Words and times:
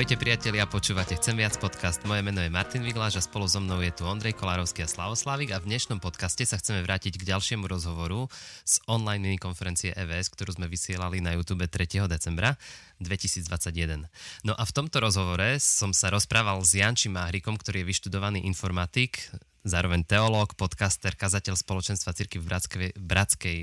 Ahojte 0.00 0.16
priatelia, 0.16 0.64
počúvate 0.64 1.12
Chcem 1.12 1.36
viac 1.36 1.60
podcast. 1.60 2.00
Moje 2.08 2.24
meno 2.24 2.40
je 2.40 2.48
Martin 2.48 2.80
Vigláš 2.80 3.20
a 3.20 3.22
spolu 3.28 3.44
so 3.44 3.60
mnou 3.60 3.84
je 3.84 3.92
tu 3.92 4.08
Ondrej 4.08 4.32
Kolárovský 4.32 4.80
a 4.80 4.88
Slavoslavik 4.88 5.52
a 5.52 5.60
v 5.60 5.68
dnešnom 5.68 6.00
podcaste 6.00 6.40
sa 6.48 6.56
chceme 6.56 6.80
vrátiť 6.80 7.20
k 7.20 7.28
ďalšiemu 7.28 7.68
rozhovoru 7.68 8.24
z 8.64 8.80
online 8.88 9.20
minikonferencie 9.28 9.92
EVS, 9.92 10.32
ktorú 10.32 10.56
sme 10.56 10.72
vysielali 10.72 11.20
na 11.20 11.36
YouTube 11.36 11.68
3. 11.68 12.08
decembra 12.08 12.56
2021. 13.04 14.08
No 14.40 14.56
a 14.56 14.64
v 14.64 14.72
tomto 14.72 15.04
rozhovore 15.04 15.60
som 15.60 15.92
sa 15.92 16.08
rozprával 16.08 16.64
s 16.64 16.80
Jančím 16.80 17.20
Máhrikom, 17.20 17.60
ktorý 17.60 17.84
je 17.84 17.92
vyštudovaný 17.92 18.48
informatik, 18.48 19.28
zároveň 19.68 20.08
teológ, 20.08 20.56
podcaster, 20.56 21.12
kazateľ 21.12 21.60
spoločenstva 21.60 22.16
cirky 22.16 22.40
v 22.40 22.48
Bratskej, 22.48 22.96
Bratskej 22.96 23.58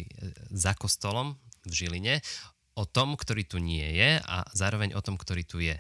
za 0.54 0.78
kostolom 0.78 1.34
v 1.66 1.74
Žiline 1.74 2.22
o 2.78 2.86
tom, 2.86 3.18
ktorý 3.18 3.42
tu 3.50 3.58
nie 3.58 3.98
je 3.98 4.22
a 4.22 4.46
zároveň 4.54 4.94
o 4.94 5.02
tom, 5.02 5.18
ktorý 5.18 5.42
tu 5.42 5.58
je. 5.58 5.74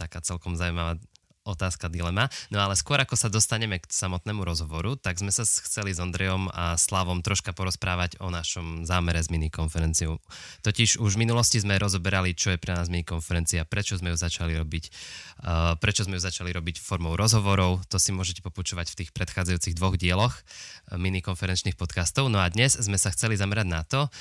Taká 0.00 0.24
celkom 0.24 0.56
zaujímavá 0.56 0.96
otázka, 1.44 1.88
dilema. 1.88 2.28
No 2.52 2.60
ale 2.60 2.76
skôr 2.76 3.00
ako 3.00 3.16
sa 3.16 3.32
dostaneme 3.32 3.80
k 3.80 3.88
samotnému 3.88 4.44
rozhovoru, 4.44 4.94
tak 5.00 5.16
sme 5.16 5.32
sa 5.32 5.42
chceli 5.42 5.96
s 5.96 5.98
Ondrejom 5.98 6.52
a 6.52 6.76
Slavom 6.76 7.24
troška 7.24 7.56
porozprávať 7.56 8.20
o 8.20 8.28
našom 8.28 8.84
zámere 8.84 9.24
s 9.24 9.32
minikonferenciou. 9.32 10.20
Totiž 10.60 11.00
už 11.00 11.16
v 11.16 11.22
minulosti 11.24 11.56
sme 11.56 11.80
rozoberali, 11.80 12.36
čo 12.36 12.52
je 12.52 12.60
pre 12.60 12.76
nás 12.76 12.92
minikonferencia, 12.92 13.64
prečo 13.64 13.96
sme 13.96 14.12
ju 14.12 14.16
začali 14.20 14.52
robiť, 14.52 14.84
uh, 14.88 15.74
prečo 15.80 16.04
sme 16.04 16.20
ju 16.20 16.22
začali 16.22 16.52
robiť 16.52 16.76
formou 16.76 17.16
rozhovorov. 17.16 17.88
To 17.88 17.96
si 17.96 18.12
môžete 18.12 18.44
popočúvať 18.44 18.92
v 18.92 18.98
tých 19.04 19.10
predchádzajúcich 19.16 19.74
dvoch 19.80 19.96
dieloch 19.96 20.36
uh, 20.36 21.00
minikonferenčných 21.00 21.80
podcastov. 21.80 22.28
No 22.28 22.44
a 22.44 22.52
dnes 22.52 22.76
sme 22.76 23.00
sa 23.00 23.08
chceli 23.16 23.40
zamerať 23.40 23.66
na 23.66 23.82
to, 23.88 24.12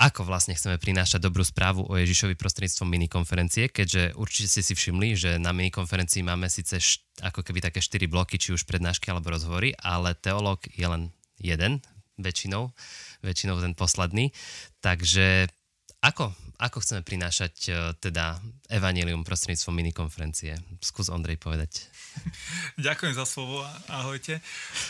ako 0.00 0.24
vlastne 0.24 0.56
chceme 0.56 0.80
prinášať 0.80 1.20
dobrú 1.20 1.44
správu 1.44 1.84
o 1.84 1.92
Ježišovi 2.00 2.32
prostredníctvom 2.32 2.88
minikonferencie, 2.88 3.68
keďže 3.68 4.16
určite 4.16 4.48
ste 4.48 4.62
si 4.64 4.72
všimli, 4.72 5.12
že 5.12 5.30
na 5.36 5.52
minikonferencii 5.52 6.24
máme 6.24 6.48
síce 6.48 6.80
št- 6.80 7.04
ako 7.20 7.44
keby 7.44 7.60
také 7.60 7.84
štyri 7.84 8.08
bloky, 8.08 8.40
či 8.40 8.56
už 8.56 8.64
prednášky 8.64 9.12
alebo 9.12 9.28
rozhovory, 9.28 9.76
ale 9.76 10.16
teológ 10.16 10.64
je 10.72 10.88
len 10.88 11.12
jeden 11.36 11.84
väčšinou, 12.16 12.72
väčšinou 13.20 13.60
ten 13.60 13.76
posledný. 13.76 14.32
Takže 14.80 15.52
ako, 16.00 16.32
ako 16.56 16.80
chceme 16.80 17.04
prinášať 17.04 17.54
uh, 17.68 17.92
teda 18.00 18.40
evanelium 18.72 19.20
prostredníctvom 19.20 19.84
minikonferencie? 19.84 20.56
Skús 20.80 21.12
Ondrej 21.12 21.36
povedať. 21.36 21.92
Ďakujem 22.88 23.12
za 23.12 23.28
slovo, 23.28 23.60
ahojte. 23.92 24.40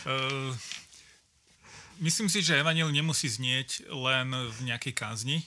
Uh, 0.06 0.54
Myslím 2.00 2.32
si, 2.32 2.40
že 2.40 2.56
Evangel 2.56 2.88
nemusí 2.88 3.28
znieť 3.28 3.84
len 3.92 4.32
v 4.32 4.58
nejakej 4.72 4.96
kázni. 4.96 5.44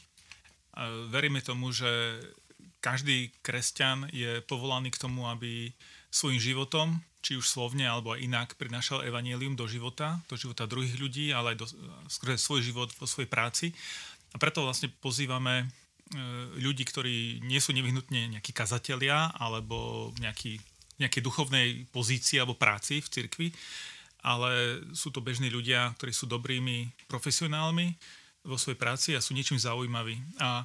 Veríme 1.10 1.42
tomu, 1.42 1.74
že 1.74 1.90
každý 2.78 3.34
kresťan 3.42 4.06
je 4.14 4.38
povolaný 4.46 4.94
k 4.94 5.02
tomu, 5.02 5.26
aby 5.26 5.74
svojim 6.14 6.38
životom, 6.38 7.02
či 7.26 7.42
už 7.42 7.50
slovne 7.50 7.90
alebo 7.90 8.14
aj 8.14 8.22
inak, 8.22 8.50
prinášal 8.54 9.02
evanelium 9.02 9.58
do 9.58 9.66
života, 9.66 10.22
do 10.30 10.38
života 10.38 10.70
druhých 10.70 10.94
ľudí, 11.02 11.34
ale 11.34 11.56
aj 11.56 11.58
do, 11.58 11.66
skrze 12.06 12.38
svoj 12.38 12.62
život 12.62 12.94
vo 13.02 13.10
svojej 13.10 13.32
práci. 13.32 13.74
A 14.30 14.38
preto 14.38 14.62
vlastne 14.62 14.94
pozývame 15.02 15.64
e, 15.64 15.66
ľudí, 16.62 16.86
ktorí 16.86 17.42
nie 17.42 17.58
sú 17.58 17.74
nevyhnutne 17.74 18.38
nejakí 18.38 18.54
kazatelia 18.54 19.34
alebo 19.42 20.12
nejaký, 20.22 20.62
nejakej 21.02 21.22
duchovnej 21.26 21.90
pozícii 21.90 22.38
alebo 22.38 22.54
práci 22.54 23.02
v 23.02 23.10
cirkvi, 23.10 23.48
ale 24.24 24.80
sú 24.96 25.12
to 25.12 25.20
bežní 25.20 25.52
ľudia, 25.52 25.92
ktorí 26.00 26.16
sú 26.16 26.26
dobrými 26.32 26.88
profesionálmi 27.12 27.94
vo 28.48 28.56
svojej 28.56 28.80
práci 28.80 29.10
a 29.14 29.24
sú 29.24 29.36
niečím 29.36 29.60
zaujímaví. 29.60 30.16
A, 30.40 30.64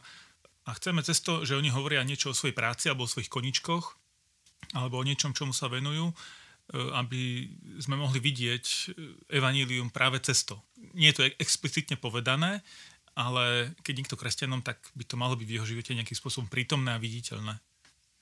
a 0.67 0.70
chceme 0.78 1.03
cez 1.03 1.19
to, 1.19 1.42
že 1.42 1.59
oni 1.59 1.75
hovoria 1.75 2.06
niečo 2.06 2.31
o 2.31 2.39
svojej 2.39 2.55
práci 2.55 2.86
alebo 2.86 3.05
o 3.05 3.11
svojich 3.11 3.31
koničkoch, 3.31 3.98
alebo 4.79 5.02
o 5.02 5.07
niečom, 5.07 5.35
čomu 5.35 5.51
sa 5.51 5.67
venujú, 5.67 6.11
e, 6.11 6.14
aby 6.95 7.51
sme 7.83 7.98
mohli 7.98 8.23
vidieť 8.23 8.95
evanílium 9.30 9.91
práve 9.91 10.23
cez 10.23 10.47
to. 10.47 10.58
Nie 10.95 11.11
je 11.11 11.17
to 11.18 11.27
explicitne 11.42 11.98
povedané, 11.98 12.63
ale 13.18 13.74
keď 13.83 13.95
niekto 13.98 14.14
kresťanom, 14.14 14.63
tak 14.63 14.79
by 14.95 15.02
to 15.02 15.18
malo 15.18 15.35
byť 15.35 15.47
v 15.51 15.55
jeho 15.58 15.67
živote 15.67 15.98
nejakým 15.98 16.14
spôsobom 16.14 16.47
prítomné 16.47 16.95
a 16.95 17.02
viditeľné. 17.02 17.58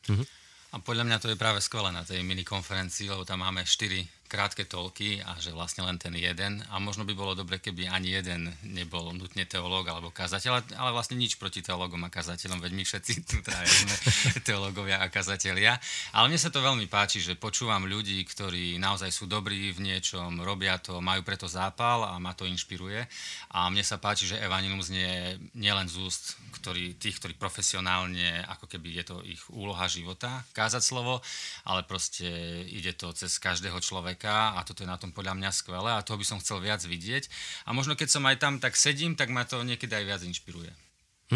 Mm-hmm. 0.09 0.27
A 0.75 0.77
podľa 0.81 1.05
mňa 1.09 1.19
to 1.21 1.29
je 1.33 1.41
práve 1.41 1.61
skvelé 1.61 1.93
na 1.93 2.05
tej 2.05 2.25
minikonferencii, 2.25 3.13
lebo 3.13 3.25
tam 3.25 3.45
máme 3.45 3.65
štyri 3.65 4.05
krátke 4.27 4.67
tolky 4.67 5.23
a 5.23 5.39
že 5.39 5.55
vlastne 5.55 5.87
len 5.87 5.97
ten 5.97 6.13
jeden. 6.15 6.63
A 6.71 6.83
možno 6.83 7.07
by 7.07 7.15
bolo 7.15 7.33
dobre, 7.33 7.63
keby 7.63 7.89
ani 7.89 8.19
jeden 8.19 8.53
nebol 8.67 9.15
nutne 9.15 9.47
teológ 9.47 9.87
alebo 9.89 10.11
kazateľ, 10.11 10.77
ale 10.77 10.91
vlastne 10.91 11.19
nič 11.19 11.39
proti 11.39 11.63
teológom 11.63 12.03
a 12.05 12.11
kazateľom, 12.11 12.59
veď 12.61 12.73
my 12.75 12.85
všetci 12.85 13.13
tu 13.31 13.39
sme 13.43 13.97
teológovia 14.49 15.03
a 15.03 15.07
kazatelia. 15.07 15.79
Ale 16.13 16.31
mne 16.31 16.41
sa 16.41 16.51
to 16.51 16.63
veľmi 16.63 16.91
páči, 16.91 17.23
že 17.23 17.39
počúvam 17.39 17.87
ľudí, 17.87 18.23
ktorí 18.27 18.79
naozaj 18.83 19.11
sú 19.15 19.31
dobrí 19.31 19.71
v 19.71 19.83
niečom, 19.83 20.43
robia 20.43 20.79
to, 20.79 20.99
majú 20.99 21.23
preto 21.23 21.47
zápal 21.47 22.05
a 22.05 22.19
ma 22.19 22.35
to 22.35 22.45
inšpiruje. 22.45 23.07
A 23.55 23.71
mne 23.71 23.87
sa 23.87 23.97
páči, 23.97 24.27
že 24.27 24.43
Evangelium 24.43 24.83
znie 24.83 25.41
nielen 25.55 25.87
z 25.87 25.97
úst 26.03 26.37
ktorí, 26.67 26.99
tých, 26.99 27.23
ktorí 27.23 27.35
profesionálne, 27.39 28.43
ako 28.49 28.67
keby 28.67 28.89
je 28.99 29.05
to 29.07 29.17
ich 29.23 29.39
úloha 29.53 29.87
života, 29.87 30.43
kázať 30.57 30.83
slovo, 30.83 31.21
ale 31.69 31.85
proste 31.85 32.27
ide 32.67 32.97
to 32.97 33.13
cez 33.13 33.39
každého 33.39 33.79
človeka 33.79 34.16
človeka 34.17 34.57
a 34.57 34.65
toto 34.65 34.83
je 34.83 34.89
na 34.89 34.97
tom 34.97 35.13
podľa 35.13 35.37
mňa 35.37 35.51
skvelé 35.53 35.93
a 35.93 36.01
toho 36.01 36.17
by 36.17 36.25
som 36.25 36.41
chcel 36.41 36.65
viac 36.65 36.81
vidieť. 36.81 37.29
A 37.69 37.77
možno 37.77 37.93
keď 37.93 38.09
som 38.09 38.25
aj 38.25 38.41
tam 38.41 38.57
tak 38.57 38.73
sedím, 38.73 39.13
tak 39.13 39.29
ma 39.29 39.45
to 39.45 39.61
niekedy 39.61 39.93
aj 39.93 40.05
viac 40.09 40.23
inšpiruje. 40.25 40.73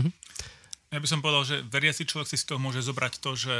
Mm-hmm. 0.00 0.12
Ja 0.90 0.98
by 0.98 1.06
som 1.06 1.22
povedal, 1.22 1.44
že 1.46 1.56
veriaci 1.70 2.02
človek 2.02 2.34
si 2.34 2.40
z 2.40 2.50
toho 2.50 2.58
môže 2.58 2.82
zobrať 2.82 3.22
to, 3.22 3.38
že, 3.38 3.58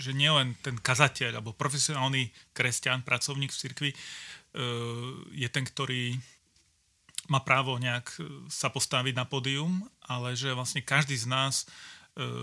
že 0.00 0.16
nielen 0.16 0.56
ten 0.64 0.80
kazateľ 0.80 1.42
alebo 1.42 1.52
profesionálny 1.52 2.32
kresťan, 2.56 3.04
pracovník 3.04 3.52
v 3.52 3.60
cirkvi 3.60 3.90
e, 3.92 3.96
je 5.36 5.48
ten, 5.52 5.68
ktorý 5.68 6.16
má 7.28 7.44
právo 7.44 7.76
nejak 7.76 8.08
sa 8.48 8.72
postaviť 8.72 9.12
na 9.12 9.28
pódium, 9.28 9.84
ale 10.08 10.32
že 10.32 10.56
vlastne 10.56 10.80
každý 10.80 11.20
z 11.20 11.28
nás 11.28 11.68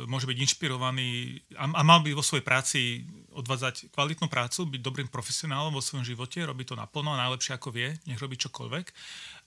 môže 0.08 0.24
byť 0.24 0.38
inšpirovaný 0.40 1.40
a, 1.60 1.68
a 1.68 1.82
mal 1.84 2.00
by 2.00 2.16
vo 2.16 2.24
svojej 2.24 2.48
práci 2.48 3.04
odvádzať 3.36 3.92
kvalitnú 3.92 4.32
prácu, 4.32 4.64
byť 4.72 4.82
dobrým 4.82 5.10
profesionálom 5.12 5.76
vo 5.76 5.84
svojom 5.84 6.08
živote, 6.08 6.40
robiť 6.48 6.72
to 6.72 6.80
naplno 6.80 7.12
a 7.12 7.22
najlepšie 7.28 7.60
ako 7.60 7.76
vie, 7.76 7.92
nech 8.08 8.20
robí 8.20 8.40
čokoľvek 8.40 8.86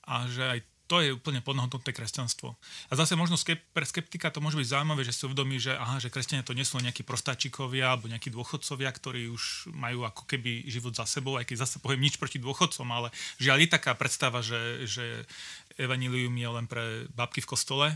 a 0.09 0.29
že 0.29 0.45
aj 0.45 0.61
to 0.89 1.05
je 1.05 1.13
úplne 1.13 1.45
plnohodnotné 1.45 1.93
kresťanstvo. 1.93 2.57
A 2.89 2.93
zase 2.97 3.13
možno 3.13 3.37
skep, 3.37 3.61
pre 3.77 3.85
skeptika 3.85 4.33
to 4.33 4.41
môže 4.41 4.57
byť 4.57 4.73
zaujímavé, 4.73 5.05
že 5.05 5.13
si 5.13 5.29
uvedomí, 5.29 5.61
že, 5.61 5.77
aha, 5.77 6.01
že 6.01 6.09
kresťania 6.09 6.49
to 6.49 6.57
nie 6.57 6.65
sú 6.65 6.81
nejakí 6.81 7.05
prostáčikovia 7.05 7.93
alebo 7.93 8.09
nejakí 8.09 8.33
dôchodcovia, 8.33 8.89
ktorí 8.89 9.29
už 9.29 9.69
majú 9.77 10.09
ako 10.09 10.25
keby 10.25 10.65
život 10.65 10.97
za 10.97 11.05
sebou, 11.05 11.37
aj 11.37 11.45
keď 11.45 11.69
zase 11.69 11.77
poviem 11.85 12.09
nič 12.09 12.17
proti 12.17 12.41
dôchodcom, 12.41 12.89
ale 12.89 13.13
žiaľ 13.37 13.69
je 13.69 13.69
taká 13.69 13.93
predstava, 13.93 14.41
že, 14.41 14.89
že 14.89 15.29
evanilium 15.77 16.33
je 16.33 16.49
len 16.49 16.65
pre 16.65 17.05
babky 17.13 17.45
v 17.45 17.51
kostole, 17.53 17.87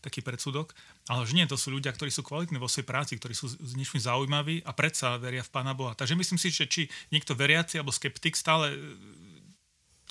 taký 0.00 0.24
predsudok. 0.24 0.72
Ale 1.10 1.26
že 1.26 1.36
nie, 1.36 1.46
to 1.48 1.58
sú 1.58 1.74
ľudia, 1.74 1.92
ktorí 1.92 2.08
sú 2.12 2.24
kvalitní 2.24 2.56
vo 2.56 2.70
svojej 2.70 2.88
práci, 2.88 3.16
ktorí 3.16 3.34
sú 3.34 3.50
s 3.50 3.72
niečím 3.76 4.00
zaujímaví 4.00 4.62
a 4.64 4.70
predsa 4.72 5.20
veria 5.20 5.44
v 5.44 5.52
Pána 5.52 5.74
Boha. 5.76 5.98
Takže 5.98 6.16
myslím 6.16 6.38
si, 6.38 6.52
že 6.52 6.70
či 6.70 6.86
niekto 7.10 7.36
veriaci 7.36 7.80
alebo 7.80 7.94
skeptik 7.94 8.38
stále 8.38 8.76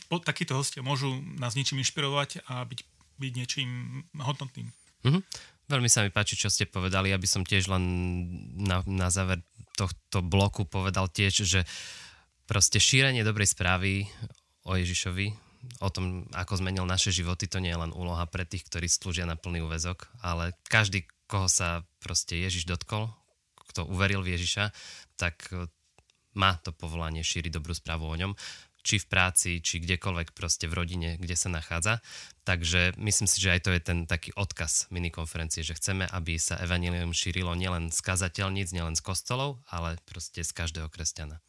po, 0.10 0.18
takíto 0.18 0.58
hostia 0.58 0.82
môžu 0.82 1.22
nás 1.38 1.54
niečím 1.54 1.80
inšpirovať 1.86 2.42
a 2.50 2.66
byť, 2.66 2.80
byť 3.22 3.32
niečím 3.38 3.70
hodnotným. 4.18 4.74
Mm-hmm. 5.06 5.24
Veľmi 5.70 5.90
sa 5.90 6.02
mi 6.02 6.10
páči, 6.10 6.34
čo 6.34 6.50
ste 6.50 6.66
povedali, 6.66 7.14
aby 7.14 7.30
som 7.30 7.46
tiež 7.46 7.70
len 7.70 7.84
na, 8.58 8.82
na 8.90 9.14
záver 9.14 9.46
tohto 9.78 10.26
bloku 10.26 10.66
povedal 10.66 11.08
tiež, 11.08 11.46
že 11.46 11.62
proste 12.50 12.82
šírenie 12.82 13.22
dobrej 13.22 13.54
správy 13.54 14.10
o 14.66 14.74
Ježišovi 14.74 15.49
o 15.80 15.90
tom, 15.92 16.28
ako 16.32 16.60
zmenil 16.60 16.88
naše 16.88 17.12
životy, 17.12 17.48
to 17.48 17.60
nie 17.60 17.72
je 17.72 17.82
len 17.82 17.92
úloha 17.92 18.24
pre 18.28 18.48
tých, 18.48 18.68
ktorí 18.68 18.88
slúžia 18.88 19.28
na 19.28 19.36
plný 19.36 19.64
úvezok, 19.68 20.08
ale 20.24 20.56
každý, 20.72 21.06
koho 21.28 21.52
sa 21.52 21.84
proste 22.00 22.40
Ježiš 22.40 22.66
dotkol, 22.66 23.12
kto 23.70 23.86
uveril 23.86 24.26
v 24.26 24.34
Ježiša, 24.40 24.74
tak 25.20 25.46
e, 25.54 25.70
má 26.34 26.58
to 26.64 26.74
povolanie 26.74 27.22
šíriť 27.22 27.54
dobrú 27.54 27.78
správu 27.78 28.10
o 28.10 28.16
ňom, 28.18 28.34
či 28.80 28.98
v 28.98 29.10
práci, 29.12 29.50
či 29.60 29.84
kdekoľvek 29.84 30.32
proste 30.34 30.66
v 30.66 30.78
rodine, 30.80 31.10
kde 31.20 31.36
sa 31.36 31.52
nachádza. 31.52 32.00
Takže 32.48 32.96
myslím 32.98 33.28
si, 33.28 33.38
že 33.44 33.54
aj 33.54 33.62
to 33.68 33.72
je 33.76 33.82
ten 33.84 34.00
taký 34.08 34.32
odkaz 34.34 34.88
minikonferencie, 34.90 35.62
že 35.62 35.76
chceme, 35.76 36.08
aby 36.08 36.40
sa 36.40 36.58
evanilium 36.64 37.12
šírilo 37.12 37.54
nielen 37.54 37.92
z 37.92 38.00
kazateľníc, 38.00 38.72
nielen 38.72 38.96
z 38.96 39.04
kostolov, 39.04 39.60
ale 39.70 40.00
proste 40.08 40.42
z 40.42 40.52
každého 40.56 40.88
kresťana. 40.88 41.44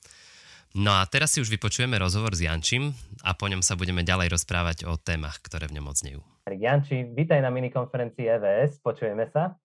No 0.71 0.95
a 0.95 1.03
teraz 1.03 1.35
si 1.35 1.43
už 1.43 1.51
vypočujeme 1.51 1.99
rozhovor 1.99 2.31
s 2.31 2.47
Jančím 2.47 2.95
a 3.27 3.35
po 3.35 3.51
ňom 3.51 3.59
sa 3.59 3.75
budeme 3.75 4.07
ďalej 4.07 4.31
rozprávať 4.31 4.87
o 4.87 4.95
témach, 4.95 5.43
ktoré 5.43 5.67
v 5.67 5.83
ňom 5.83 5.91
odznejú. 5.91 6.23
Janči, 6.47 7.11
vítaj 7.11 7.43
na 7.43 7.51
minikonferencii 7.51 8.31
EVS, 8.39 8.79
počujeme 8.79 9.27
sa. 9.35 9.59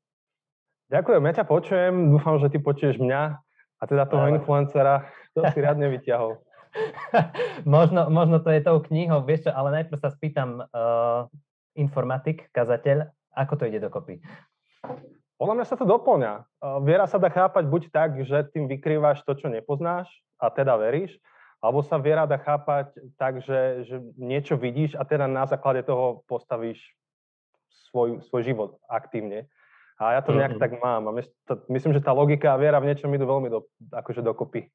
Ďakujem, 0.89 1.21
ja 1.29 1.33
ťa 1.37 1.45
počujem, 1.45 1.93
dúfam, 2.09 2.41
že 2.41 2.49
ty 2.49 2.57
počuješ 2.57 2.97
mňa 2.97 3.21
a 3.77 3.83
teda 3.85 4.09
toho 4.09 4.25
Ale... 4.25 4.41
influencera, 4.41 5.05
to 5.37 5.45
si 5.53 5.61
riadne 5.61 5.93
vyťahol. 5.93 6.41
možno, 7.77 8.09
možno 8.09 8.41
to 8.41 8.49
je 8.49 8.65
tou 8.65 8.81
knihou, 8.81 9.21
vieš 9.29 9.45
čo, 9.45 9.51
ale 9.53 9.77
najprv 9.81 10.01
sa 10.01 10.09
spýtam, 10.09 10.57
uh, 10.57 11.29
informatik, 11.77 12.49
kazateľ, 12.49 13.05
ako 13.37 13.53
to 13.61 13.63
ide 13.69 13.77
dokopy? 13.77 14.25
Podľa 15.37 15.53
mňa 15.53 15.65
sa 15.69 15.77
to 15.77 15.85
doplňa. 15.85 16.33
Viera 16.81 17.05
sa 17.05 17.21
dá 17.21 17.29
chápať 17.29 17.69
buď 17.69 17.93
tak, 17.93 18.25
že 18.25 18.47
tým 18.55 18.65
vykrývaš 18.65 19.21
to, 19.21 19.37
čo 19.37 19.53
nepoznáš 19.53 20.09
a 20.39 20.51
teda 20.51 20.75
veríš, 20.75 21.15
alebo 21.63 21.81
sa 21.81 21.97
viera 21.97 22.29
dá 22.29 22.37
chápať 22.37 22.93
tak, 23.17 23.41
že, 23.41 23.87
že 23.89 23.97
niečo 24.19 24.59
vidíš 24.59 24.93
a 24.99 25.03
teda 25.07 25.25
na 25.25 25.49
základe 25.49 25.81
toho 25.81 26.21
postavíš 26.29 26.77
svoj, 27.89 28.21
svoj 28.27 28.41
život 28.43 28.69
aktívne. 28.85 29.47
A 29.95 30.19
ja 30.19 30.21
to 30.21 30.35
nejak 30.35 30.59
mm-hmm. 30.59 30.63
tak 30.75 30.83
mám. 30.83 31.07
A 31.07 31.11
myslím, 31.71 31.95
že 31.95 32.03
tá 32.03 32.11
logika 32.11 32.51
a 32.51 32.59
viera 32.59 32.83
v 32.83 32.91
niečom 32.91 33.07
idú 33.15 33.23
veľmi 33.23 33.47
do, 33.47 33.63
akože 33.95 34.19
dokopy. 34.19 34.67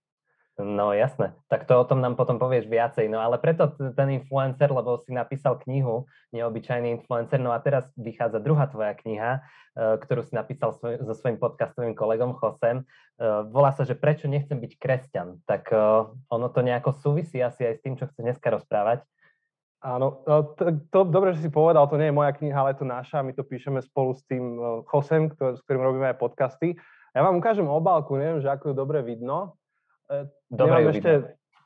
No 0.60 0.92
jasné, 0.92 1.32
tak 1.48 1.64
to 1.64 1.72
o 1.80 1.88
tom 1.88 2.04
nám 2.04 2.20
potom 2.20 2.36
povieš 2.36 2.68
viacej. 2.68 3.08
No 3.08 3.24
ale 3.24 3.40
preto 3.40 3.72
ten 3.96 4.08
influencer, 4.12 4.68
lebo 4.68 5.00
si 5.00 5.16
napísal 5.16 5.56
knihu 5.64 6.04
Neobyčajný 6.36 7.00
influencer, 7.00 7.40
no 7.40 7.56
a 7.56 7.58
teraz 7.64 7.88
vychádza 7.96 8.44
druhá 8.44 8.68
tvoja 8.68 8.92
kniha, 8.92 9.40
e, 9.40 9.40
ktorú 10.04 10.20
si 10.20 10.36
napísal 10.36 10.76
svoj, 10.76 11.00
so 11.00 11.16
svojím 11.16 11.40
podcastovým 11.40 11.96
kolegom 11.96 12.36
Chosem. 12.36 12.84
E, 12.84 12.84
volá 13.48 13.72
sa, 13.72 13.88
že 13.88 13.96
prečo 13.96 14.28
nechcem 14.28 14.60
byť 14.60 14.72
kresťan. 14.76 15.40
Tak 15.48 15.72
e, 15.72 15.76
ono 16.28 16.46
to 16.52 16.60
nejako 16.60 16.92
súvisí 16.92 17.40
asi 17.40 17.64
aj 17.64 17.74
s 17.80 17.82
tým, 17.82 17.94
čo 17.96 18.04
chceš 18.12 18.20
dneska 18.20 18.52
rozprávať. 18.52 19.00
Áno, 19.80 20.20
to, 20.28 20.60
to 20.92 21.08
dobre, 21.08 21.32
že 21.32 21.48
si 21.48 21.50
povedal, 21.50 21.88
to 21.88 21.96
nie 21.96 22.12
je 22.12 22.18
moja 22.20 22.36
kniha, 22.36 22.52
ale 22.52 22.76
je 22.76 22.84
to 22.84 22.86
naša. 22.86 23.24
My 23.24 23.32
to 23.32 23.48
píšeme 23.48 23.80
spolu 23.80 24.12
s 24.12 24.20
tým 24.28 24.60
Chosem, 24.84 25.32
ktor- 25.32 25.56
s 25.56 25.64
ktorým 25.64 25.80
robíme 25.80 26.12
aj 26.12 26.20
podcasty. 26.20 26.76
Ja 27.16 27.24
vám 27.24 27.40
ukážem 27.40 27.64
obálku, 27.64 28.14
neviem, 28.20 28.44
že 28.44 28.52
ako 28.52 28.70
ju 28.70 28.74
dobre 28.76 29.00
vidno. 29.00 29.59
E, 30.10 30.26
Dobre, 30.50 30.82
Nemám 30.82 30.90
ešte 30.90 31.12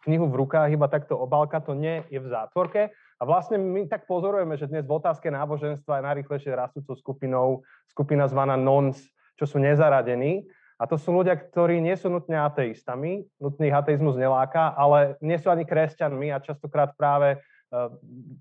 knihu 0.04 0.28
v 0.28 0.44
rukách, 0.44 0.68
iba 0.68 0.84
takto 0.92 1.16
obálka, 1.16 1.64
to 1.64 1.72
nie 1.72 2.04
je 2.12 2.20
v 2.20 2.28
zátvorke. 2.28 2.92
A 3.16 3.22
vlastne 3.24 3.56
my 3.56 3.88
tak 3.88 4.04
pozorujeme, 4.04 4.60
že 4.60 4.68
dnes 4.68 4.84
v 4.84 5.00
otázke 5.00 5.32
náboženstva 5.32 5.96
je 5.96 6.06
najrychlejšie 6.12 6.52
rastúcou 6.52 6.92
skupinou 7.00 7.64
skupina 7.88 8.28
zvaná 8.28 8.60
nons, 8.60 9.00
čo 9.40 9.48
sú 9.48 9.56
nezaradení. 9.56 10.44
A 10.76 10.84
to 10.84 11.00
sú 11.00 11.14
ľudia, 11.14 11.38
ktorí 11.38 11.80
nie 11.80 11.96
sú 11.96 12.12
nutne 12.12 12.36
ateistami, 12.36 13.24
nutný 13.40 13.72
ateizmus 13.72 14.20
neláka, 14.20 14.76
ale 14.76 15.16
nie 15.24 15.40
sú 15.40 15.48
ani 15.48 15.64
kresťanmi 15.64 16.34
a 16.34 16.42
častokrát 16.42 16.92
práve 16.98 17.38
e, 17.38 17.78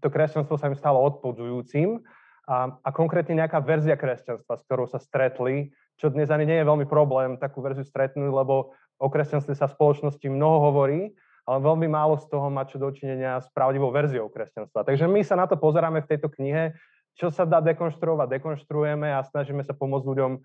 to 0.04 0.08
kresťanstvo 0.10 0.58
sa 0.60 0.68
im 0.68 0.76
stalo 0.76 1.00
odpodzujúcim. 1.00 2.02
A, 2.44 2.76
a 2.76 2.90
konkrétne 2.92 3.40
nejaká 3.40 3.64
verzia 3.64 3.96
kresťanstva, 3.96 4.60
s 4.60 4.66
ktorou 4.68 4.84
sa 4.90 5.00
stretli, 5.00 5.72
čo 5.96 6.12
dnes 6.12 6.28
ani 6.28 6.44
nie 6.44 6.60
je 6.60 6.68
veľmi 6.68 6.90
problém 6.90 7.40
takú 7.40 7.64
verziu 7.64 7.86
stretnúť, 7.86 8.34
lebo 8.34 8.76
o 9.04 9.08
kresťanstve 9.12 9.52
sa 9.52 9.68
v 9.68 9.76
spoločnosti 9.76 10.24
mnoho 10.32 10.72
hovorí, 10.72 11.12
ale 11.44 11.60
veľmi 11.60 11.92
málo 11.92 12.16
z 12.16 12.32
toho 12.32 12.48
má 12.48 12.64
čo 12.64 12.80
dočinenia 12.80 13.44
s 13.44 13.52
pravdivou 13.52 13.92
verziou 13.92 14.32
kresťanstva. 14.32 14.88
Takže 14.88 15.12
my 15.12 15.20
sa 15.28 15.36
na 15.36 15.44
to 15.44 15.60
pozeráme 15.60 16.00
v 16.00 16.10
tejto 16.16 16.32
knihe, 16.32 16.72
čo 17.20 17.28
sa 17.30 17.44
dá 17.44 17.60
dekonštruovať, 17.60 18.40
dekonštruujeme 18.40 19.12
a 19.12 19.28
snažíme 19.28 19.62
sa 19.62 19.76
pomôcť 19.76 20.08
ľuďom 20.08 20.32
um, 20.40 20.42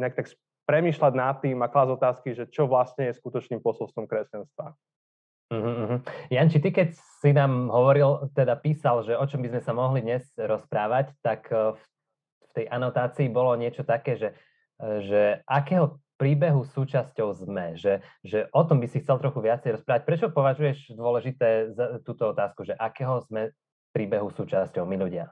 nejak 0.00 0.16
tak 0.18 0.26
premýšľať 0.64 1.12
nad 1.14 1.36
tým 1.44 1.60
a 1.60 1.70
klásť 1.70 1.92
otázky, 1.94 2.28
že 2.32 2.44
čo 2.48 2.64
vlastne 2.66 3.12
je 3.12 3.18
skutočným 3.20 3.60
posolstvom 3.60 4.08
kresťanstva. 4.08 4.72
Uh-huh. 5.48 6.04
Janči, 6.28 6.60
ty 6.60 6.68
keď 6.68 6.92
si 6.92 7.32
nám 7.32 7.72
hovoril, 7.72 8.28
teda 8.36 8.52
písal, 8.60 9.00
že 9.00 9.16
o 9.16 9.24
čom 9.24 9.40
by 9.40 9.48
sme 9.56 9.62
sa 9.64 9.72
mohli 9.72 10.04
dnes 10.04 10.28
rozprávať, 10.36 11.16
tak 11.24 11.48
uh, 11.52 11.72
v 12.40 12.50
tej 12.52 12.66
anotácii 12.68 13.32
bolo 13.32 13.56
niečo 13.56 13.84
také, 13.84 14.16
že, 14.20 14.28
uh, 14.80 15.00
že 15.04 15.40
akého 15.48 15.96
príbehu 16.18 16.66
súčasťou 16.66 17.46
sme, 17.46 17.78
že, 17.78 18.02
že 18.26 18.50
o 18.50 18.66
tom 18.66 18.82
by 18.82 18.90
si 18.90 19.00
chcel 19.00 19.22
trochu 19.22 19.38
viacej 19.38 19.78
rozprávať. 19.78 20.02
Prečo 20.02 20.26
považuješ 20.34 20.98
dôležité 20.98 21.72
za 21.72 22.02
túto 22.02 22.34
otázku, 22.34 22.66
že 22.66 22.74
akého 22.74 23.22
sme 23.24 23.54
príbehu 23.94 24.28
súčasťou 24.34 24.82
my 24.84 24.96
ľudia? 24.98 25.30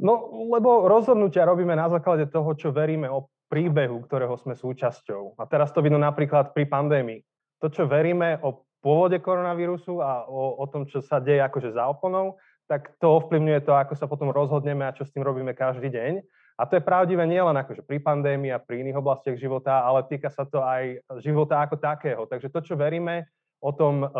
No, 0.00 0.26
lebo 0.50 0.90
rozhodnutia 0.90 1.46
robíme 1.46 1.76
na 1.76 1.86
základe 1.86 2.26
toho, 2.26 2.50
čo 2.58 2.74
veríme 2.74 3.06
o 3.06 3.30
príbehu, 3.46 4.02
ktorého 4.02 4.34
sme 4.40 4.58
súčasťou. 4.58 5.38
A 5.38 5.46
teraz 5.46 5.70
to 5.70 5.78
vidno 5.84 6.00
napríklad 6.00 6.50
pri 6.50 6.66
pandémii. 6.66 7.22
To, 7.62 7.70
čo 7.70 7.86
veríme 7.86 8.42
o 8.42 8.66
pôvode 8.82 9.22
koronavírusu 9.22 10.02
a 10.02 10.26
o, 10.26 10.58
o 10.58 10.64
tom, 10.66 10.84
čo 10.90 10.98
sa 10.98 11.22
deje 11.22 11.38
akože 11.40 11.72
za 11.72 11.86
oponou, 11.86 12.36
tak 12.66 12.96
to 12.98 13.06
ovplyvňuje 13.06 13.60
to, 13.64 13.72
ako 13.76 13.94
sa 13.94 14.08
potom 14.08 14.32
rozhodneme 14.32 14.82
a 14.82 14.96
čo 14.96 15.04
s 15.04 15.12
tým 15.12 15.22
robíme 15.22 15.54
každý 15.54 15.92
deň. 15.92 16.12
A 16.54 16.70
to 16.70 16.78
je 16.78 16.86
pravdivé 16.86 17.26
nielen 17.26 17.54
akože 17.58 17.82
pri 17.82 17.98
pandémii 17.98 18.54
a 18.54 18.62
pri 18.62 18.86
iných 18.86 18.98
oblastiach 19.02 19.34
života, 19.34 19.82
ale 19.82 20.06
týka 20.06 20.30
sa 20.30 20.46
to 20.46 20.62
aj 20.62 21.02
života 21.18 21.58
ako 21.58 21.82
takého. 21.82 22.22
Takže 22.30 22.46
to, 22.46 22.60
čo 22.62 22.74
veríme 22.78 23.26
o 23.58 23.74
tom 23.74 24.06
um, 24.06 24.10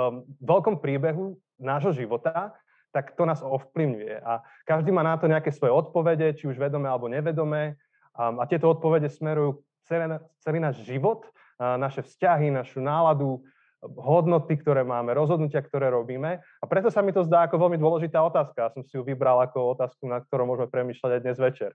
veľkom 0.43 0.83
príbehu 0.83 1.39
nášho 1.63 1.95
života, 1.95 2.51
tak 2.91 3.15
to 3.15 3.23
nás 3.23 3.39
ovplyvňuje. 3.39 4.19
A 4.23 4.43
každý 4.67 4.91
má 4.91 5.07
na 5.07 5.15
to 5.15 5.31
nejaké 5.31 5.55
svoje 5.55 5.71
odpovede, 5.71 6.35
či 6.35 6.51
už 6.51 6.59
vedomé 6.59 6.91
alebo 6.91 7.07
nevedomé. 7.07 7.79
Um, 8.19 8.43
a 8.43 8.51
tieto 8.51 8.67
odpovede 8.67 9.07
smerujú 9.07 9.63
celý, 9.87 10.19
celý 10.43 10.59
náš 10.59 10.83
život, 10.83 11.31
uh, 11.63 11.79
naše 11.79 12.03
vzťahy, 12.03 12.51
našu 12.51 12.83
náladu, 12.83 13.47
hodnoty, 13.85 14.57
ktoré 14.57 14.81
máme, 14.81 15.13
rozhodnutia, 15.13 15.61
ktoré 15.61 15.93
robíme. 15.93 16.41
A 16.41 16.65
preto 16.65 16.89
sa 16.89 17.05
mi 17.05 17.13
to 17.13 17.21
zdá 17.23 17.45
ako 17.47 17.69
veľmi 17.69 17.77
dôležitá 17.77 18.17
otázka. 18.25 18.59
Ja 18.65 18.73
som 18.73 18.83
si 18.83 18.97
ju 18.97 19.05
vybral 19.05 19.45
ako 19.45 19.77
otázku, 19.77 20.09
na 20.09 20.25
ktorú 20.25 20.49
môžeme 20.49 20.73
premýšľať 20.73 21.11
aj 21.21 21.23
dnes 21.23 21.39
večer. 21.39 21.71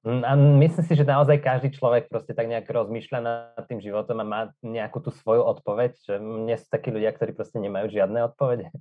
Mm, 0.00 0.24
a 0.24 0.32
myslím 0.64 0.84
si, 0.88 0.94
že 0.96 1.04
naozaj 1.04 1.44
každý 1.44 1.76
človek 1.76 2.08
proste 2.08 2.32
tak 2.32 2.48
nejak 2.48 2.64
rozmýšľa 2.64 3.18
nad 3.20 3.64
tým 3.68 3.84
životom 3.84 4.16
a 4.20 4.24
má 4.24 4.40
nejakú 4.64 5.04
tú 5.04 5.12
svoju 5.12 5.44
odpoveď, 5.44 5.92
že 6.00 6.14
nie 6.16 6.56
sú 6.56 6.72
takí 6.72 6.88
ľudia, 6.88 7.12
ktorí 7.12 7.36
proste 7.36 7.60
nemajú 7.60 7.92
žiadne 7.92 8.24
odpovede. 8.32 8.72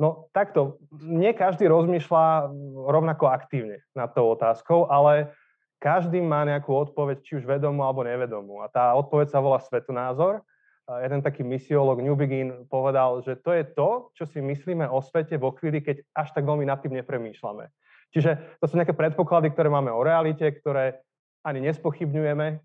No 0.00 0.30
takto, 0.32 0.80
nie 1.04 1.34
každý 1.36 1.68
rozmýšľa 1.68 2.54
rovnako 2.88 3.28
aktívne 3.28 3.84
nad 3.92 4.08
tou 4.14 4.32
otázkou, 4.32 4.88
ale 4.88 5.34
každý 5.82 6.24
má 6.24 6.46
nejakú 6.46 6.70
odpoveď, 6.72 7.20
či 7.20 7.32
už 7.42 7.44
vedomú 7.44 7.84
alebo 7.84 8.06
nevedomú. 8.06 8.64
A 8.64 8.70
tá 8.70 8.94
odpoveď 8.94 9.28
sa 9.28 9.42
volá 9.42 9.60
svetonázor. 9.60 10.40
Jeden 10.88 11.20
taký 11.20 11.44
misiolog 11.44 12.00
New 12.00 12.16
Begin 12.16 12.64
povedal, 12.64 13.20
že 13.20 13.36
to 13.36 13.52
je 13.52 13.60
to, 13.76 14.08
čo 14.16 14.24
si 14.24 14.40
myslíme 14.40 14.88
o 14.88 15.04
svete 15.04 15.36
vo 15.36 15.52
chvíli, 15.52 15.84
keď 15.84 16.00
až 16.16 16.32
tak 16.32 16.48
veľmi 16.48 16.64
nad 16.64 16.80
tým 16.80 16.96
nepremýšľame. 16.96 17.68
Čiže 18.14 18.58
to 18.60 18.64
sú 18.66 18.74
nejaké 18.80 18.96
predpoklady, 18.96 19.52
ktoré 19.52 19.68
máme 19.68 19.92
o 19.92 20.00
realite, 20.00 20.48
ktoré 20.48 21.00
ani 21.44 21.60
nespochybňujeme. 21.68 22.60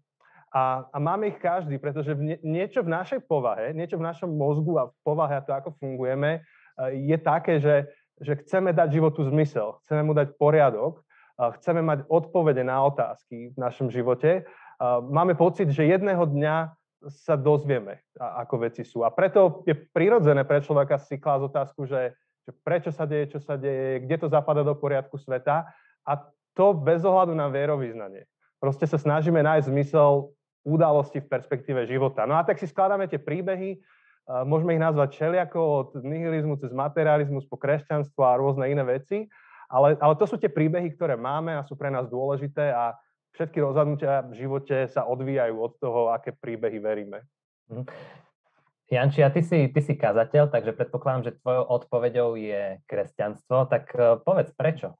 A, 0.54 0.86
a 0.86 0.98
máme 1.02 1.34
ich 1.34 1.42
každý, 1.42 1.82
pretože 1.82 2.14
v 2.14 2.22
nie, 2.22 2.38
niečo 2.46 2.86
v 2.86 2.94
našej 2.94 3.26
povahe, 3.26 3.74
niečo 3.74 3.98
v 3.98 4.06
našom 4.06 4.30
mozgu 4.30 4.78
a 4.78 4.88
v 4.88 4.96
povahe 5.02 5.34
a 5.36 5.46
to, 5.46 5.50
ako 5.50 5.74
fungujeme, 5.82 6.40
eh, 6.40 6.92
je 6.94 7.18
také, 7.18 7.58
že, 7.58 7.90
že 8.22 8.38
chceme 8.46 8.70
dať 8.70 8.94
životu 8.94 9.26
zmysel, 9.26 9.82
chceme 9.84 10.06
mu 10.06 10.14
dať 10.14 10.38
poriadok, 10.38 11.02
chceme 11.38 11.82
mať 11.82 12.06
odpovede 12.10 12.62
na 12.62 12.86
otázky 12.86 13.54
v 13.54 13.58
našom 13.58 13.90
živote. 13.90 14.46
Máme 15.10 15.34
pocit, 15.34 15.70
že 15.74 15.90
jedného 15.90 16.30
dňa 16.30 16.56
sa 17.10 17.36
dozvieme, 17.36 18.00
ako 18.16 18.64
veci 18.70 18.88
sú. 18.88 19.04
A 19.04 19.12
preto 19.12 19.66
je 19.68 19.76
prirodzené 19.76 20.48
pre 20.48 20.64
človeka 20.64 21.02
si 21.02 21.20
klásť 21.20 21.44
otázku, 21.52 21.84
že 21.84 22.16
prečo 22.52 22.92
sa 22.92 23.08
deje, 23.08 23.38
čo 23.38 23.40
sa 23.40 23.56
deje, 23.56 24.04
kde 24.04 24.16
to 24.20 24.28
zapada 24.28 24.66
do 24.66 24.76
poriadku 24.76 25.16
sveta 25.16 25.70
a 26.04 26.12
to 26.54 26.76
bez 26.76 27.02
ohľadu 27.02 27.32
na 27.32 27.48
vierovýznanie. 27.48 28.28
Proste 28.60 28.88
sa 28.88 29.00
snažíme 29.00 29.40
nájsť 29.40 29.72
zmysel 29.72 30.32
udalosti 30.64 31.20
v 31.20 31.28
perspektíve 31.28 31.84
života. 31.88 32.24
No 32.24 32.40
a 32.40 32.44
tak 32.44 32.60
si 32.60 32.68
skladáme 32.68 33.08
tie 33.12 33.20
príbehy, 33.20 33.80
môžeme 34.48 34.76
ich 34.76 34.84
nazvať 34.84 35.20
všelijako 35.20 35.60
od 35.60 35.90
nihilizmu 36.00 36.56
cez 36.60 36.72
materializmus 36.72 37.44
po 37.44 37.60
kresťanstvo 37.60 38.24
a 38.24 38.40
rôzne 38.40 38.72
iné 38.72 38.84
veci, 38.88 39.28
ale, 39.68 40.00
ale 40.00 40.14
to 40.16 40.24
sú 40.24 40.40
tie 40.40 40.48
príbehy, 40.48 40.96
ktoré 40.96 41.20
máme 41.20 41.60
a 41.60 41.66
sú 41.68 41.76
pre 41.76 41.92
nás 41.92 42.08
dôležité 42.08 42.72
a 42.72 42.96
všetky 43.36 43.60
rozhodnutia 43.60 44.24
v 44.24 44.40
živote 44.40 44.88
sa 44.88 45.04
odvíjajú 45.04 45.56
od 45.60 45.74
toho, 45.82 46.00
aké 46.16 46.32
príbehy 46.32 46.80
veríme. 46.80 47.20
Janči, 48.92 49.24
a 49.24 49.32
ty 49.32 49.42
si, 49.42 49.72
ty 49.72 49.80
si 49.80 49.96
kazateľ, 49.96 50.52
takže 50.52 50.76
predpokladám, 50.76 51.24
že 51.32 51.40
tvojou 51.40 51.64
odpoveďou 51.66 52.36
je 52.36 52.84
kresťanstvo, 52.86 53.72
tak 53.72 53.90
e, 53.96 54.20
povedz 54.22 54.52
prečo? 54.52 55.00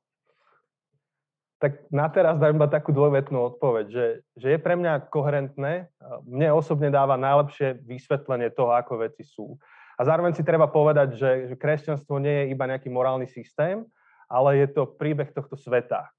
Tak 1.60 1.92
na 1.92 2.08
teraz 2.12 2.40
dám 2.40 2.60
iba 2.60 2.68
takú 2.68 2.92
dvojvetnú 2.92 3.56
odpoveď, 3.56 3.86
že, 3.88 4.06
že 4.36 4.48
je 4.56 4.60
pre 4.60 4.76
mňa 4.76 5.08
koherentné, 5.08 5.88
mne 6.28 6.50
osobne 6.52 6.92
dáva 6.92 7.16
najlepšie 7.16 7.80
vysvetlenie 7.88 8.52
toho, 8.52 8.76
ako 8.76 9.00
veci 9.08 9.24
sú. 9.24 9.56
A 9.96 10.04
zároveň 10.04 10.36
si 10.36 10.44
treba 10.44 10.68
povedať, 10.68 11.16
že, 11.16 11.32
že 11.54 11.56
kresťanstvo 11.56 12.20
nie 12.20 12.36
je 12.44 12.46
iba 12.52 12.68
nejaký 12.68 12.92
morálny 12.92 13.32
systém, 13.32 13.88
ale 14.28 14.60
je 14.60 14.68
to 14.74 14.90
príbeh 14.90 15.30
tohto 15.32 15.54
sveta. 15.56 16.10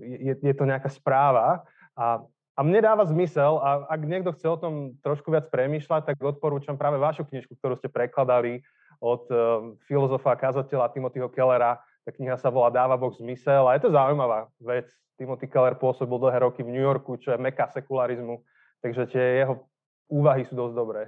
Je, 0.00 0.32
je 0.38 0.54
to 0.54 0.64
nejaká 0.64 0.88
správa 0.88 1.66
a 1.92 2.22
a 2.54 2.60
mne 2.62 2.80
dáva 2.86 3.02
zmysel, 3.02 3.58
a 3.58 3.82
ak 3.90 4.00
niekto 4.06 4.30
chce 4.30 4.46
o 4.46 4.54
tom 4.54 4.74
trošku 5.02 5.26
viac 5.34 5.50
premýšľať, 5.50 6.06
tak 6.06 6.16
odporúčam 6.22 6.78
práve 6.78 7.02
vašu 7.02 7.26
knižku, 7.26 7.58
ktorú 7.58 7.74
ste 7.74 7.90
prekladali 7.90 8.62
od 9.02 9.26
uh, 9.34 9.74
filozofa 9.90 10.38
a 10.38 10.40
kazateľa 10.40 10.94
Timothyho 10.94 11.26
Kellera. 11.34 11.82
Tá 12.06 12.14
kniha 12.14 12.38
sa 12.38 12.54
volá 12.54 12.70
Dáva 12.70 12.94
Boh 12.94 13.10
zmysel 13.10 13.66
a 13.66 13.74
je 13.74 13.82
to 13.82 13.90
zaujímavá 13.90 14.46
vec. 14.62 14.86
Timothy 15.18 15.50
Keller 15.50 15.74
pôsobil 15.74 16.14
dlhé 16.14 16.46
roky 16.46 16.62
v 16.62 16.74
New 16.74 16.82
Yorku, 16.82 17.18
čo 17.18 17.34
je 17.34 17.42
meka 17.42 17.70
sekularizmu, 17.70 18.42
takže 18.82 19.10
tie 19.10 19.46
jeho 19.46 19.66
úvahy 20.10 20.46
sú 20.46 20.54
dosť 20.54 20.74
dobré. 20.74 21.02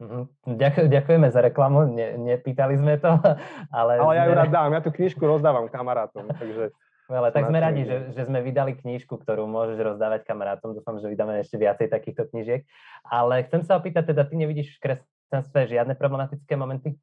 Mhm. 0.00 0.54
Ďakuj, 0.56 0.84
ďakujeme 0.86 1.28
za 1.28 1.40
reklamu, 1.44 1.84
ne, 1.92 2.16
nepýtali 2.16 2.78
sme 2.78 2.96
to, 2.96 3.10
ale... 3.78 4.00
Ale 4.00 4.14
ja 4.16 4.24
ju 4.30 4.32
rád 4.38 4.50
dám, 4.54 4.70
ja 4.72 4.80
tú 4.80 4.94
knižku 4.94 5.20
rozdávam 5.20 5.68
kamarátom, 5.68 6.30
takže 6.30 6.72
Skvelé, 7.10 7.34
tak 7.34 7.50
sme 7.50 7.58
radi, 7.58 7.82
že, 7.82 8.14
že 8.14 8.22
sme 8.22 8.38
vydali 8.38 8.78
knižku, 8.78 9.18
ktorú 9.18 9.50
môžeš 9.50 9.82
rozdávať 9.82 10.22
kamarátom. 10.30 10.78
Dúfam, 10.78 10.94
že 11.02 11.10
vydáme 11.10 11.42
ešte 11.42 11.58
viacej 11.58 11.90
takýchto 11.90 12.30
knižiek. 12.30 12.62
Ale 13.02 13.42
chcem 13.50 13.66
sa 13.66 13.82
opýtať, 13.82 14.14
teda 14.14 14.30
ty 14.30 14.38
nevidíš 14.38 14.78
v 14.78 14.94
kresťanstve 14.94 15.74
žiadne 15.74 15.98
problematické 15.98 16.54
momenty? 16.54 16.94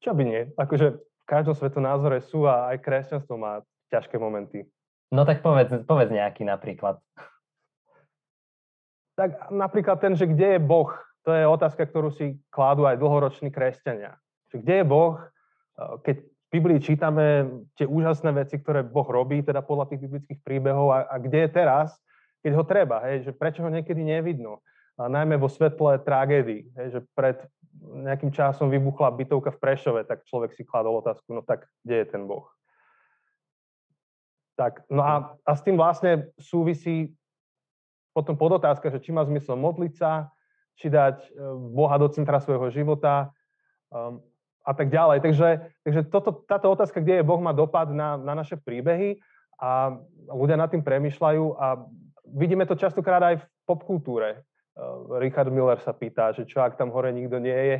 Čo 0.00 0.16
by 0.16 0.22
nie? 0.24 0.40
Akože 0.56 1.04
v 1.04 1.24
každom 1.28 1.52
svetonázore 1.52 2.24
sú 2.24 2.48
a 2.48 2.72
aj 2.72 2.80
kresťanstvo 2.80 3.36
má 3.36 3.60
ťažké 3.92 4.16
momenty. 4.16 4.64
No 5.12 5.28
tak 5.28 5.44
povedz, 5.44 5.84
povedz 5.84 6.08
nejaký 6.08 6.48
napríklad. 6.48 6.96
Tak 9.20 9.52
napríklad 9.52 10.00
ten, 10.00 10.16
že 10.16 10.24
kde 10.24 10.56
je 10.56 10.60
Boh, 10.64 10.96
to 11.28 11.36
je 11.36 11.44
otázka, 11.44 11.84
ktorú 11.84 12.08
si 12.08 12.40
kládú 12.48 12.88
aj 12.88 12.96
dlhoroční 12.96 13.52
kresťania. 13.52 14.16
Že 14.48 14.64
kde 14.64 14.74
je 14.80 14.84
Boh, 14.88 15.20
keď 15.76 16.24
v 16.24 16.37
Biblii 16.48 16.80
čítame 16.80 17.44
tie 17.76 17.84
úžasné 17.84 18.32
veci, 18.32 18.56
ktoré 18.56 18.80
Boh 18.80 19.04
robí, 19.04 19.44
teda 19.44 19.60
podľa 19.60 19.92
tých 19.92 20.00
biblických 20.08 20.40
príbehov 20.40 20.88
a, 20.96 20.98
a 21.04 21.14
kde 21.20 21.44
je 21.44 21.50
teraz, 21.52 21.92
keď 22.40 22.52
ho 22.56 22.64
treba, 22.64 23.04
hej, 23.04 23.28
že 23.28 23.32
prečo 23.36 23.60
ho 23.60 23.68
niekedy 23.68 24.00
nevidno. 24.00 24.64
A 24.96 25.12
najmä 25.12 25.36
vo 25.36 25.52
svetle 25.52 26.00
tragédií, 26.00 26.72
hej, 26.74 26.88
že 26.88 27.00
pred 27.12 27.36
nejakým 27.78 28.32
časom 28.32 28.72
vybuchla 28.72 29.12
bytovka 29.14 29.54
v 29.54 29.60
Prešove, 29.60 30.00
tak 30.08 30.24
človek 30.24 30.56
si 30.56 30.64
kladol 30.64 30.98
otázku, 31.04 31.30
no 31.36 31.44
tak 31.44 31.68
kde 31.84 32.02
je 32.02 32.06
ten 32.08 32.24
Boh? 32.24 32.48
Tak, 34.58 34.88
no 34.90 35.04
a, 35.04 35.14
a 35.46 35.52
s 35.54 35.62
tým 35.62 35.78
vlastne 35.78 36.34
súvisí 36.40 37.14
potom 38.10 38.34
podotázka, 38.34 38.90
že 38.90 38.98
či 38.98 39.14
má 39.14 39.22
zmysel 39.22 39.54
modliť 39.54 39.92
sa, 39.94 40.34
či 40.74 40.90
dať 40.90 41.22
e, 41.22 41.30
Boha 41.70 41.94
do 41.94 42.10
centra 42.10 42.42
svojho 42.42 42.66
života, 42.74 43.30
um, 43.94 44.18
a 44.64 44.72
tak 44.74 44.92
ďalej. 44.92 45.24
Takže, 45.24 45.48
takže 45.84 46.00
toto, 46.12 46.44
táto 46.44 46.68
otázka, 46.68 47.00
kde 47.00 47.20
je 47.20 47.26
Boh, 47.26 47.40
má 47.40 47.56
dopad 47.56 47.88
na, 47.90 48.20
na 48.20 48.36
naše 48.36 48.60
príbehy 48.60 49.18
a 49.58 49.96
ľudia 50.30 50.54
nad 50.54 50.70
tým 50.70 50.84
premyšľajú 50.86 51.44
a 51.58 51.82
vidíme 52.28 52.68
to 52.68 52.78
častokrát 52.78 53.22
aj 53.24 53.42
v 53.42 53.44
popkultúre. 53.66 54.44
Uh, 54.78 55.18
Richard 55.18 55.50
Miller 55.50 55.80
sa 55.82 55.90
pýta, 55.90 56.30
že 56.30 56.46
čo 56.46 56.62
ak 56.62 56.78
tam 56.78 56.94
hore 56.94 57.10
nikto 57.10 57.42
nie 57.42 57.56
je. 57.56 57.78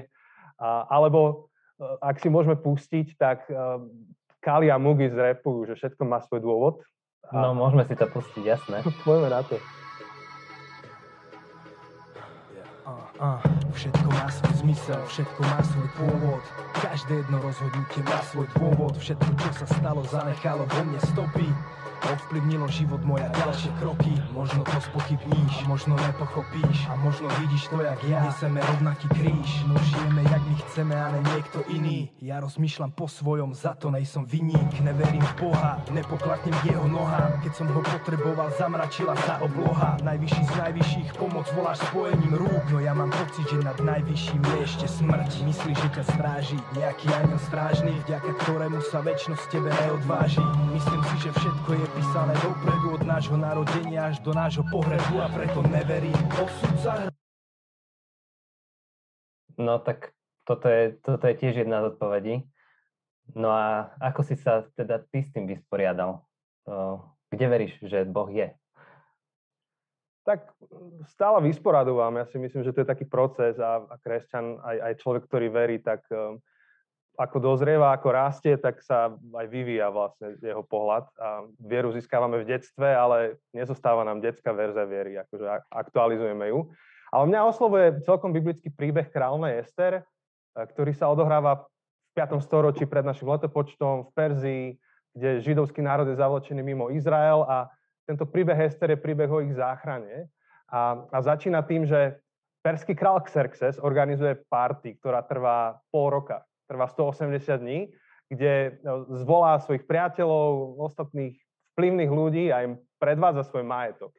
A, 0.59 0.89
alebo 0.91 1.47
uh, 1.79 2.01
ak 2.03 2.19
si 2.19 2.27
môžeme 2.33 2.59
pustiť, 2.59 3.15
tak 3.15 3.47
uh, 3.53 3.79
Kali 4.43 4.71
a 4.71 4.79
Mugi 4.79 5.11
zrepujú, 5.11 5.71
že 5.71 5.75
všetko 5.79 6.03
má 6.03 6.19
svoj 6.25 6.41
dôvod. 6.43 6.75
A... 7.31 7.51
No, 7.51 7.55
môžeme 7.55 7.85
si 7.87 7.95
to 7.95 8.09
pustiť, 8.09 8.43
jasné. 8.43 8.83
Poďme 9.07 9.31
na 9.31 9.43
to. 9.47 9.61
Uh, 13.19 13.58
všetko 13.79 14.09
má 14.11 14.27
svoj 14.27 14.55
zmysel, 14.59 15.01
všetko 15.07 15.41
má 15.47 15.59
svoj 15.63 15.89
pôvod. 15.95 16.43
Každé 16.83 17.23
jedno 17.23 17.39
rozhodnutie 17.39 18.03
má 18.03 18.19
svoj 18.27 18.47
dôvod. 18.59 18.95
Všetko, 18.99 19.31
čo 19.39 19.51
sa 19.55 19.67
stalo, 19.71 20.03
zanechalo 20.03 20.67
vo 20.67 20.81
mne 20.83 20.99
stopy 21.15 21.47
Ovplyvnilo 21.99 22.71
život 22.71 23.03
moja 23.03 23.27
ďalšie 23.35 23.71
kroky. 23.83 24.13
Možno 24.31 24.63
to 24.63 24.79
spochybníš, 24.79 25.67
možno 25.67 25.99
nepochopíš 25.99 26.87
A 26.87 26.95
možno 27.01 27.27
vidíš 27.43 27.67
to 27.71 27.83
jak 27.83 28.01
ja. 28.07 28.23
Neseme 28.23 28.63
rovnaký 28.63 29.07
kríž 29.11 29.67
No 29.67 29.75
žijeme 29.83 30.23
jak 30.23 30.43
my 30.47 30.55
chceme, 30.63 30.95
ale 30.95 31.17
niekto 31.35 31.59
iný. 31.69 32.09
Ja 32.23 32.39
rozmýšľam 32.39 32.95
po 32.95 33.11
svojom, 33.11 33.55
za 33.55 33.75
to 33.75 33.91
nejsom 33.91 34.25
vinník. 34.25 34.79
Neverím 34.81 35.23
v 35.37 35.49
Boha, 35.49 35.83
nepoklaknem 35.91 36.55
k 36.63 36.75
jeho 36.75 36.87
nohám. 36.87 37.43
Keď 37.43 37.53
som 37.53 37.69
ho 37.71 37.81
potreboval, 37.83 38.49
zamračila 38.55 39.15
sa 39.27 39.43
obloha. 39.43 39.99
Najvyšší 40.03 40.43
z 40.49 40.55
najvyšších 40.59 41.11
pomoc 41.19 41.47
voláš 41.53 41.83
spojením 41.91 42.35
rúk. 42.39 42.65
No 42.71 42.79
ja 42.79 42.95
mám 42.95 43.11
pocit, 43.11 43.47
že 43.49 43.59
nad 43.61 43.79
najvyšším 43.79 44.43
je 44.43 44.59
ešte 44.65 44.87
smrť. 44.87 45.31
Myslíš, 45.45 45.77
že 45.77 45.89
ťa 45.99 46.05
stráži 46.15 46.59
nejaký 46.79 47.07
aniel 47.13 47.41
strážny 47.49 47.93
Vďaka 48.09 48.33
ktorému 48.41 48.81
sa 48.89 49.05
väčšnosť 49.05 49.45
tebe 49.53 49.69
neodváži. 49.69 50.41
Myslím 50.73 51.03
si, 51.13 51.29
že 51.29 51.31
všetko 51.37 51.71
je 51.77 51.87
napísané 51.89 52.37
dopredu 52.45 53.01
od 53.01 53.03
nášho 53.09 53.37
narodenia 53.41 54.13
až 54.13 54.21
do 54.21 54.37
nášho 54.37 54.61
pohrebu 54.69 55.25
a 55.25 55.27
preto 55.33 55.65
neverím. 55.73 56.21
Osud. 56.37 57.09
No 59.57 59.81
tak 59.81 60.13
toto 60.45 60.69
je, 60.69 61.01
toto 61.01 61.25
je 61.25 61.35
tiež 61.41 61.65
jedna 61.65 61.81
z 61.81 61.97
odpovedí. 61.97 62.35
No 63.33 63.57
a 63.57 63.97
ako 64.05 64.21
si 64.21 64.37
sa 64.37 64.69
teda 64.77 65.01
ty 65.09 65.25
s 65.25 65.33
tým 65.33 65.49
vysporiadal? 65.49 66.21
Kde 67.33 67.47
veríš, 67.49 67.73
že 67.81 68.05
Boh 68.05 68.29
je? 68.29 68.53
Tak 70.29 70.45
stále 71.09 71.41
vysporadovám. 71.41 72.21
Ja 72.21 72.29
si 72.29 72.37
myslím, 72.37 72.69
že 72.69 72.77
to 72.77 72.85
je 72.85 72.93
taký 72.93 73.09
proces 73.09 73.57
a, 73.57 73.81
a 73.89 73.97
kresťan, 73.97 74.61
aj, 74.61 74.77
aj 74.77 74.93
človek, 75.01 75.25
ktorý 75.25 75.49
verí, 75.49 75.81
tak 75.81 76.05
um, 76.13 76.37
ako 77.19 77.43
dozrieva, 77.43 77.91
ako 77.91 78.15
rastie, 78.15 78.55
tak 78.55 78.79
sa 78.79 79.11
aj 79.11 79.47
vyvíja 79.51 79.91
vlastne 79.91 80.39
jeho 80.39 80.63
pohľad 80.63 81.11
a 81.19 81.51
vieru 81.59 81.91
získávame 81.91 82.39
v 82.47 82.55
detstve, 82.55 82.87
ale 82.87 83.43
nezostáva 83.51 84.07
nám 84.07 84.23
detská 84.23 84.55
verzia 84.55 84.87
viery, 84.87 85.19
akože 85.19 85.67
aktualizujeme 85.67 86.47
ju. 86.55 86.71
Ale 87.11 87.25
mňa 87.27 87.41
oslovuje 87.43 87.87
celkom 88.07 88.31
biblický 88.31 88.71
príbeh 88.71 89.11
kráľnej 89.11 89.67
Ester, 89.67 89.99
eh, 89.99 90.03
ktorý 90.55 90.95
sa 90.95 91.11
odohráva 91.11 91.59
v 91.59 91.65
5. 92.15 92.39
storočí 92.39 92.87
pred 92.87 93.03
našim 93.03 93.27
letopočtom 93.27 94.07
v 94.07 94.11
Perzii, 94.15 94.65
kde 95.19 95.43
židovský 95.43 95.83
národ 95.83 96.07
je 96.07 96.15
zavlečený 96.15 96.63
mimo 96.63 96.87
Izrael 96.95 97.43
a 97.51 97.67
tento 98.07 98.31
príbeh 98.31 98.71
Ester 98.71 98.95
je 98.95 98.99
príbeh 99.03 99.27
o 99.27 99.43
ich 99.43 99.59
záchrane. 99.59 100.31
A, 100.71 101.03
a 101.11 101.19
začína 101.19 101.67
tým, 101.67 101.83
že 101.83 102.23
perský 102.63 102.95
král 102.95 103.19
Xerxes 103.27 103.83
organizuje 103.83 104.39
party, 104.47 105.03
ktorá 105.03 105.27
trvá 105.27 105.83
pol 105.91 106.15
roka 106.15 106.47
trvá 106.69 106.87
180 106.87 107.59
dní, 107.59 107.89
kde 108.29 108.79
no, 108.85 109.09
zvolá 109.25 109.57
svojich 109.59 109.89
priateľov, 109.89 110.77
ostatných 110.85 111.41
vplyvných 111.75 112.13
ľudí 112.13 112.45
a 112.53 112.69
im 112.69 112.77
predvádza 113.01 113.49
svoj 113.49 113.65
majetok. 113.65 114.13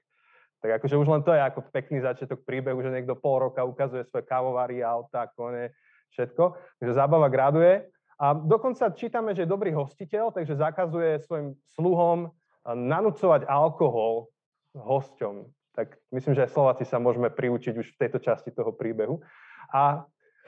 Tak 0.60 0.82
akože 0.82 1.00
už 1.00 1.08
len 1.08 1.22
to 1.24 1.32
je 1.32 1.40
ako 1.40 1.72
pekný 1.72 2.04
začiatok 2.04 2.44
príbehu, 2.44 2.84
že 2.84 2.92
niekto 2.92 3.16
pol 3.16 3.48
roka 3.48 3.64
ukazuje 3.64 4.04
svoje 4.04 4.28
kávovary, 4.28 4.84
auta, 4.84 5.32
kone, 5.32 5.72
všetko. 6.12 6.58
Takže 6.82 6.94
zábava 6.98 7.32
graduje. 7.32 7.88
A 8.20 8.36
dokonca 8.36 8.92
čítame, 8.92 9.32
že 9.32 9.48
je 9.48 9.54
dobrý 9.56 9.72
hostiteľ, 9.72 10.36
takže 10.36 10.60
zakazuje 10.60 11.24
svojim 11.24 11.56
sluhom 11.80 12.36
nanúcovať 12.68 13.48
alkohol 13.48 14.28
hosťom. 14.76 15.48
Tak 15.80 15.96
myslím, 16.12 16.36
že 16.36 16.44
aj 16.44 16.52
Slováci 16.52 16.84
sa 16.84 17.00
môžeme 17.00 17.32
priučiť 17.32 17.80
už 17.80 17.96
v 17.96 18.00
tejto 18.04 18.20
časti 18.20 18.52
toho 18.52 18.76
príbehu. 18.76 19.24
A 19.72 20.04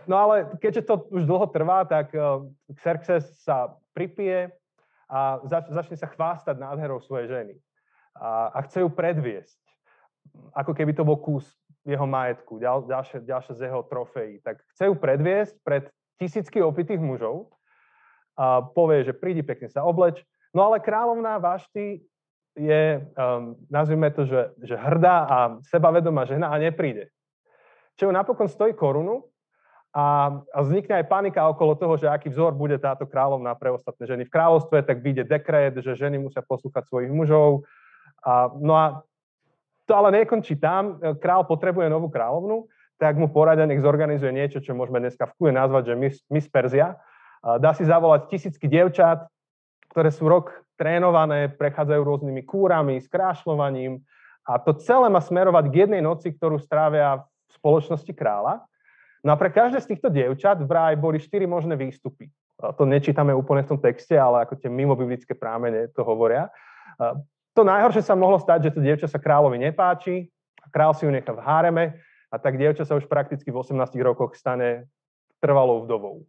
No 0.05 0.15
ale 0.17 0.49
keďže 0.57 0.87
to 0.87 0.95
už 1.11 1.23
dlho 1.25 1.47
trvá, 1.49 1.85
tak 1.85 2.13
eh, 2.13 2.21
Xerxes 2.79 3.43
sa 3.43 3.75
pripije 3.93 4.51
a 5.11 5.43
zač- 5.43 5.69
začne 5.69 5.97
sa 5.99 6.07
chvástať 6.07 6.55
nádherou 6.55 7.03
svojej 7.03 7.27
ženy. 7.27 7.55
A, 8.15 8.51
a 8.55 8.59
chce 8.63 8.83
ju 8.83 8.89
predviesť, 8.91 9.59
ako 10.55 10.71
keby 10.71 10.95
to 10.95 11.03
bol 11.03 11.19
kus 11.19 11.47
jeho 11.83 12.05
majetku, 12.05 12.61
ďal, 12.61 12.85
ďalšie, 12.85 13.25
ďalšie 13.25 13.53
z 13.57 13.61
jeho 13.67 13.81
trofejí. 13.83 14.39
Tak 14.45 14.61
chce 14.75 14.83
ju 14.87 14.93
predviesť 14.95 15.55
pred 15.65 15.83
tisícky 16.21 16.61
opitých 16.61 17.01
mužov 17.01 17.49
a 18.37 18.61
povie, 18.61 19.01
že 19.01 19.17
prídi 19.17 19.41
pekne 19.41 19.67
sa 19.67 19.81
obleč. 19.81 20.21
No 20.53 20.69
ale 20.69 20.83
kráľovná 20.83 21.41
Vašty 21.41 22.05
je, 22.53 22.83
um, 23.17 23.55
nazvime 23.71 24.11
to, 24.11 24.27
že, 24.27 24.53
že 24.61 24.75
hrdá 24.75 25.17
a 25.25 25.37
sebavedomá 25.71 26.27
žena 26.27 26.51
a 26.51 26.59
nepríde. 26.61 27.09
Čo 27.97 28.07
ju 28.07 28.11
napokon 28.13 28.47
stojí 28.51 28.75
korunu 28.75 29.30
a, 29.91 30.39
a 30.39 30.57
vznikne 30.63 31.03
aj 31.03 31.11
panika 31.11 31.43
okolo 31.51 31.75
toho, 31.75 31.99
že 31.99 32.07
aký 32.07 32.31
vzor 32.31 32.55
bude 32.55 32.79
táto 32.79 33.03
kráľovná 33.03 33.51
pre 33.59 33.75
ostatné 33.75 34.07
ženy 34.07 34.23
v 34.23 34.33
kráľovstve, 34.33 34.87
tak 34.87 35.03
vyjde 35.03 35.27
dekret, 35.27 35.75
že 35.75 35.99
ženy 35.99 36.15
musia 36.15 36.39
poslúchať 36.39 36.87
svojich 36.87 37.11
mužov. 37.11 37.67
A, 38.23 38.47
no 38.55 38.73
a 38.75 38.85
to 39.83 39.91
ale 39.91 40.15
nekončí 40.23 40.55
tam. 40.55 40.95
Král 41.19 41.43
potrebuje 41.43 41.91
novú 41.91 42.07
kráľovnu, 42.07 42.71
tak 42.95 43.19
mu 43.19 43.27
poradia, 43.27 43.67
nech 43.67 43.83
zorganizuje 43.83 44.31
niečo, 44.31 44.63
čo 44.63 44.71
môžeme 44.71 45.03
dneska 45.03 45.27
v 45.27 45.35
kuje 45.35 45.51
nazvať, 45.51 45.83
že 45.91 45.95
Miss, 45.99 46.17
Miss 46.31 46.47
Perzia. 46.47 46.95
A 47.43 47.59
dá 47.59 47.75
si 47.75 47.83
zavolať 47.83 48.31
tisícky 48.31 48.71
dievčat, 48.71 49.27
ktoré 49.91 50.07
sú 50.07 50.31
rok 50.31 50.55
trénované, 50.79 51.51
prechádzajú 51.51 52.01
rôznymi 52.01 52.41
kúrami, 52.47 53.03
skrášľovaním 53.03 53.99
a 54.45 54.57
to 54.57 54.73
celé 54.81 55.07
má 55.09 55.21
smerovať 55.21 55.69
k 55.69 55.75
jednej 55.85 56.01
noci, 56.01 56.33
ktorú 56.33 56.57
strávia 56.57 57.21
v 57.21 57.51
spoločnosti 57.61 58.09
kráľa. 58.17 58.65
No 59.21 59.33
a 59.33 59.37
pre 59.37 59.53
každé 59.53 59.77
z 59.81 59.89
týchto 59.93 60.09
dievčat 60.09 60.57
vraj 60.65 60.97
boli 60.97 61.21
štyri 61.21 61.45
možné 61.45 61.77
výstupy. 61.77 62.29
To 62.57 62.85
nečítame 62.85 63.33
úplne 63.33 63.65
v 63.65 63.73
tom 63.73 63.79
texte, 63.81 64.17
ale 64.17 64.45
ako 64.45 64.57
tie 64.57 64.69
mimobiblické 64.69 65.37
prámene 65.37 65.89
to 65.93 66.01
hovoria. 66.01 66.49
To 67.53 67.61
najhoršie 67.61 68.01
sa 68.01 68.17
mohlo 68.17 68.41
stať, 68.41 68.69
že 68.69 68.73
to 68.77 68.81
dievča 68.81 69.05
sa 69.09 69.21
kráľovi 69.21 69.61
nepáči, 69.61 70.29
král 70.73 70.93
si 70.93 71.05
ju 71.05 71.11
nechá 71.13 71.33
v 71.33 71.41
háreme 71.41 71.85
a 72.31 72.35
tak 72.37 72.57
dievča 72.57 72.85
sa 72.85 72.97
už 72.97 73.05
prakticky 73.05 73.49
v 73.49 73.59
18 73.61 73.77
rokoch 74.01 74.33
stane 74.37 74.89
trvalou 75.41 75.85
vdovou. 75.85 76.25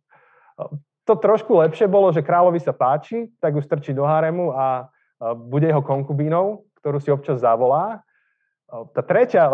To 1.05 1.13
trošku 1.17 1.53
lepšie 1.65 1.89
bolo, 1.89 2.13
že 2.13 2.25
kráľovi 2.25 2.61
sa 2.61 2.77
páči, 2.77 3.29
tak 3.41 3.57
ju 3.57 3.63
strčí 3.65 3.93
do 3.93 4.05
háremu 4.05 4.53
a 4.53 4.89
bude 5.37 5.69
jeho 5.69 5.85
konkubínou, 5.85 6.65
ktorú 6.81 6.99
si 6.99 7.13
občas 7.13 7.45
zavolá. 7.45 8.03
Tá 8.97 9.05
tretia 9.05 9.53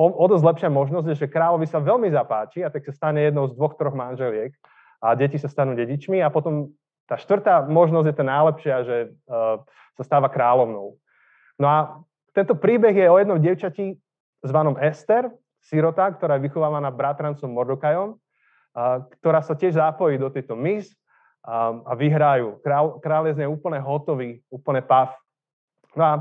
o, 0.00 0.04
o 0.08 0.24
dosť 0.24 0.44
lepšia 0.48 0.70
možnosť 0.72 1.12
že 1.12 1.28
kráľovi 1.28 1.68
sa 1.68 1.76
veľmi 1.76 2.08
zapáči 2.08 2.64
a 2.64 2.72
tak 2.72 2.88
sa 2.88 2.96
stane 2.96 3.20
jednou 3.20 3.44
z 3.44 3.52
dvoch, 3.52 3.76
troch 3.76 3.92
manželiek 3.92 4.56
a 5.04 5.12
deti 5.12 5.36
sa 5.36 5.52
stanú 5.52 5.76
dedičmi 5.76 6.24
a 6.24 6.32
potom 6.32 6.72
tá 7.04 7.20
štvrtá 7.20 7.68
možnosť 7.68 8.06
je 8.08 8.16
tá 8.16 8.24
najlepšia, 8.24 8.76
že 8.86 8.96
uh, 9.26 9.60
sa 9.98 10.02
stáva 10.06 10.30
kráľovnou. 10.30 10.94
No 11.58 11.66
a 11.66 11.78
tento 12.30 12.54
príbeh 12.54 12.94
je 12.94 13.10
o 13.10 13.18
jednom 13.18 13.42
dievčati 13.42 13.98
zvanom 14.46 14.78
Ester, 14.78 15.26
sirota, 15.58 16.06
ktorá 16.14 16.38
je 16.38 16.46
vychovávaná 16.46 16.88
bratrancom 16.94 17.50
Mordokajom, 17.50 18.14
uh, 18.14 19.04
ktorá 19.18 19.42
sa 19.42 19.58
tiež 19.58 19.76
zapojí 19.76 20.22
do 20.22 20.30
tejto 20.30 20.54
mis 20.54 20.94
a, 21.42 21.74
a 21.82 21.92
vyhrajú. 21.98 22.62
Král, 22.62 23.02
král 23.02 23.26
je 23.26 23.34
z 23.36 23.40
nej 23.42 23.50
úplne 23.50 23.82
hotový, 23.82 24.38
úplne 24.52 24.84
pav. 24.84 25.18
No 25.98 26.04
a 26.06 26.14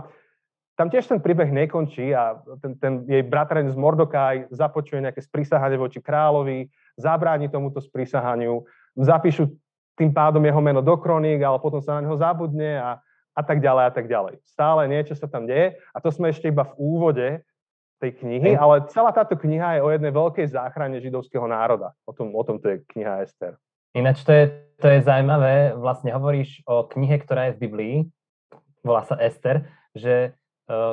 tam 0.80 0.88
tiež 0.88 1.12
ten 1.12 1.20
príbeh 1.20 1.52
nekončí 1.52 2.16
a 2.16 2.40
ten, 2.64 2.72
ten 2.80 2.94
jej 3.04 3.20
bratranec 3.20 3.76
Mordokaj 3.76 4.48
započuje 4.48 5.04
nejaké 5.04 5.20
sprísahanie 5.20 5.76
voči 5.76 6.00
kráľovi, 6.00 6.72
zabráni 6.96 7.52
tomuto 7.52 7.84
sprísahaniu, 7.84 8.64
zapíšu 8.96 9.52
tým 10.00 10.16
pádom 10.16 10.40
jeho 10.40 10.64
meno 10.64 10.80
do 10.80 10.96
kroník, 10.96 11.44
ale 11.44 11.60
potom 11.60 11.84
sa 11.84 12.00
na 12.00 12.08
neho 12.08 12.16
zabudne 12.16 12.80
a, 12.80 13.04
a 13.36 13.42
tak 13.44 13.60
ďalej 13.60 13.84
a 13.84 13.92
tak 13.92 14.08
ďalej. 14.08 14.40
Stále 14.48 14.88
niečo 14.88 15.20
sa 15.20 15.28
tam 15.28 15.44
deje 15.44 15.76
a 15.92 15.98
to 16.00 16.16
sme 16.16 16.32
ešte 16.32 16.48
iba 16.48 16.64
v 16.64 16.74
úvode 16.80 17.28
tej 18.00 18.16
knihy, 18.24 18.56
ale 18.56 18.88
celá 18.88 19.12
táto 19.12 19.36
kniha 19.36 19.76
je 19.76 19.82
o 19.84 19.92
jednej 19.92 20.16
veľkej 20.16 20.48
záchrane 20.48 21.04
židovského 21.04 21.44
národa. 21.44 21.92
O 22.08 22.16
tom, 22.16 22.32
o 22.32 22.44
tom 22.48 22.56
to 22.56 22.72
je 22.72 22.88
kniha 22.96 23.28
Ester. 23.28 23.60
Ináč 23.92 24.24
to 24.24 24.32
je, 24.32 24.48
to 24.80 24.88
je 24.88 25.04
zaujímavé, 25.04 25.76
vlastne 25.76 26.16
hovoríš 26.16 26.64
o 26.64 26.88
knihe, 26.88 27.20
ktorá 27.20 27.52
je 27.52 27.60
v 27.60 27.62
Biblii, 27.68 27.96
volá 28.80 29.04
sa 29.04 29.20
Ester, 29.20 29.68
že 29.92 30.39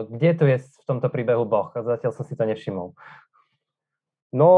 kde 0.09 0.30
tu 0.33 0.45
je 0.49 0.56
v 0.56 0.85
tomto 0.88 1.12
príbehu 1.12 1.45
Boh? 1.45 1.68
Zatiaľ 1.76 2.12
som 2.16 2.25
si 2.25 2.33
to 2.33 2.49
nevšimol. 2.49 2.97
No 4.33 4.50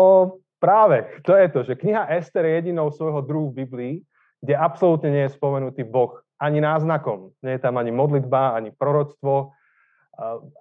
práve, 0.63 1.19
to 1.27 1.35
je 1.35 1.47
to, 1.51 1.61
že 1.67 1.75
kniha 1.75 2.07
Ester 2.15 2.47
je 2.47 2.55
jedinou 2.63 2.95
svojho 2.95 3.21
druhu 3.27 3.51
v 3.51 3.67
Biblii, 3.67 3.95
kde 4.39 4.55
absolútne 4.55 5.11
nie 5.11 5.27
je 5.27 5.35
spomenutý 5.35 5.83
Boh 5.83 6.23
ani 6.39 6.63
náznakom. 6.63 7.35
Nie 7.43 7.59
je 7.59 7.63
tam 7.67 7.75
ani 7.83 7.91
modlitba, 7.91 8.55
ani 8.55 8.71
proroctvo. 8.71 9.51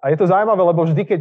A 0.02 0.04
je 0.10 0.16
to 0.18 0.26
zaujímavé, 0.26 0.62
lebo 0.62 0.82
vždy, 0.82 1.02
keď 1.06 1.20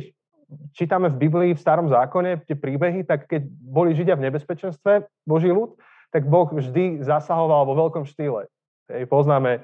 čítame 0.73 1.13
v 1.13 1.29
Biblii, 1.29 1.51
v 1.53 1.61
starom 1.61 1.85
zákone, 1.89 2.41
tie 2.49 2.57
príbehy, 2.57 3.05
tak 3.05 3.29
keď 3.29 3.45
boli 3.49 3.93
Židia 3.93 4.17
v 4.17 4.29
nebezpečenstve, 4.29 5.05
Boží 5.29 5.53
ľud, 5.53 5.77
tak 6.09 6.25
Boh 6.25 6.49
vždy 6.49 7.05
zasahoval 7.05 7.69
vo 7.69 7.77
veľkom 7.85 8.09
štýle. 8.09 8.49
Hej, 8.89 9.05
poznáme 9.11 9.61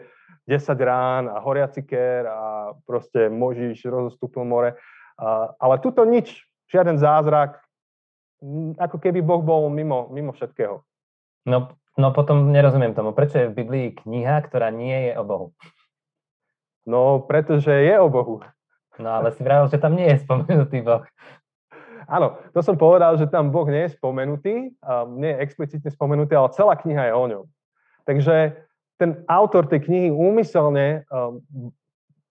10 0.50 0.76
rán 0.84 1.32
a 1.32 1.40
horiaci 1.40 1.84
ker 1.88 2.28
a 2.28 2.40
proste 2.84 3.32
Možiš 3.32 3.84
rozostúpil 3.88 4.44
more. 4.44 4.76
A, 5.20 5.54
ale 5.58 5.80
tuto 5.80 6.04
nič, 6.04 6.44
žiaden 6.68 7.00
zázrak, 7.00 7.64
ako 8.76 8.98
keby 9.00 9.24
Boh 9.24 9.40
bol 9.40 9.72
mimo, 9.72 10.12
mimo 10.12 10.36
všetkého. 10.36 10.84
No 11.48 11.72
No 11.94 12.10
potom 12.10 12.50
nerozumiem 12.50 12.98
tomu. 12.98 13.14
Prečo 13.14 13.38
je 13.38 13.50
v 13.54 13.58
Biblii 13.62 13.88
kniha, 13.94 14.42
ktorá 14.50 14.74
nie 14.74 15.10
je 15.10 15.14
o 15.14 15.24
Bohu? 15.24 15.48
No, 16.90 17.22
pretože 17.22 17.70
je 17.70 17.96
o 18.02 18.10
Bohu. 18.10 18.42
No 18.98 19.10
ale 19.22 19.30
si 19.34 19.46
vravel, 19.46 19.70
že 19.70 19.78
tam 19.78 19.94
nie 19.94 20.10
je 20.10 20.26
spomenutý 20.26 20.82
Boh. 20.82 21.06
Áno, 22.10 22.42
to 22.52 22.60
som 22.66 22.76
povedal, 22.76 23.16
že 23.16 23.30
tam 23.30 23.54
Boh 23.54 23.70
nie 23.70 23.88
je 23.88 23.96
spomenutý, 23.96 24.74
nie 25.16 25.32
je 25.32 25.42
explicitne 25.46 25.90
spomenutý, 25.94 26.36
ale 26.36 26.52
celá 26.52 26.76
kniha 26.76 27.10
je 27.10 27.14
o 27.16 27.26
ňom. 27.30 27.46
Takže 28.04 28.36
ten 29.04 29.20
autor 29.28 29.68
tej 29.68 29.84
knihy 29.84 30.08
úmyselne 30.16 31.04
um, 31.12 31.44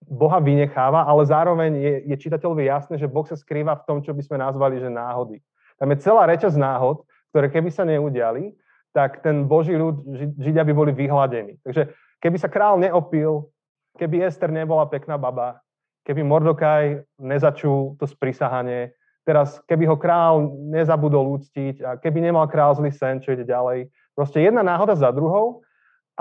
Boha 0.09 0.41
vynecháva, 0.41 1.05
ale 1.05 1.29
zároveň 1.29 1.71
je, 1.76 1.95
je 2.09 2.17
čitateľovi 2.17 2.64
jasné, 2.64 2.97
že 2.97 3.05
Boh 3.05 3.29
sa 3.29 3.37
skrýva 3.37 3.76
v 3.76 3.85
tom, 3.85 3.99
čo 4.00 4.17
by 4.17 4.23
sme 4.25 4.41
nazvali, 4.41 4.81
že 4.81 4.88
náhody. 4.88 5.45
Tam 5.76 5.93
je 5.93 6.00
celá 6.00 6.25
reťaz 6.25 6.57
náhod, 6.57 7.05
ktoré 7.33 7.52
keby 7.52 7.69
sa 7.69 7.85
neudiali, 7.85 8.57
tak 8.93 9.21
ten 9.21 9.45
Boží 9.45 9.76
ľud, 9.76 10.05
Židia 10.41 10.64
by 10.64 10.73
boli 10.73 10.93
vyhladení. 10.93 11.61
Takže 11.64 11.93
keby 12.21 12.37
sa 12.41 12.49
král 12.49 12.76
neopil, 12.81 13.49
keby 13.97 14.25
Ester 14.25 14.52
nebola 14.52 14.88
pekná 14.88 15.17
baba, 15.17 15.61
keby 16.05 16.25
Mordokaj 16.25 17.05
nezačul 17.20 17.96
to 17.96 18.05
sprísahanie, 18.05 18.92
teraz 19.25 19.61
keby 19.64 19.88
ho 19.88 19.96
král 19.96 20.51
nezabudol 20.68 21.40
úctiť 21.40 21.77
a 21.85 21.90
keby 21.96 22.20
nemal 22.20 22.49
král 22.53 22.77
zlý 22.77 22.92
sen, 22.92 23.23
čo 23.23 23.33
ide 23.33 23.49
ďalej. 23.49 23.88
Proste 24.12 24.44
jedna 24.44 24.61
náhoda 24.61 24.92
za 24.92 25.09
druhou 25.09 25.64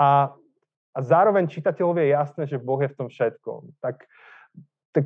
a, 0.00 0.32
a 0.92 0.98
zároveň 1.00 1.48
čitateľovi 1.48 2.04
je 2.04 2.14
jasné, 2.14 2.42
že 2.46 2.60
Boh 2.60 2.80
je 2.80 2.92
v 2.92 2.98
tom 2.98 3.08
všetkom. 3.08 3.80
Tak, 3.80 4.04
tak 4.92 5.04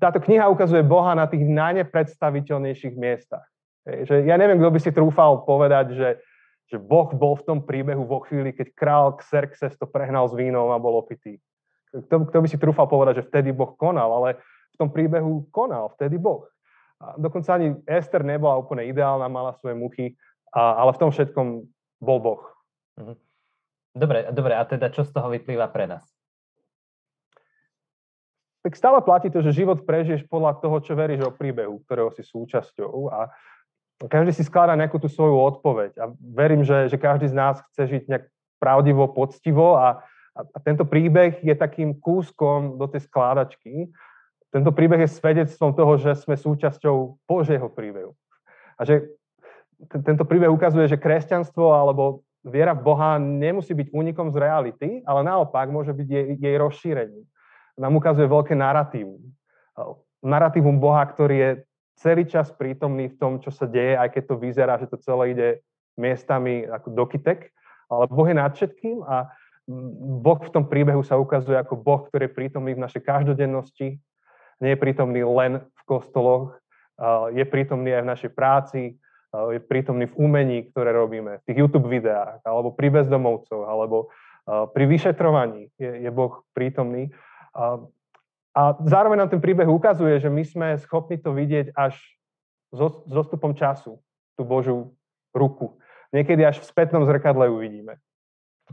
táto 0.00 0.18
kniha 0.20 0.48
ukazuje 0.48 0.80
Boha 0.80 1.12
na 1.12 1.28
tých 1.28 1.44
najnepredstaviteľnejších 1.44 2.96
miestach. 2.96 3.44
Že 3.86 4.26
ja 4.26 4.34
neviem, 4.40 4.58
kto 4.58 4.70
by 4.72 4.80
si 4.82 4.90
trúfal 4.90 5.44
povedať, 5.44 5.86
že 5.94 6.08
že 6.66 6.82
Boh 6.82 7.06
bol 7.14 7.38
v 7.38 7.46
tom 7.46 7.58
príbehu 7.62 8.02
vo 8.02 8.26
chvíli, 8.26 8.50
keď 8.50 8.74
král 8.74 9.06
Xerxes 9.22 9.78
to 9.78 9.86
prehnal 9.86 10.26
s 10.26 10.34
vínom 10.34 10.74
a 10.74 10.82
bol 10.82 10.98
opitý. 10.98 11.38
Kto, 11.94 12.26
kto 12.26 12.38
by 12.42 12.48
si 12.50 12.58
trúfal 12.58 12.90
povedať, 12.90 13.22
že 13.22 13.26
vtedy 13.30 13.54
Boh 13.54 13.78
konal, 13.78 14.10
ale 14.10 14.42
v 14.74 14.76
tom 14.76 14.90
príbehu 14.90 15.46
konal 15.54 15.94
vtedy 15.94 16.18
Boh. 16.18 16.50
A 16.98 17.14
dokonca 17.16 17.54
ani 17.54 17.78
Ester 17.86 18.26
nebola 18.26 18.58
úplne 18.58 18.82
ideálna, 18.90 19.30
mala 19.30 19.54
svoje 19.62 19.78
muchy, 19.78 20.06
a, 20.50 20.82
ale 20.82 20.90
v 20.90 21.00
tom 21.06 21.10
všetkom 21.14 21.46
bol 22.02 22.18
Boh. 22.18 22.42
Mhm. 22.98 23.14
Dobre, 23.96 24.28
dobre, 24.28 24.52
a 24.52 24.60
teda 24.68 24.92
čo 24.92 25.08
z 25.08 25.10
toho 25.16 25.32
vyplýva 25.32 25.72
pre 25.72 25.88
nás? 25.88 26.04
Tak 28.60 28.76
stále 28.76 29.00
platí 29.00 29.32
to, 29.32 29.40
že 29.40 29.56
život 29.56 29.88
prežiješ 29.88 30.28
podľa 30.28 30.60
toho, 30.60 30.76
čo 30.84 30.92
veríš 30.92 31.24
o 31.24 31.32
príbehu, 31.32 31.80
ktorého 31.88 32.12
si 32.12 32.20
súčasťou. 32.20 33.08
A 33.08 33.32
každý 34.04 34.36
si 34.36 34.44
skladá 34.44 34.76
nejakú 34.76 35.00
tú 35.00 35.08
svoju 35.08 35.40
odpoveď 35.40 35.96
a 35.96 36.12
verím, 36.20 36.60
že, 36.60 36.92
že 36.92 37.00
každý 37.00 37.32
z 37.32 37.38
nás 37.40 37.56
chce 37.72 37.96
žiť 37.96 38.02
nejak 38.12 38.24
pravdivo, 38.60 39.08
poctivo 39.08 39.80
a, 39.80 40.04
a, 40.36 40.40
a 40.44 40.58
tento 40.60 40.84
príbeh 40.84 41.40
je 41.40 41.56
takým 41.56 41.96
kúskom 41.96 42.76
do 42.76 42.84
tej 42.92 43.08
skládačky. 43.08 43.88
Tento 44.52 44.70
príbeh 44.76 45.08
je 45.08 45.16
svedectvom 45.16 45.72
toho, 45.72 45.96
že 45.96 46.12
sme 46.20 46.36
súčasťou 46.36 47.24
Božieho 47.24 47.72
príbehu. 47.72 48.12
A 48.76 48.84
že 48.84 49.08
tento 50.04 50.28
príbeh 50.28 50.52
ukazuje, 50.52 50.84
že 50.84 51.00
kresťanstvo 51.00 51.72
alebo 51.72 52.25
viera 52.46 52.72
v 52.72 52.82
Boha 52.86 53.18
nemusí 53.18 53.74
byť 53.74 53.90
únikom 53.90 54.30
z 54.30 54.36
reality, 54.38 54.88
ale 55.02 55.26
naopak 55.26 55.66
môže 55.66 55.90
byť 55.90 56.08
jej, 56.08 56.26
jej 56.38 56.56
rozšírením. 56.56 57.26
Nám 57.76 57.92
ukazuje 57.98 58.30
veľké 58.30 58.54
narratívum. 58.54 59.20
Narratívum 60.22 60.78
Boha, 60.78 61.02
ktorý 61.04 61.36
je 61.36 61.50
celý 61.98 62.24
čas 62.24 62.54
prítomný 62.54 63.10
v 63.12 63.18
tom, 63.18 63.32
čo 63.42 63.50
sa 63.50 63.66
deje, 63.66 63.98
aj 63.98 64.14
keď 64.14 64.22
to 64.30 64.34
vyzerá, 64.38 64.78
že 64.78 64.88
to 64.88 64.96
celé 65.02 65.34
ide 65.34 65.48
miestami 65.96 66.64
ako 66.64 66.92
dokytek, 66.92 67.50
ale 67.88 68.04
Boh 68.08 68.28
je 68.28 68.36
nad 68.36 68.52
všetkým 68.52 69.02
a 69.04 69.32
Boh 70.22 70.38
v 70.38 70.52
tom 70.52 70.68
príbehu 70.68 71.02
sa 71.02 71.18
ukazuje 71.18 71.58
ako 71.58 71.74
Boh, 71.74 72.06
ktorý 72.06 72.30
je 72.30 72.36
prítomný 72.36 72.72
v 72.76 72.84
našej 72.84 73.02
každodennosti, 73.02 73.98
nie 74.62 74.70
je 74.72 74.78
prítomný 74.78 75.26
len 75.26 75.58
v 75.64 75.82
kostoloch, 75.84 76.54
je 77.34 77.44
prítomný 77.44 77.92
aj 77.92 78.02
v 78.04 78.10
našej 78.12 78.30
práci, 78.32 78.82
je 79.52 79.60
prítomný 79.60 80.06
v 80.06 80.16
umení, 80.16 80.58
ktoré 80.70 80.94
robíme, 80.94 81.42
v 81.42 81.44
tých 81.46 81.58
YouTube 81.64 81.90
videách, 81.90 82.40
alebo 82.46 82.72
pri 82.72 82.88
bezdomovcoch, 82.90 83.66
alebo 83.66 84.08
pri 84.46 84.84
vyšetrovaní 84.86 85.74
je, 85.74 86.06
je 86.06 86.10
Boh 86.14 86.46
prítomný. 86.54 87.10
A 88.56 88.62
zároveň 88.86 89.26
nám 89.26 89.30
ten 89.34 89.42
príbeh 89.42 89.68
ukazuje, 89.68 90.16
že 90.22 90.30
my 90.30 90.42
sme 90.46 90.68
schopní 90.80 91.20
to 91.20 91.34
vidieť 91.34 91.76
až 91.76 91.98
so, 92.72 93.04
zostupom 93.04 93.52
času, 93.52 94.00
tú 94.38 94.42
Božú 94.46 94.96
ruku. 95.36 95.76
Niekedy 96.14 96.46
až 96.46 96.64
v 96.64 96.70
spätnom 96.72 97.04
zrkadle 97.04 97.52
uvidíme. 97.52 98.00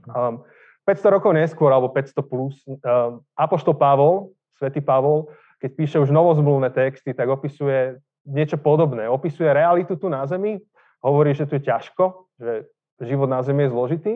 Um, 0.07 0.47
500 0.87 1.15
rokov 1.19 1.31
neskôr, 1.35 1.67
alebo 1.71 1.91
500 1.91 2.15
plus, 2.23 2.55
um, 2.67 3.19
Apoštol 3.35 3.75
Pavol, 3.75 4.31
svätý 4.55 4.79
Pavol, 4.79 5.27
keď 5.59 5.71
píše 5.75 5.97
už 5.99 6.11
novozmluvné 6.11 6.71
texty, 6.71 7.15
tak 7.15 7.27
opisuje 7.27 7.99
niečo 8.27 8.57
podobné. 8.59 9.07
Opisuje 9.07 9.47
realitu 9.51 9.95
tu 9.95 10.07
na 10.07 10.23
Zemi, 10.27 10.59
hovorí, 11.03 11.35
že 11.35 11.47
tu 11.47 11.59
je 11.59 11.67
ťažko, 11.67 12.31
že 12.39 12.67
život 13.03 13.27
na 13.27 13.43
Zemi 13.43 13.67
je 13.67 13.73
zložitý, 13.73 14.13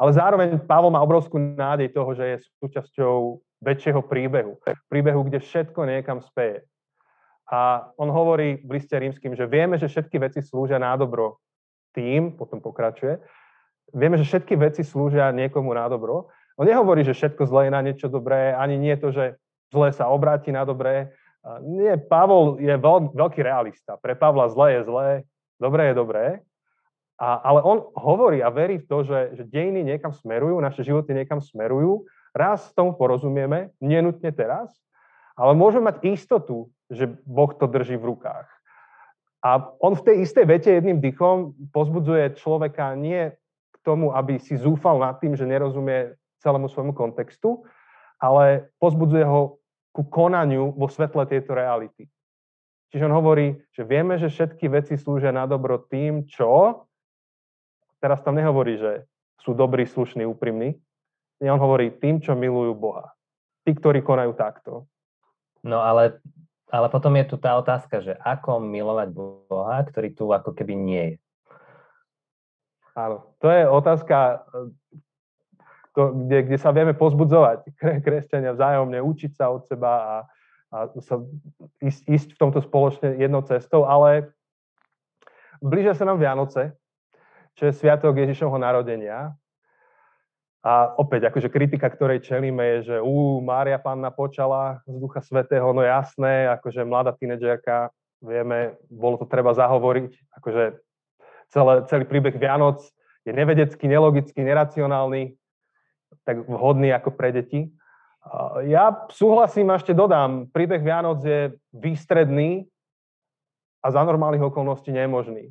ale 0.00 0.10
zároveň 0.12 0.58
Pavol 0.64 0.90
má 0.90 0.98
obrovskú 1.04 1.38
nádej 1.38 1.92
toho, 1.92 2.10
že 2.16 2.24
je 2.24 2.36
súčasťou 2.58 3.38
väčšieho 3.62 4.02
príbehu. 4.02 4.58
Príbehu, 4.90 5.22
kde 5.28 5.38
všetko 5.38 5.86
niekam 5.86 6.18
speje. 6.18 6.66
A 7.52 7.92
on 8.00 8.08
hovorí 8.08 8.64
v 8.64 8.80
liste 8.80 8.96
rímským, 8.96 9.36
že 9.36 9.46
vieme, 9.46 9.76
že 9.76 9.86
všetky 9.86 10.16
veci 10.18 10.40
slúžia 10.40 10.80
na 10.80 10.96
dobro 10.96 11.38
tým, 11.92 12.32
potom 12.32 12.58
pokračuje, 12.64 13.20
vieme, 13.92 14.16
že 14.16 14.24
všetky 14.24 14.56
veci 14.56 14.82
slúžia 14.82 15.28
niekomu 15.30 15.70
na 15.76 15.84
dobro. 15.86 16.32
On 16.56 16.64
nehovorí, 16.64 17.04
že 17.04 17.12
všetko 17.12 17.44
zlé 17.44 17.68
je 17.68 17.72
na 17.76 17.80
niečo 17.84 18.08
dobré, 18.08 18.56
ani 18.56 18.80
nie 18.80 18.96
to, 18.96 19.12
že 19.12 19.36
zlé 19.68 19.92
sa 19.92 20.08
obráti 20.08 20.48
na 20.48 20.64
dobré. 20.64 21.12
Nie, 21.66 21.98
Pavol 21.98 22.62
je 22.62 22.70
veľ, 22.70 23.18
veľký 23.18 23.42
realista. 23.42 23.98
Pre 23.98 24.14
Pavla 24.14 24.46
zlé 24.46 24.78
je 24.78 24.82
zlé, 24.86 25.08
dobré 25.58 25.90
je 25.90 25.94
dobré. 25.98 26.24
A, 27.18 27.38
ale 27.42 27.62
on 27.66 27.82
hovorí 27.98 28.42
a 28.42 28.50
verí 28.50 28.78
v 28.78 28.86
to, 28.86 29.02
že, 29.02 29.34
že 29.38 29.44
dejiny 29.46 29.82
niekam 29.82 30.14
smerujú, 30.14 30.58
naše 30.62 30.86
životy 30.86 31.14
niekam 31.14 31.42
smerujú 31.42 32.06
Raz 32.32 32.72
tomu 32.72 32.96
porozumieme, 32.96 33.76
nenutne 33.76 34.32
teraz, 34.32 34.72
ale 35.36 35.52
môžeme 35.52 35.92
mať 35.92 36.00
istotu, 36.08 36.72
že 36.88 37.04
Boh 37.28 37.52
to 37.52 37.68
drží 37.68 38.00
v 38.00 38.16
rukách. 38.16 38.48
A 39.44 39.68
on 39.84 39.92
v 39.92 40.04
tej 40.04 40.16
istej 40.24 40.44
vete 40.48 40.70
jedným 40.72 40.96
dychom 40.96 41.52
pozbudzuje 41.76 42.40
človeka 42.40 42.96
nie 42.96 43.36
k 43.68 43.76
tomu, 43.84 44.16
aby 44.16 44.40
si 44.40 44.56
zúfal 44.56 44.96
nad 44.96 45.20
tým, 45.20 45.36
že 45.36 45.44
nerozumie 45.44 46.16
celému 46.40 46.72
svojmu 46.72 46.96
kontextu, 46.96 47.68
ale 48.16 48.72
pozbudzuje 48.80 49.26
ho 49.28 49.60
ku 49.92 50.02
konaniu 50.08 50.72
vo 50.72 50.88
svetle 50.88 51.28
tejto 51.28 51.52
reality. 51.52 52.08
Čiže 52.92 53.08
on 53.08 53.14
hovorí, 53.16 53.56
že 53.72 53.88
vieme, 53.88 54.20
že 54.20 54.28
všetky 54.28 54.68
veci 54.68 55.00
slúžia 55.00 55.32
na 55.32 55.48
dobro 55.48 55.80
tým, 55.80 56.28
čo... 56.28 56.84
Teraz 58.02 58.20
tam 58.20 58.36
nehovorí, 58.36 58.76
že 58.76 59.06
sú 59.40 59.54
dobrí, 59.54 59.86
slušní, 59.86 60.26
úprimní. 60.26 60.74
Nie, 61.38 61.54
on 61.54 61.62
hovorí 61.62 61.94
tým, 61.94 62.18
čo 62.18 62.36
milujú 62.36 62.74
Boha. 62.74 63.14
Tí, 63.62 63.72
ktorí 63.72 64.02
konajú 64.02 64.34
takto. 64.34 64.90
No 65.62 65.78
ale, 65.80 66.18
ale 66.68 66.86
potom 66.90 67.14
je 67.14 67.24
tu 67.30 67.36
tá 67.38 67.54
otázka, 67.56 68.02
že 68.02 68.18
ako 68.18 68.58
milovať 68.58 69.08
Boha, 69.14 69.78
ktorý 69.86 70.08
tu 70.12 70.28
ako 70.34 70.50
keby 70.50 70.74
nie 70.74 71.04
je. 71.14 71.16
Áno, 72.92 73.32
to 73.40 73.48
je 73.48 73.64
otázka, 73.64 74.44
kde, 75.92 76.38
kde 76.48 76.58
sa 76.58 76.72
vieme 76.72 76.96
pozbudzovať, 76.96 77.68
kresťania 78.06 78.56
vzájomne, 78.56 78.98
učiť 78.98 79.32
sa 79.36 79.52
od 79.52 79.68
seba 79.68 79.92
a, 79.92 80.16
a 80.72 80.76
sa 81.00 81.20
ísť, 81.84 82.02
ísť 82.08 82.28
v 82.36 82.40
tomto 82.40 82.60
spoločne 82.64 83.16
jednou 83.20 83.44
cestou, 83.44 83.84
ale 83.84 84.32
blížia 85.60 85.92
sa 85.92 86.08
nám 86.08 86.18
Vianoce, 86.18 86.72
čo 87.54 87.68
je 87.68 87.76
sviatok 87.76 88.16
Ježišovho 88.16 88.56
narodenia. 88.56 89.36
A 90.62 90.94
opäť, 90.94 91.26
akože 91.26 91.50
kritika, 91.50 91.90
ktorej 91.90 92.22
čelíme, 92.22 92.62
je, 92.78 92.94
že 92.94 92.96
ú, 93.02 93.42
Mária 93.42 93.82
Panna 93.82 94.14
počala 94.14 94.78
z 94.86 94.94
Ducha 94.94 95.18
Svetého, 95.18 95.74
no 95.74 95.82
jasné, 95.82 96.46
akože 96.54 96.86
mladá 96.86 97.10
tínedžerka, 97.18 97.90
vieme, 98.22 98.78
bolo 98.86 99.18
to 99.18 99.26
treba 99.26 99.50
zahovoriť, 99.58 100.38
akože 100.38 100.64
celé, 101.50 101.74
celý 101.90 102.04
príbeh 102.06 102.38
Vianoc 102.38 102.78
je 103.26 103.34
nevedecký, 103.34 103.90
nelogický, 103.90 104.46
neracionálny, 104.46 105.34
tak 106.22 106.46
vhodný 106.46 106.94
ako 106.94 107.10
pre 107.14 107.34
deti. 107.34 107.70
Ja 108.66 109.06
súhlasím 109.10 109.74
a 109.74 109.78
ešte 109.82 109.90
dodám, 109.90 110.46
príbeh 110.54 110.78
Vianoc 110.78 111.26
je 111.26 111.58
výstredný 111.74 112.70
a 113.82 113.90
za 113.90 114.02
normálnych 114.06 114.46
okolností 114.46 114.94
nemožný. 114.94 115.50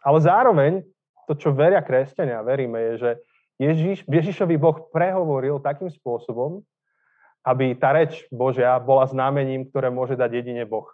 Ale 0.00 0.18
zároveň 0.24 0.80
to, 1.28 1.36
čo 1.36 1.52
veria 1.52 1.84
kresťania, 1.84 2.40
veríme, 2.40 2.80
je, 2.80 2.92
že 2.96 3.10
Ježiš, 3.60 4.08
Ježišovi 4.08 4.56
Boh 4.56 4.88
prehovoril 4.88 5.60
takým 5.60 5.92
spôsobom, 5.92 6.64
aby 7.44 7.76
tá 7.76 7.92
reč 7.92 8.24
Božia 8.32 8.80
bola 8.80 9.04
znamením, 9.04 9.68
ktoré 9.68 9.92
môže 9.92 10.16
dať 10.16 10.40
jedine 10.40 10.64
Boh. 10.64 10.88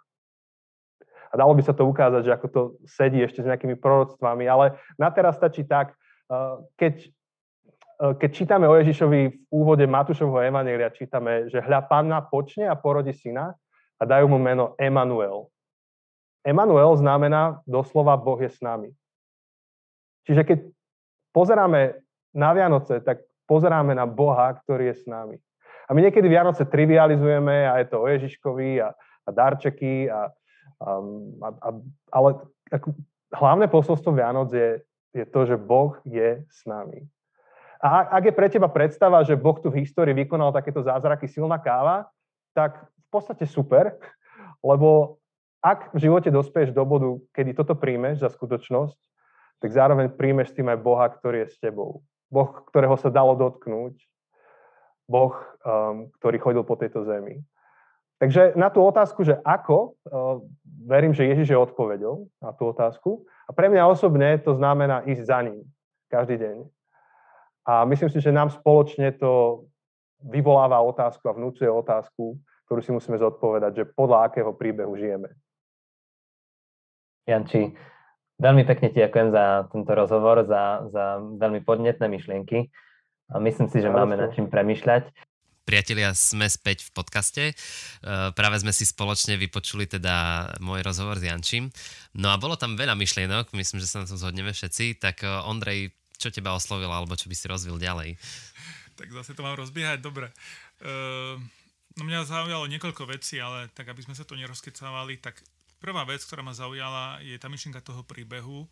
A 1.31 1.39
dalo 1.39 1.55
by 1.55 1.63
sa 1.63 1.71
to 1.71 1.87
ukázať, 1.87 2.27
že 2.27 2.35
ako 2.35 2.47
to 2.51 2.61
sedí 2.83 3.23
ešte 3.23 3.39
s 3.39 3.47
nejakými 3.47 3.79
proroctvami, 3.79 4.47
ale 4.51 4.75
na 4.99 5.07
teraz 5.11 5.39
stačí 5.39 5.63
tak, 5.63 5.95
keď 6.75 7.07
keď 7.97 8.29
čítame 8.29 8.69
o 8.69 8.77
Ježišovi 8.77 9.21
v 9.25 9.37
úvode 9.49 9.81
Matúšovho 9.89 10.37
Evanelia, 10.45 10.93
čítame, 10.93 11.49
že 11.49 11.57
hľa 11.57 11.89
panna 11.89 12.21
počne 12.21 12.69
a 12.69 12.77
porodí 12.77 13.09
syna 13.09 13.57
a 13.97 14.03
dajú 14.05 14.29
mu 14.29 14.37
meno 14.37 14.77
Emanuel. 14.77 15.49
Emanuel 16.45 16.93
znamená 16.95 17.59
doslova 17.65 18.13
Boh 18.13 18.37
je 18.37 18.53
s 18.53 18.61
nami. 18.61 18.93
Čiže 20.29 20.45
keď 20.45 20.59
pozeráme 21.33 21.97
na 22.37 22.53
Vianoce, 22.53 23.01
tak 23.01 23.25
pozeráme 23.49 23.97
na 23.97 24.05
Boha, 24.05 24.53
ktorý 24.53 24.93
je 24.93 24.95
s 25.01 25.05
nami. 25.09 25.41
A 25.89 25.95
my 25.95 25.99
niekedy 26.05 26.29
Vianoce 26.29 26.67
trivializujeme 26.69 27.65
a 27.65 27.81
je 27.81 27.87
to 27.89 27.97
o 28.03 28.07
Ježiškovi 28.07 28.83
a, 28.83 28.93
a 29.25 29.29
darčeky, 29.31 30.11
a, 30.11 30.29
a, 30.83 30.91
a, 31.63 31.69
ale 32.13 32.29
ako, 32.69 32.93
hlavné 33.33 33.65
posolstvo 33.71 34.11
Vianoc 34.13 34.53
je, 34.53 34.83
je 35.15 35.25
to, 35.25 35.47
že 35.47 35.55
Boh 35.57 35.95
je 36.05 36.43
s 36.45 36.67
nami. 36.67 37.07
A 37.77 38.17
ak 38.17 38.23
je 38.29 38.33
pre 38.33 38.47
teba 38.49 38.65
predstava, 38.69 39.21
že 39.21 39.37
Boh 39.37 39.57
tu 39.61 39.69
v 39.69 39.85
histórii 39.85 40.17
vykonal 40.17 40.49
takéto 40.49 40.81
zázraky 40.81 41.29
silná 41.29 41.61
káva, 41.61 42.09
tak 42.57 42.89
v 42.89 43.07
podstate 43.13 43.45
super, 43.45 43.93
lebo 44.69 45.21
ak 45.61 45.93
v 45.93 46.09
živote 46.09 46.29
dospieš 46.29 46.73
do 46.73 46.85
bodu, 46.85 47.17
kedy 47.33 47.57
toto 47.57 47.73
príjmeš 47.73 48.21
za 48.21 48.29
skutočnosť, 48.29 48.97
tak 49.57 49.69
zároveň 49.73 50.13
príjmeš 50.13 50.53
tým 50.53 50.69
aj 50.69 50.79
Boha, 50.79 51.05
ktorý 51.09 51.45
je 51.45 51.53
s 51.53 51.57
tebou. 51.57 52.05
Boh, 52.29 52.49
ktorého 52.69 52.93
sa 52.99 53.09
dalo 53.09 53.33
dotknúť. 53.33 53.97
Boh, 55.07 55.33
um, 55.63 56.11
ktorý 56.19 56.37
chodil 56.37 56.63
po 56.67 56.75
tejto 56.75 57.07
zemi. 57.07 57.41
Takže 58.19 58.57
na 58.59 58.67
tú 58.67 58.83
otázku, 58.83 59.23
že 59.23 59.39
ako, 59.45 59.97
uh, 60.09 60.43
verím, 60.83 61.15
že 61.15 61.25
Ježiš 61.25 61.53
je 61.53 61.57
odpovedou 61.57 62.27
na 62.43 62.51
tú 62.53 62.69
otázku. 62.69 63.23
A 63.47 63.55
pre 63.55 63.71
mňa 63.71 63.87
osobne 63.87 64.35
to 64.43 64.53
znamená 64.53 65.07
ísť 65.07 65.23
za 65.23 65.39
ním 65.41 65.63
každý 66.11 66.37
deň. 66.37 66.55
A 67.67 67.83
myslím 67.83 68.07
si, 68.07 68.23
že 68.23 68.31
nám 68.31 68.47
spoločne 68.47 69.11
to 69.19 69.63
vyvoláva 70.23 70.79
otázku 70.79 71.27
a 71.27 71.35
vnúcuje 71.35 71.67
otázku, 71.67 72.39
ktorú 72.65 72.79
si 72.79 72.91
musíme 72.95 73.19
zodpovedať, 73.19 73.71
že 73.75 73.91
podľa 73.91 74.31
akého 74.31 74.55
príbehu 74.55 74.95
žijeme. 74.95 75.35
Janči, 77.27 77.75
veľmi 78.39 78.63
pekne 78.63 78.87
ti 78.87 79.03
ďakujem 79.03 79.29
za 79.35 79.67
tento 79.67 79.91
rozhovor, 79.91 80.47
za, 80.47 80.87
za 80.87 81.19
veľmi 81.19 81.59
podnetné 81.67 82.07
myšlienky. 82.07 82.71
A 83.27 83.43
myslím 83.43 83.67
si, 83.67 83.83
že 83.83 83.91
máme 83.91 84.15
nad 84.15 84.31
čím 84.31 84.47
premyšľať. 84.47 85.11
Priatelia, 85.67 86.15
sme 86.15 86.47
späť 86.47 86.87
v 86.87 86.95
podcaste. 86.95 87.43
E, 87.51 87.53
práve 88.31 88.55
sme 88.63 88.71
si 88.71 88.87
spoločne 88.87 89.35
vypočuli 89.35 89.83
teda 89.83 90.47
môj 90.63 90.79
rozhovor 90.79 91.19
s 91.19 91.27
Jančím. 91.27 91.67
No 92.15 92.31
a 92.31 92.39
bolo 92.39 92.55
tam 92.55 92.79
veľa 92.79 92.95
myšlienok, 92.95 93.51
myslím, 93.51 93.83
že 93.83 93.91
sa 93.91 93.99
na 93.99 94.07
to 94.07 94.15
zhodneme 94.15 94.55
všetci. 94.55 94.95
Tak 94.95 95.27
e, 95.27 95.43
Ondrej, 95.43 95.91
čo 96.17 96.33
teba 96.33 96.57
oslovilo, 96.57 96.91
alebo 96.91 97.13
čo 97.13 97.29
by 97.29 97.35
si 97.37 97.45
rozvil 97.45 97.77
ďalej? 97.77 98.17
Tak 98.97 99.13
zase 99.13 99.37
to 99.37 99.45
mám 99.45 99.53
rozbiehať, 99.53 100.01
dobre. 100.01 100.33
Uh, 100.81 101.37
no 101.93 102.01
mňa 102.01 102.25
zaujalo 102.25 102.65
niekoľko 102.65 103.05
vecí, 103.05 103.37
ale 103.37 103.69
tak 103.77 103.93
aby 103.93 104.01
sme 104.01 104.17
sa 104.17 104.25
to 104.25 104.33
nerozkecávali, 104.33 105.21
tak 105.21 105.37
prvá 105.77 106.01
vec, 106.09 106.25
ktorá 106.25 106.41
ma 106.41 106.57
zaujala, 106.57 107.21
je 107.21 107.37
tá 107.37 107.45
myšlienka 107.45 107.85
toho 107.85 108.01
príbehu. 108.01 108.65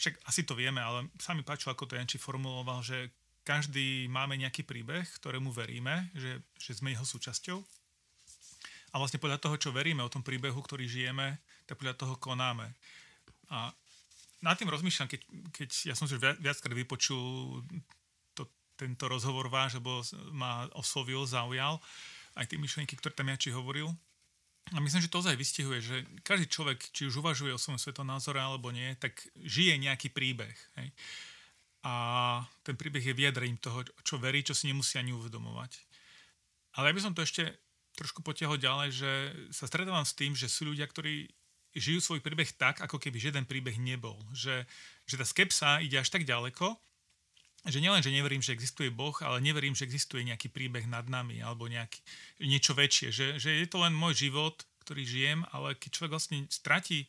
Však 0.00 0.16
asi 0.24 0.48
to 0.48 0.56
vieme, 0.56 0.80
ale 0.80 1.08
sa 1.20 1.36
mi 1.36 1.44
páčilo, 1.44 1.76
ako 1.76 1.92
to 1.92 1.96
Janči 2.00 2.16
formuloval, 2.16 2.80
že 2.80 3.12
každý 3.46 4.10
máme 4.10 4.34
nejaký 4.40 4.66
príbeh, 4.66 5.06
ktorému 5.22 5.54
veríme, 5.54 6.10
že, 6.16 6.42
že 6.58 6.72
sme 6.74 6.96
jeho 6.96 7.06
súčasťou. 7.06 7.60
A 8.90 8.94
vlastne 8.96 9.20
podľa 9.20 9.38
toho, 9.38 9.60
čo 9.60 9.76
veríme 9.76 10.00
o 10.00 10.10
tom 10.10 10.24
príbehu, 10.24 10.56
ktorý 10.56 10.88
žijeme, 10.88 11.38
tak 11.68 11.76
podľa 11.76 12.00
toho 12.00 12.14
konáme. 12.16 12.72
A 13.52 13.70
nad 14.46 14.54
tým 14.54 14.70
rozmýšľam, 14.70 15.10
keď, 15.10 15.20
keď 15.50 15.68
ja 15.90 15.94
som 15.98 16.06
si 16.06 16.14
viac, 16.14 16.38
viackrát 16.38 16.70
vypočul 16.70 17.60
to, 18.38 18.46
tento 18.78 19.10
rozhovor 19.10 19.50
váš, 19.50 19.82
lebo 19.82 20.06
ma 20.30 20.70
oslovil, 20.78 21.26
zaujal, 21.26 21.82
aj 22.38 22.46
tie 22.46 22.58
myšlienky, 22.60 22.94
ktoré 22.94 23.10
tam 23.18 23.26
Jači 23.26 23.50
hovoril. 23.50 23.90
A 24.74 24.82
myslím, 24.82 25.02
že 25.02 25.10
to 25.10 25.22
ozaj 25.22 25.38
vystihuje, 25.38 25.78
že 25.78 25.96
každý 26.26 26.50
človek, 26.50 26.78
či 26.90 27.06
už 27.06 27.22
uvažuje 27.22 27.54
o 27.54 27.58
svojom 27.58 27.78
svetonázore 27.78 28.38
alebo 28.38 28.74
nie, 28.74 28.94
tak 28.98 29.18
žije 29.38 29.78
nejaký 29.78 30.10
príbeh. 30.10 30.54
Hej? 30.78 30.90
A 31.86 31.92
ten 32.66 32.74
príbeh 32.74 33.02
je 33.02 33.14
vyjadrením 33.14 33.62
toho, 33.62 33.86
čo 34.02 34.18
verí, 34.18 34.42
čo 34.42 34.58
si 34.58 34.66
nemusí 34.66 34.98
ani 34.98 35.14
uvedomovať. 35.14 35.70
Ale 36.78 36.90
ja 36.90 36.94
by 36.98 37.02
som 37.02 37.14
to 37.14 37.22
ešte 37.22 37.46
trošku 37.94 38.26
potiahol 38.26 38.58
ďalej, 38.58 38.88
že 38.90 39.10
sa 39.54 39.70
stretávam 39.70 40.02
s 40.02 40.18
tým, 40.18 40.34
že 40.34 40.50
sú 40.50 40.66
ľudia, 40.68 40.84
ktorí 40.90 41.30
žijú 41.76 42.00
svoj 42.00 42.20
príbeh 42.24 42.48
tak, 42.56 42.80
ako 42.80 42.96
keby 42.96 43.20
žiaden 43.20 43.44
príbeh 43.44 43.76
nebol. 43.76 44.16
Že, 44.32 44.64
že 45.04 45.14
tá 45.20 45.24
skepsa 45.28 45.84
ide 45.84 46.00
až 46.00 46.08
tak 46.08 46.24
ďaleko, 46.24 46.76
že 47.66 47.82
nielen, 47.82 47.98
že 47.98 48.14
neverím, 48.14 48.38
že 48.38 48.54
existuje 48.54 48.94
Boh, 48.94 49.14
ale 49.26 49.42
neverím, 49.42 49.74
že 49.74 49.82
existuje 49.82 50.22
nejaký 50.22 50.54
príbeh 50.54 50.86
nad 50.86 51.02
nami 51.10 51.42
alebo 51.42 51.66
nejaký, 51.66 51.98
niečo 52.46 52.78
väčšie. 52.78 53.10
Že, 53.10 53.26
že 53.42 53.50
je 53.58 53.66
to 53.66 53.82
len 53.82 53.90
môj 53.90 54.30
život, 54.30 54.54
ktorý 54.86 55.02
žijem, 55.02 55.42
ale 55.50 55.74
keď 55.74 55.90
človek 55.98 56.14
vlastne 56.14 56.46
stratí 56.46 57.04
e, 57.04 57.08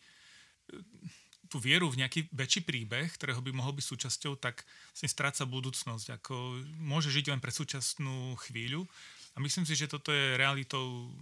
tú 1.46 1.62
vieru 1.62 1.94
v 1.94 2.02
nejaký 2.02 2.34
väčší 2.34 2.66
príbeh, 2.66 3.06
ktorého 3.14 3.38
by 3.38 3.54
mohol 3.54 3.78
byť 3.78 3.86
súčasťou, 3.86 4.34
tak 4.42 4.66
vlastne 4.92 5.14
stráca 5.14 5.46
budúcnosť. 5.46 6.18
Ako 6.18 6.58
môže 6.82 7.14
žiť 7.14 7.38
len 7.38 7.40
pre 7.40 7.54
súčasnú 7.54 8.34
chvíľu. 8.50 8.90
A 9.38 9.42
myslím 9.46 9.70
si, 9.70 9.78
že 9.78 9.86
toto 9.86 10.10
je 10.10 10.42
realitou 10.42 11.14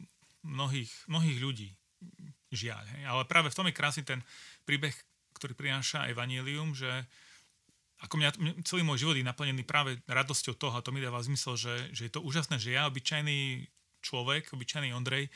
mnohých, 0.47 0.89
mnohých 1.12 1.38
ľudí 1.43 1.69
žiaľ. 2.55 2.83
Hej. 2.95 3.03
Ale 3.05 3.21
práve 3.27 3.51
v 3.51 3.57
tom 3.57 3.67
je 3.67 3.77
krásny 3.77 4.03
ten 4.07 4.23
príbeh, 4.63 4.95
ktorý 5.35 5.53
prináša 5.53 6.07
Evangelium, 6.07 6.71
že 6.71 6.89
ako 8.03 8.19
mňa, 8.19 8.29
celý 8.67 8.83
môj 8.83 9.07
život 9.07 9.15
je 9.15 9.23
naplnený 9.23 9.63
práve 9.63 9.99
radosťou 10.07 10.55
toho, 10.59 10.75
a 10.75 10.83
to 10.83 10.91
mi 10.91 10.99
dáva 10.99 11.23
zmysel, 11.23 11.55
že, 11.55 11.75
že 11.95 12.07
je 12.07 12.11
to 12.11 12.23
úžasné, 12.23 12.59
že 12.59 12.75
ja, 12.75 12.87
obyčajný 12.91 13.67
človek, 14.03 14.51
obyčajný 14.51 14.91
Ondrej, 14.91 15.31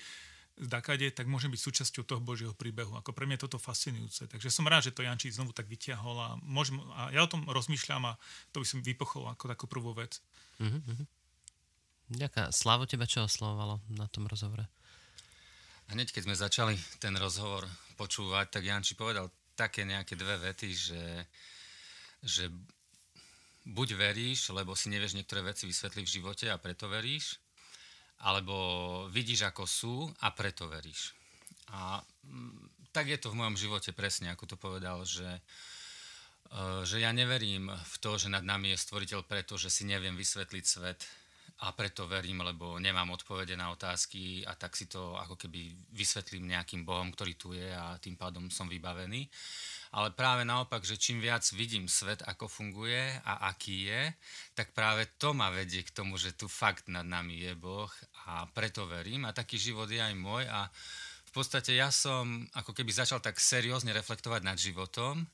z 0.60 0.68
Dakade, 0.68 1.08
tak 1.16 1.24
môžem 1.32 1.48
byť 1.48 1.62
súčasťou 1.64 2.04
toho 2.04 2.20
Božieho 2.20 2.52
príbehu. 2.52 2.92
Ako 3.00 3.16
pre 3.16 3.24
mňa 3.24 3.40
je 3.40 3.44
toto 3.48 3.56
fascinujúce. 3.56 4.28
Takže 4.28 4.52
som 4.52 4.68
rád, 4.68 4.92
že 4.92 4.96
to 4.96 5.08
Janči 5.08 5.32
znovu 5.32 5.56
tak 5.56 5.72
vyťahol 5.72 6.20
a, 6.20 6.30
môžem, 6.44 6.84
a 7.00 7.16
ja 7.16 7.24
o 7.24 7.32
tom 7.32 7.48
rozmýšľam 7.48 8.12
a 8.12 8.20
to 8.52 8.60
by 8.60 8.68
som 8.68 8.84
vypochol 8.84 9.32
ako 9.32 9.48
takú 9.48 9.66
prvú 9.72 9.96
vec. 9.96 10.20
Mm-hmm. 10.60 11.08
Ďakujem. 12.20 12.52
Slavo 12.52 12.84
teba 12.84 13.08
čo 13.08 13.24
oslovovalo 13.24 13.80
na 13.96 14.12
tom 14.12 14.28
rozhovore? 14.28 14.68
Hneď 15.90 16.14
keď 16.14 16.22
sme 16.30 16.38
začali 16.38 16.76
ten 17.02 17.18
rozhovor 17.18 17.66
počúvať, 17.98 18.54
tak 18.54 18.64
Janči 18.70 18.94
povedal 18.94 19.26
také 19.58 19.84
nejaké 19.84 20.14
dve 20.14 20.38
vety, 20.38 20.70
že, 20.72 21.04
že 22.22 22.54
buď 23.66 23.98
veríš, 23.98 24.54
lebo 24.54 24.78
si 24.78 24.94
nevieš 24.94 25.18
niektoré 25.18 25.42
veci 25.42 25.66
vysvetliť 25.66 26.06
v 26.06 26.16
živote 26.22 26.46
a 26.48 26.62
preto 26.62 26.86
veríš, 26.88 27.42
alebo 28.22 28.56
vidíš, 29.10 29.50
ako 29.50 29.64
sú 29.66 29.96
a 30.22 30.30
preto 30.30 30.70
veríš. 30.70 31.18
A 31.74 32.00
mm, 32.24 32.94
tak 32.94 33.10
je 33.10 33.18
to 33.18 33.34
v 33.34 33.40
mojom 33.42 33.58
živote 33.58 33.90
presne, 33.94 34.30
ako 34.30 34.46
to 34.46 34.58
povedal, 34.62 35.02
že, 35.06 35.28
e, 35.28 35.42
že 36.86 37.02
ja 37.02 37.10
neverím 37.14 37.70
v 37.70 37.96
to, 37.98 38.18
že 38.18 38.30
nad 38.30 38.46
nami 38.46 38.74
je 38.74 38.84
stvoriteľ 38.84 39.26
preto, 39.26 39.58
že 39.58 39.74
si 39.74 39.90
neviem 39.90 40.14
vysvetliť 40.14 40.66
svet 40.66 41.02
a 41.60 41.76
preto 41.76 42.08
verím, 42.08 42.40
lebo 42.40 42.80
nemám 42.80 43.12
odpovede 43.12 43.60
na 43.60 43.68
otázky 43.76 44.48
a 44.48 44.56
tak 44.56 44.80
si 44.80 44.88
to 44.88 45.20
ako 45.20 45.36
keby 45.36 45.76
vysvetlím 45.92 46.48
nejakým 46.56 46.88
Bohom, 46.88 47.12
ktorý 47.12 47.34
tu 47.36 47.52
je 47.52 47.68
a 47.68 48.00
tým 48.00 48.16
pádom 48.16 48.48
som 48.48 48.72
vybavený. 48.72 49.28
Ale 49.90 50.14
práve 50.16 50.48
naopak, 50.48 50.86
že 50.86 51.02
čím 51.02 51.20
viac 51.20 51.44
vidím 51.52 51.90
svet, 51.90 52.24
ako 52.24 52.48
funguje 52.48 53.20
a 53.26 53.52
aký 53.52 53.92
je, 53.92 54.04
tak 54.56 54.72
práve 54.72 55.10
to 55.20 55.36
ma 55.36 55.50
vedie 55.52 55.84
k 55.84 55.92
tomu, 55.92 56.16
že 56.16 56.38
tu 56.38 56.48
fakt 56.48 56.88
nad 56.88 57.04
nami 57.04 57.42
je 57.44 57.54
Boh 57.58 57.92
a 58.30 58.48
preto 58.54 58.86
verím. 58.86 59.26
A 59.26 59.36
taký 59.36 59.60
život 59.60 59.90
je 59.92 60.00
aj 60.00 60.16
môj 60.16 60.48
a 60.48 60.70
v 61.28 61.32
podstate 61.36 61.76
ja 61.76 61.92
som 61.92 62.48
ako 62.56 62.72
keby 62.72 62.90
začal 62.94 63.20
tak 63.20 63.36
seriózne 63.36 63.92
reflektovať 63.92 64.42
nad 64.48 64.56
životom 64.56 65.28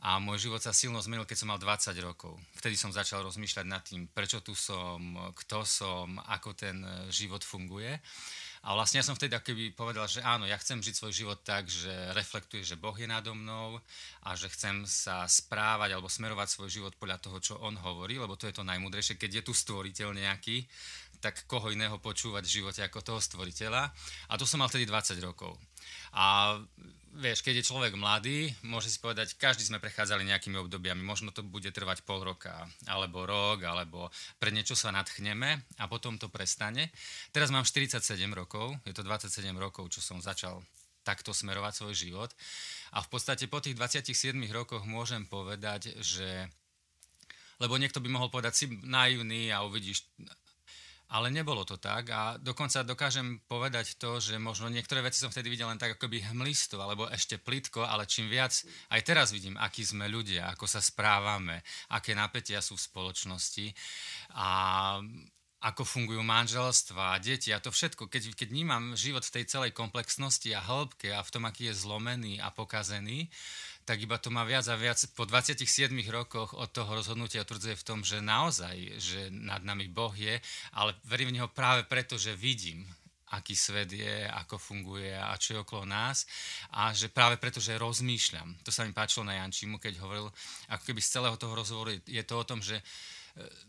a 0.00 0.16
môj 0.16 0.48
život 0.48 0.64
sa 0.64 0.72
silno 0.72 0.96
zmenil, 1.04 1.28
keď 1.28 1.44
som 1.44 1.52
mal 1.52 1.60
20 1.60 1.92
rokov. 2.00 2.32
Vtedy 2.56 2.72
som 2.72 2.88
začal 2.88 3.20
rozmýšľať 3.20 3.66
nad 3.68 3.84
tým, 3.84 4.08
prečo 4.08 4.40
tu 4.40 4.56
som, 4.56 4.96
kto 5.36 5.60
som, 5.68 6.16
ako 6.24 6.56
ten 6.56 6.80
život 7.12 7.44
funguje. 7.44 8.00
A 8.60 8.76
vlastne 8.76 9.00
ja 9.00 9.04
som 9.04 9.16
vtedy 9.16 9.32
akoby 9.32 9.72
povedal, 9.72 10.04
že 10.04 10.20
áno, 10.20 10.44
ja 10.44 10.56
chcem 10.60 10.84
žiť 10.84 10.92
svoj 10.92 11.12
život 11.12 11.38
tak, 11.40 11.64
že 11.68 11.92
reflektuje, 12.12 12.60
že 12.60 12.76
Boh 12.76 12.92
je 12.92 13.08
nado 13.08 13.32
mnou 13.32 13.80
a 14.24 14.36
že 14.36 14.52
chcem 14.52 14.84
sa 14.84 15.24
správať 15.24 15.96
alebo 15.96 16.12
smerovať 16.12 16.48
svoj 16.48 16.68
život 16.68 16.92
podľa 17.00 17.24
toho, 17.24 17.36
čo 17.40 17.54
On 17.64 17.72
hovorí, 17.72 18.20
lebo 18.20 18.36
to 18.36 18.44
je 18.44 18.56
to 18.56 18.64
najmudrejšie. 18.64 19.16
Keď 19.16 19.40
je 19.40 19.46
tu 19.48 19.52
stvoriteľ 19.56 20.12
nejaký, 20.12 20.68
tak 21.24 21.44
koho 21.44 21.72
iného 21.72 22.00
počúvať 22.00 22.44
v 22.48 22.54
živote 22.60 22.80
ako 22.84 23.00
toho 23.00 23.20
stvoriteľa. 23.20 23.92
A 24.28 24.34
to 24.40 24.48
som 24.48 24.60
mal 24.60 24.68
vtedy 24.72 24.88
20 24.88 25.20
rokov. 25.24 25.56
A 26.14 26.56
vieš, 27.16 27.42
keď 27.42 27.60
je 27.60 27.68
človek 27.68 27.98
mladý, 27.98 28.54
môže 28.62 28.86
si 28.86 29.02
povedať, 29.02 29.34
každý 29.34 29.66
sme 29.66 29.82
prechádzali 29.82 30.22
nejakými 30.22 30.56
obdobiami, 30.62 31.02
možno 31.02 31.34
to 31.34 31.42
bude 31.42 31.66
trvať 31.66 32.06
pol 32.06 32.22
roka, 32.22 32.54
alebo 32.86 33.26
rok, 33.26 33.66
alebo 33.66 34.08
pre 34.38 34.54
niečo 34.54 34.78
sa 34.78 34.94
nadchneme 34.94 35.66
a 35.82 35.84
potom 35.90 36.16
to 36.16 36.30
prestane. 36.30 36.94
Teraz 37.34 37.50
mám 37.50 37.66
47 37.66 38.02
rokov, 38.30 38.78
je 38.86 38.94
to 38.94 39.02
27 39.02 39.50
rokov, 39.58 39.90
čo 39.90 39.98
som 39.98 40.22
začal 40.22 40.62
takto 41.02 41.34
smerovať 41.34 41.72
svoj 41.82 41.94
život. 41.96 42.30
A 42.94 43.02
v 43.02 43.08
podstate 43.10 43.48
po 43.50 43.58
tých 43.58 43.74
27 43.74 44.36
rokoch 44.52 44.86
môžem 44.86 45.26
povedať, 45.26 45.96
že 45.98 46.46
lebo 47.60 47.76
niekto 47.76 48.00
by 48.00 48.08
mohol 48.08 48.32
povedať, 48.32 48.52
si 48.56 48.66
naivný 48.88 49.52
a 49.52 49.60
uvidíš 49.68 50.08
ale 51.10 51.34
nebolo 51.34 51.66
to 51.66 51.74
tak 51.74 52.06
a 52.14 52.38
dokonca 52.38 52.86
dokážem 52.86 53.42
povedať 53.50 53.98
to, 53.98 54.22
že 54.22 54.38
možno 54.38 54.70
niektoré 54.70 55.02
veci 55.02 55.18
som 55.18 55.34
vtedy 55.34 55.50
videl 55.50 55.66
len 55.66 55.78
tak 55.78 55.98
akoby 55.98 56.30
hmlisto 56.30 56.78
alebo 56.78 57.10
ešte 57.10 57.42
plitko, 57.42 57.82
ale 57.82 58.06
čím 58.06 58.30
viac, 58.30 58.54
aj 58.94 59.00
teraz 59.02 59.34
vidím, 59.34 59.58
akí 59.58 59.82
sme 59.82 60.06
ľudia, 60.06 60.46
ako 60.54 60.70
sa 60.70 60.78
správame, 60.78 61.66
aké 61.90 62.14
napätia 62.14 62.62
sú 62.62 62.78
v 62.78 62.86
spoločnosti 62.86 63.66
a 64.38 64.48
ako 65.60 65.84
fungujú 65.84 66.24
manželstva 66.24 67.20
deti 67.20 67.52
a 67.52 67.60
to 67.60 67.68
všetko. 67.68 68.08
Keď, 68.08 68.32
keď 68.32 68.48
vnímam 68.48 68.96
život 68.96 69.20
v 69.28 69.34
tej 69.40 69.44
celej 69.44 69.76
komplexnosti 69.76 70.48
a 70.56 70.64
hĺbke 70.64 71.12
a 71.12 71.20
v 71.20 71.32
tom, 71.36 71.44
aký 71.44 71.68
je 71.68 71.76
zlomený 71.84 72.40
a 72.40 72.48
pokazený, 72.48 73.28
tak 73.84 73.98
iba 74.00 74.20
to 74.20 74.30
má 74.30 74.46
viac 74.46 74.68
a 74.68 74.78
viac 74.78 75.00
po 75.16 75.26
27 75.26 75.90
rokoch 76.12 76.54
od 76.54 76.70
toho 76.70 76.94
rozhodnutia 76.94 77.42
utvrdzuje 77.42 77.74
v 77.74 77.86
tom, 77.86 78.06
že 78.06 78.22
naozaj, 78.22 78.76
že 79.00 79.20
nad 79.32 79.64
nami 79.64 79.90
Boh 79.90 80.12
je, 80.14 80.38
ale 80.76 80.94
verím 81.08 81.32
v 81.32 81.36
Neho 81.40 81.48
práve 81.50 81.82
preto, 81.88 82.14
že 82.20 82.36
vidím, 82.36 82.86
aký 83.30 83.54
svet 83.54 83.94
je, 83.94 84.26
ako 84.26 84.58
funguje 84.58 85.14
a 85.14 85.38
čo 85.38 85.54
je 85.54 85.62
okolo 85.62 85.86
nás 85.86 86.26
a 86.74 86.90
že 86.90 87.10
práve 87.10 87.38
preto, 87.38 87.62
že 87.62 87.78
rozmýšľam. 87.78 88.58
To 88.66 88.70
sa 88.74 88.82
mi 88.82 88.90
páčilo 88.90 89.22
na 89.22 89.38
Jančimu, 89.38 89.78
keď 89.78 90.02
hovoril, 90.02 90.26
ako 90.66 90.82
keby 90.82 91.00
z 91.00 91.12
celého 91.18 91.36
toho 91.38 91.54
rozhovoru 91.54 91.94
je 91.94 92.22
to 92.26 92.34
o 92.34 92.44
tom, 92.46 92.58
že 92.58 92.74
e, 92.78 92.84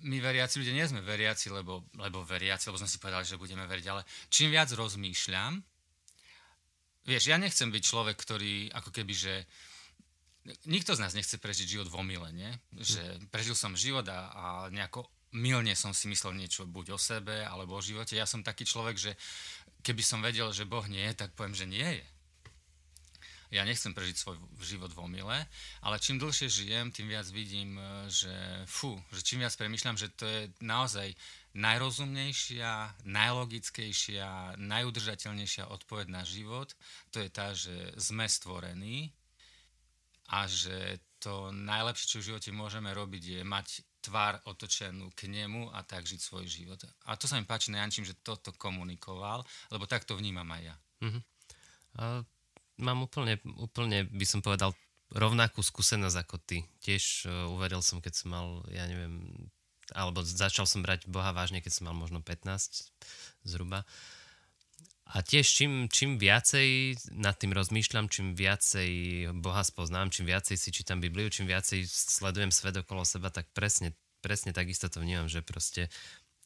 my 0.10 0.17
veriaci 0.17 0.58
ľudia 0.58 0.74
nie 0.74 0.89
sme 0.89 1.06
veriaci, 1.06 1.54
lebo, 1.54 1.86
lebo 1.93 2.26
veriaci, 2.26 2.74
lebo 2.74 2.82
sme 2.82 2.89
si 2.89 2.97
povedali, 2.97 3.21
že 3.21 3.38
budeme 3.38 3.69
veriť, 3.69 3.86
ale 3.86 4.02
čím 4.34 4.50
viac 4.50 4.74
rozmýšľam, 4.74 5.62
vieš, 7.06 7.30
ja 7.30 7.38
nechcem 7.38 7.69
byť 7.69 7.84
človek, 7.86 8.17
ktorý 8.17 8.74
ako 8.74 8.89
keby, 8.89 9.13
že 9.13 9.45
nikto 10.66 10.98
z 10.98 11.02
nás 11.02 11.14
nechce 11.14 11.38
prežiť 11.38 11.68
život 11.78 11.90
v 11.90 11.98
omyle, 12.02 12.30
nie? 12.34 12.52
Že 12.74 13.30
prežil 13.30 13.54
som 13.54 13.78
život 13.78 14.06
a, 14.10 14.32
a 14.32 14.46
nejako 14.74 15.06
milne 15.32 15.74
som 15.78 15.96
si 15.96 16.12
myslel 16.12 16.36
niečo 16.36 16.68
buď 16.68 16.96
o 16.96 17.00
sebe, 17.00 17.46
alebo 17.46 17.80
o 17.80 17.82
živote. 17.84 18.20
Ja 18.20 18.28
som 18.28 18.44
taký 18.44 18.68
človek, 18.68 18.98
že 19.00 19.12
keby 19.86 20.04
som 20.04 20.20
vedel, 20.20 20.52
že 20.52 20.68
Boh 20.68 20.84
nie 20.90 21.02
je, 21.12 21.14
tak 21.16 21.34
poviem, 21.38 21.56
že 21.56 21.70
nie 21.70 21.90
je. 22.02 22.08
Ja 23.52 23.68
nechcem 23.68 23.92
prežiť 23.92 24.16
svoj 24.16 24.40
život 24.64 24.96
v 24.96 25.12
omyle, 25.12 25.38
ale 25.84 26.00
čím 26.00 26.16
dlhšie 26.24 26.48
žijem, 26.48 26.88
tým 26.88 27.12
viac 27.12 27.28
vidím, 27.36 27.76
že 28.08 28.32
fú, 28.64 28.96
že 29.12 29.28
čím 29.28 29.44
viac 29.44 29.52
premyšľam, 29.60 30.00
že 30.00 30.08
to 30.16 30.24
je 30.24 30.42
naozaj 30.64 31.12
najrozumnejšia, 31.52 33.04
najlogickejšia, 33.04 34.56
najudržateľnejšia 34.56 35.68
odpoveď 35.68 36.08
na 36.08 36.24
život. 36.24 36.72
To 37.12 37.20
je 37.20 37.28
tá, 37.28 37.52
že 37.52 37.76
sme 38.00 38.24
stvorení 38.24 39.12
a 40.32 40.48
že 40.48 41.04
to 41.22 41.54
najlepšie, 41.54 42.08
čo 42.08 42.17
v 42.20 42.28
živote 42.34 42.50
môžeme 42.50 42.89
robiť, 42.89 43.24
je 43.38 43.41
mať 43.46 43.86
tvár 44.02 44.41
otočenú 44.50 45.13
k 45.13 45.30
nemu 45.30 45.70
a 45.70 45.86
tak 45.86 46.10
žiť 46.10 46.17
svoj 46.17 46.50
život. 46.50 46.82
A 47.06 47.13
to 47.13 47.30
sa 47.30 47.38
mi 47.38 47.46
páči 47.46 47.70
na 47.70 47.86
Jančím, 47.86 48.10
že 48.10 48.17
toto 48.17 48.50
komunikoval, 48.58 49.46
lebo 49.70 49.86
tak 49.86 50.10
to 50.10 50.17
vnímam 50.17 50.50
aj 50.50 50.62
ja. 50.65 50.76
Uh-huh. 51.06 51.22
A 52.02 52.04
mám 52.82 53.06
úplne, 53.06 53.38
úplne, 53.62 54.10
by 54.10 54.26
som 54.26 54.41
povedal, 54.41 54.74
rovnakú 55.13 55.62
skúsenosť 55.62 56.17
ako 56.26 56.41
ty. 56.41 56.65
Tiež 56.82 57.30
uh, 57.30 57.54
uveril 57.54 57.86
som, 57.86 58.02
keď 58.02 58.13
som 58.17 58.34
mal, 58.34 58.48
ja 58.74 58.89
neviem, 58.89 59.22
alebo 59.94 60.26
začal 60.26 60.65
som 60.65 60.82
brať 60.82 61.06
Boha 61.06 61.30
vážne, 61.36 61.62
keď 61.62 61.78
som 61.78 61.86
mal 61.86 61.94
možno 61.94 62.26
15 62.26 62.89
zhruba. 63.46 63.86
Uh, 63.86 64.21
a 65.12 65.19
tiež 65.19 65.43
čím, 65.43 65.91
čím 65.91 66.15
viacej 66.15 66.95
nad 67.19 67.36
tým 67.36 67.52
rozmýšľam, 67.52 68.08
čím 68.08 68.32
viacej 68.32 68.89
Boha 69.43 69.60
spoznám, 69.60 70.08
čím 70.08 70.32
viacej 70.32 70.56
si 70.56 70.69
čítam 70.71 71.04
Bibliu, 71.04 71.28
čím 71.28 71.52
viacej 71.52 71.84
sledujem 71.84 72.52
svet 72.52 72.80
okolo 72.80 73.04
seba, 73.04 73.28
tak 73.28 73.52
presne, 73.52 73.91
presne 74.24 74.56
takisto 74.56 74.88
to 74.88 75.04
vnímam, 75.04 75.28
že 75.28 75.43
proste 75.43 75.91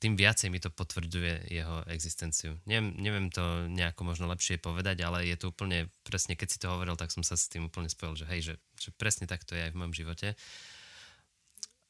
tým 0.02 0.18
viacej 0.20 0.52
mi 0.52 0.60
to 0.60 0.74
potvrdzuje 0.74 1.48
jeho 1.48 1.86
existenciu. 1.88 2.60
Neviem, 2.68 2.94
neviem 3.00 3.28
to 3.32 3.70
nejako 3.72 4.02
možno 4.04 4.26
lepšie 4.28 4.60
povedať, 4.60 5.06
ale 5.06 5.24
je 5.30 5.38
to 5.40 5.54
úplne 5.54 5.88
presne, 6.04 6.36
keď 6.36 6.48
si 6.52 6.60
to 6.60 6.68
hovoril, 6.68 7.00
tak 7.00 7.14
som 7.14 7.24
sa 7.24 7.40
s 7.40 7.48
tým 7.48 7.72
úplne 7.72 7.88
spojil, 7.88 8.20
že 8.20 8.26
hej, 8.28 8.42
že, 8.44 8.54
že 8.76 8.90
presne 8.98 9.30
tak 9.30 9.48
to 9.48 9.56
je 9.56 9.62
aj 9.62 9.72
v 9.72 9.80
mojom 9.80 9.94
živote. 9.96 10.28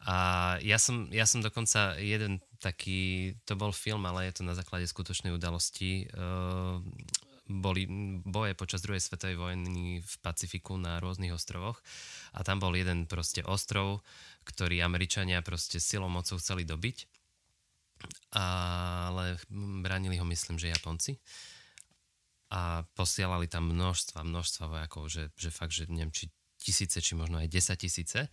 A 0.06 0.16
ja 0.62 0.78
som, 0.78 1.10
ja 1.10 1.26
som 1.26 1.42
dokonca 1.42 1.98
jeden 1.98 2.38
taký, 2.62 3.34
to 3.50 3.58
bol 3.58 3.74
film, 3.74 4.06
ale 4.06 4.30
je 4.30 4.42
to 4.42 4.44
na 4.46 4.54
základe 4.54 4.86
skutočnej 4.86 5.34
udalosti. 5.34 6.06
Uh, 6.14 6.78
boli 7.46 7.86
boje 8.26 8.58
počas 8.58 8.82
druhej 8.82 9.02
svetovej 9.02 9.38
vojny 9.38 10.02
v 10.02 10.14
Pacifiku 10.26 10.82
na 10.82 10.98
rôznych 10.98 11.34
ostrovoch 11.34 11.78
a 12.34 12.42
tam 12.42 12.58
bol 12.58 12.74
jeden 12.74 13.06
proste 13.06 13.46
ostrov, 13.46 14.02
ktorý 14.50 14.82
Američania 14.82 15.46
proste 15.46 15.78
silou 15.78 16.10
mocou 16.10 16.42
chceli 16.42 16.66
dobiť, 16.66 17.06
ale 18.34 19.38
bránili 19.86 20.18
ho 20.18 20.26
myslím, 20.26 20.58
že 20.58 20.74
Japonci 20.74 21.22
a 22.50 22.86
posielali 22.98 23.46
tam 23.46 23.70
množstva, 23.74 24.26
množstva 24.26 24.66
vojakov, 24.66 25.10
že, 25.10 25.30
že 25.38 25.54
fakt, 25.54 25.74
že 25.74 25.86
neviem, 25.86 26.14
či 26.14 26.34
tisíce, 26.58 26.98
či 26.98 27.14
možno 27.14 27.38
aj 27.42 27.50
desať 27.50 27.86
tisíce 27.86 28.26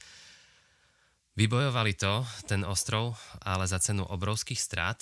Vybojovali 1.33 1.97
to, 1.97 2.29
ten 2.45 2.61
ostrov, 2.61 3.17
ale 3.41 3.65
za 3.65 3.81
cenu 3.81 4.05
obrovských 4.05 4.61
strát 4.61 5.01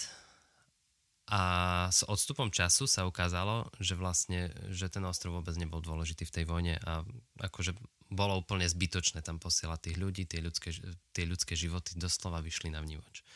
a 1.26 1.42
s 1.90 2.06
odstupom 2.06 2.54
času 2.54 2.86
sa 2.86 3.02
ukázalo, 3.06 3.66
že 3.82 3.98
vlastne, 3.98 4.54
že 4.70 4.86
ten 4.90 5.02
ostrov 5.06 5.42
vôbec 5.42 5.54
nebol 5.58 5.82
dôležitý 5.82 6.26
v 6.26 6.34
tej 6.34 6.44
vojne 6.46 6.74
a 6.86 7.02
akože 7.42 7.74
bolo 8.10 8.38
úplne 8.42 8.66
zbytočné 8.66 9.22
tam 9.22 9.42
posielať 9.42 9.90
tých 9.90 9.96
ľudí, 9.98 10.22
tie 10.26 10.42
ľudské, 10.42 10.70
tie 11.14 11.24
ľudské 11.26 11.54
životy 11.58 11.98
doslova 11.98 12.42
vyšli 12.42 12.74
na 12.74 12.82
vnívoč. 12.82 13.26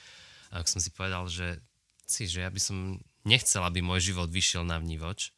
A 0.54 0.62
ak 0.62 0.70
som 0.70 0.78
si 0.78 0.90
povedal, 0.90 1.26
že 1.26 1.62
si, 2.06 2.30
že 2.30 2.46
ja 2.46 2.50
by 2.50 2.58
som 2.62 2.98
nechcel, 3.26 3.62
aby 3.62 3.82
môj 3.82 4.14
život 4.14 4.30
vyšiel 4.30 4.62
na 4.62 4.78
vnívoč, 4.78 5.34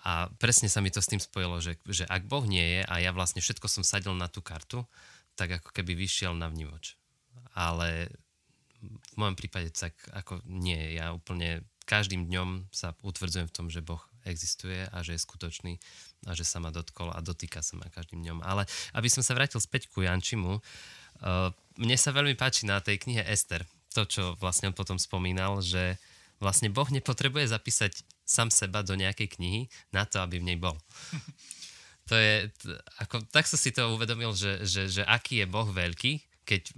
a 0.00 0.32
presne 0.40 0.72
sa 0.72 0.80
mi 0.80 0.88
to 0.88 1.04
s 1.04 1.12
tým 1.12 1.20
spojilo, 1.20 1.60
že, 1.60 1.76
že 1.84 2.08
ak 2.08 2.24
Boh 2.24 2.44
nie 2.48 2.80
je 2.80 2.82
a 2.88 2.94
ja 3.04 3.12
vlastne 3.12 3.44
všetko 3.44 3.68
som 3.68 3.84
sadil 3.84 4.16
na 4.16 4.32
tú 4.32 4.40
kartu, 4.40 4.88
tak 5.40 5.64
ako 5.64 5.72
keby 5.72 5.96
vyšiel 5.96 6.36
na 6.36 6.52
vnívoč. 6.52 7.00
Ale 7.56 8.12
v 8.84 9.14
mojom 9.16 9.36
prípade 9.40 9.72
tak 9.72 9.96
ako 10.12 10.44
nie. 10.44 11.00
Ja 11.00 11.16
úplne 11.16 11.64
každým 11.88 12.28
dňom 12.28 12.68
sa 12.68 12.92
utvrdzujem 13.00 13.48
v 13.48 13.54
tom, 13.56 13.66
že 13.72 13.80
Boh 13.80 14.00
existuje 14.28 14.84
a 14.84 15.00
že 15.00 15.16
je 15.16 15.24
skutočný 15.24 15.80
a 16.28 16.36
že 16.36 16.44
sa 16.44 16.60
ma 16.60 16.68
dotkol 16.68 17.08
a 17.08 17.24
dotýka 17.24 17.64
sa 17.64 17.80
ma 17.80 17.88
každým 17.88 18.20
dňom. 18.20 18.44
Ale 18.44 18.68
aby 18.92 19.08
som 19.08 19.24
sa 19.24 19.32
vrátil 19.32 19.58
späť 19.64 19.88
ku 19.88 20.04
Jančimu, 20.04 20.60
Uh, 21.20 21.52
mne 21.76 22.00
sa 22.00 22.16
veľmi 22.16 22.32
páči 22.32 22.64
na 22.64 22.80
tej 22.80 22.96
knihe 23.04 23.20
Ester, 23.28 23.60
to, 23.92 24.08
čo 24.08 24.22
vlastne 24.40 24.72
on 24.72 24.76
potom 24.76 24.96
spomínal, 24.96 25.60
že 25.60 26.00
vlastne 26.40 26.72
Boh 26.72 26.88
nepotrebuje 26.88 27.52
zapísať 27.52 27.92
sám 28.24 28.48
seba 28.48 28.80
do 28.80 28.96
nejakej 28.96 29.36
knihy 29.36 29.60
na 29.92 30.08
to, 30.08 30.24
aby 30.24 30.40
v 30.40 30.48
nej 30.48 30.56
bol. 30.56 30.72
to 32.10 32.18
je, 32.18 32.50
ako, 32.98 33.22
tak 33.30 33.46
som 33.46 33.54
si 33.54 33.70
to 33.70 33.94
uvedomil, 33.94 34.34
že, 34.34 34.66
že, 34.66 34.90
že 34.90 35.02
aký 35.06 35.46
je 35.46 35.46
Boh 35.46 35.70
veľký, 35.70 36.18
keď 36.42 36.74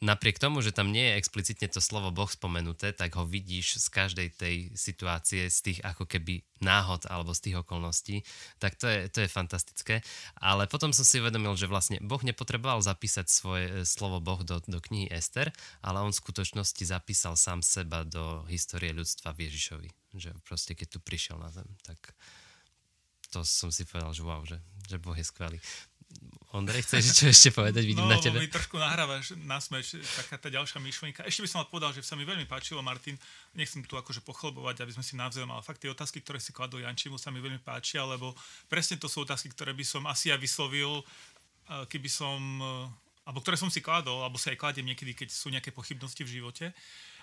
napriek 0.00 0.40
tomu, 0.40 0.64
že 0.64 0.72
tam 0.72 0.92
nie 0.92 1.12
je 1.12 1.18
explicitne 1.20 1.68
to 1.68 1.80
slovo 1.80 2.08
Boh 2.08 2.28
spomenuté, 2.28 2.96
tak 2.96 3.16
ho 3.20 3.28
vidíš 3.28 3.84
z 3.84 3.86
každej 3.92 4.28
tej 4.36 4.56
situácie, 4.76 5.48
z 5.48 5.58
tých 5.60 5.78
ako 5.84 6.08
keby 6.08 6.40
náhod 6.60 7.04
alebo 7.08 7.36
z 7.36 7.48
tých 7.48 7.56
okolností, 7.60 8.24
tak 8.60 8.80
to 8.80 8.88
je, 8.88 9.12
to 9.12 9.24
je 9.24 9.28
fantastické. 9.28 10.00
Ale 10.40 10.64
potom 10.68 10.92
som 10.96 11.04
si 11.04 11.20
uvedomil, 11.20 11.52
že 11.56 11.68
vlastne 11.68 12.00
Boh 12.00 12.20
nepotreboval 12.20 12.80
zapísať 12.80 13.26
svoje 13.28 13.64
e, 13.68 13.74
slovo 13.84 14.20
Boh 14.24 14.40
do, 14.40 14.60
do 14.64 14.78
knihy 14.80 15.08
Ester, 15.12 15.52
ale 15.84 16.00
on 16.00 16.12
v 16.12 16.20
skutočnosti 16.20 16.84
zapísal 16.84 17.36
sám 17.36 17.60
seba 17.60 18.08
do 18.08 18.44
histórie 18.48 18.92
ľudstva 18.96 19.36
v 19.36 19.48
Ježišovi. 19.48 19.88
Že 20.16 20.30
proste 20.48 20.72
keď 20.72 20.96
tu 20.96 20.98
prišiel 21.00 21.36
na 21.36 21.52
zem, 21.52 21.68
tak 21.84 22.16
to 23.34 23.42
som 23.42 23.74
si 23.74 23.82
povedal, 23.82 24.14
že 24.14 24.22
wow, 24.22 24.46
že, 24.46 24.62
že 24.86 24.96
Boh 25.02 25.18
je 25.18 25.26
skvelý. 25.26 25.58
Ondrej, 26.54 26.86
chceš 26.86 27.18
čo 27.18 27.26
ešte 27.26 27.50
povedať? 27.50 27.82
Vidím 27.82 28.06
no, 28.06 28.14
na 28.14 28.22
tebe. 28.22 28.38
mi 28.38 28.46
trošku 28.46 28.78
nahrávaš 28.78 29.34
na 29.42 29.58
smeč, 29.58 29.98
taká 29.98 30.38
tá 30.38 30.46
ďalšia 30.46 30.78
myšlienka. 30.78 31.26
Ešte 31.26 31.42
by 31.42 31.48
som 31.50 31.66
povedal, 31.66 31.90
že 31.90 32.06
sa 32.06 32.14
mi 32.14 32.22
veľmi 32.22 32.46
páčilo, 32.46 32.78
Martin, 32.78 33.18
nechcem 33.58 33.82
tu 33.82 33.98
akože 33.98 34.22
pochlbovať, 34.22 34.86
aby 34.86 34.94
sme 34.94 35.02
si 35.02 35.18
navzájom, 35.18 35.50
ale 35.50 35.66
fakt 35.66 35.82
tie 35.82 35.90
otázky, 35.90 36.22
ktoré 36.22 36.38
si 36.38 36.54
kladol 36.54 36.86
Jančimu, 36.86 37.18
sa 37.18 37.34
mi 37.34 37.42
veľmi 37.42 37.58
páčia, 37.58 38.06
lebo 38.06 38.38
presne 38.70 38.94
to 39.02 39.10
sú 39.10 39.26
otázky, 39.26 39.50
ktoré 39.50 39.74
by 39.74 39.82
som 39.82 40.06
asi 40.06 40.30
aj 40.30 40.38
vyslovil, 40.38 41.02
keby 41.90 42.06
som, 42.06 42.38
alebo 43.26 43.42
ktoré 43.42 43.58
som 43.58 43.66
si 43.66 43.82
kladol, 43.82 44.22
alebo 44.22 44.38
si 44.38 44.46
aj 44.54 44.58
kladiem 44.62 44.86
niekedy, 44.86 45.10
keď 45.10 45.34
sú 45.34 45.50
nejaké 45.50 45.74
pochybnosti 45.74 46.22
v 46.22 46.38
živote. 46.38 46.70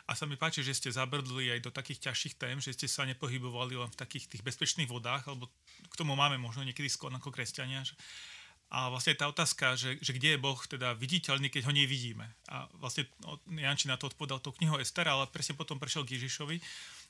A 0.09 0.17
sa 0.17 0.25
mi 0.25 0.37
páči, 0.37 0.65
že 0.65 0.73
ste 0.73 0.89
zabrdli 0.89 1.53
aj 1.53 1.65
do 1.65 1.71
takých 1.71 2.09
ťažších 2.09 2.35
tém, 2.39 2.57
že 2.57 2.73
ste 2.73 2.87
sa 2.89 3.05
nepohybovali 3.05 3.77
len 3.77 3.89
v 3.91 3.99
takých 3.99 4.31
tých 4.31 4.43
bezpečných 4.45 4.89
vodách, 4.89 5.29
alebo 5.29 5.49
k 5.87 5.97
tomu 5.97 6.17
máme 6.17 6.41
možno 6.41 6.65
niekedy 6.65 6.89
skôr 6.89 7.13
ako 7.13 7.29
kresťania, 7.29 7.85
že 7.85 7.93
a 8.71 8.87
vlastne 8.87 9.11
tá 9.19 9.27
otázka, 9.27 9.75
že, 9.75 9.99
že 9.99 10.15
kde 10.15 10.35
je 10.35 10.39
Boh 10.39 10.55
teda 10.55 10.95
viditeľný, 10.95 11.51
keď 11.51 11.67
ho 11.67 11.75
nevidíme. 11.75 12.23
A 12.47 12.71
vlastne 12.79 13.03
Janči 13.51 13.91
na 13.91 13.99
to 13.99 14.07
odpovedal 14.07 14.39
tou 14.39 14.55
knihou 14.55 14.79
Ester, 14.79 15.03
ale 15.11 15.27
presne 15.27 15.59
potom 15.59 15.75
prešiel 15.75 16.07
k 16.07 16.15
Ježišovi. 16.15 16.55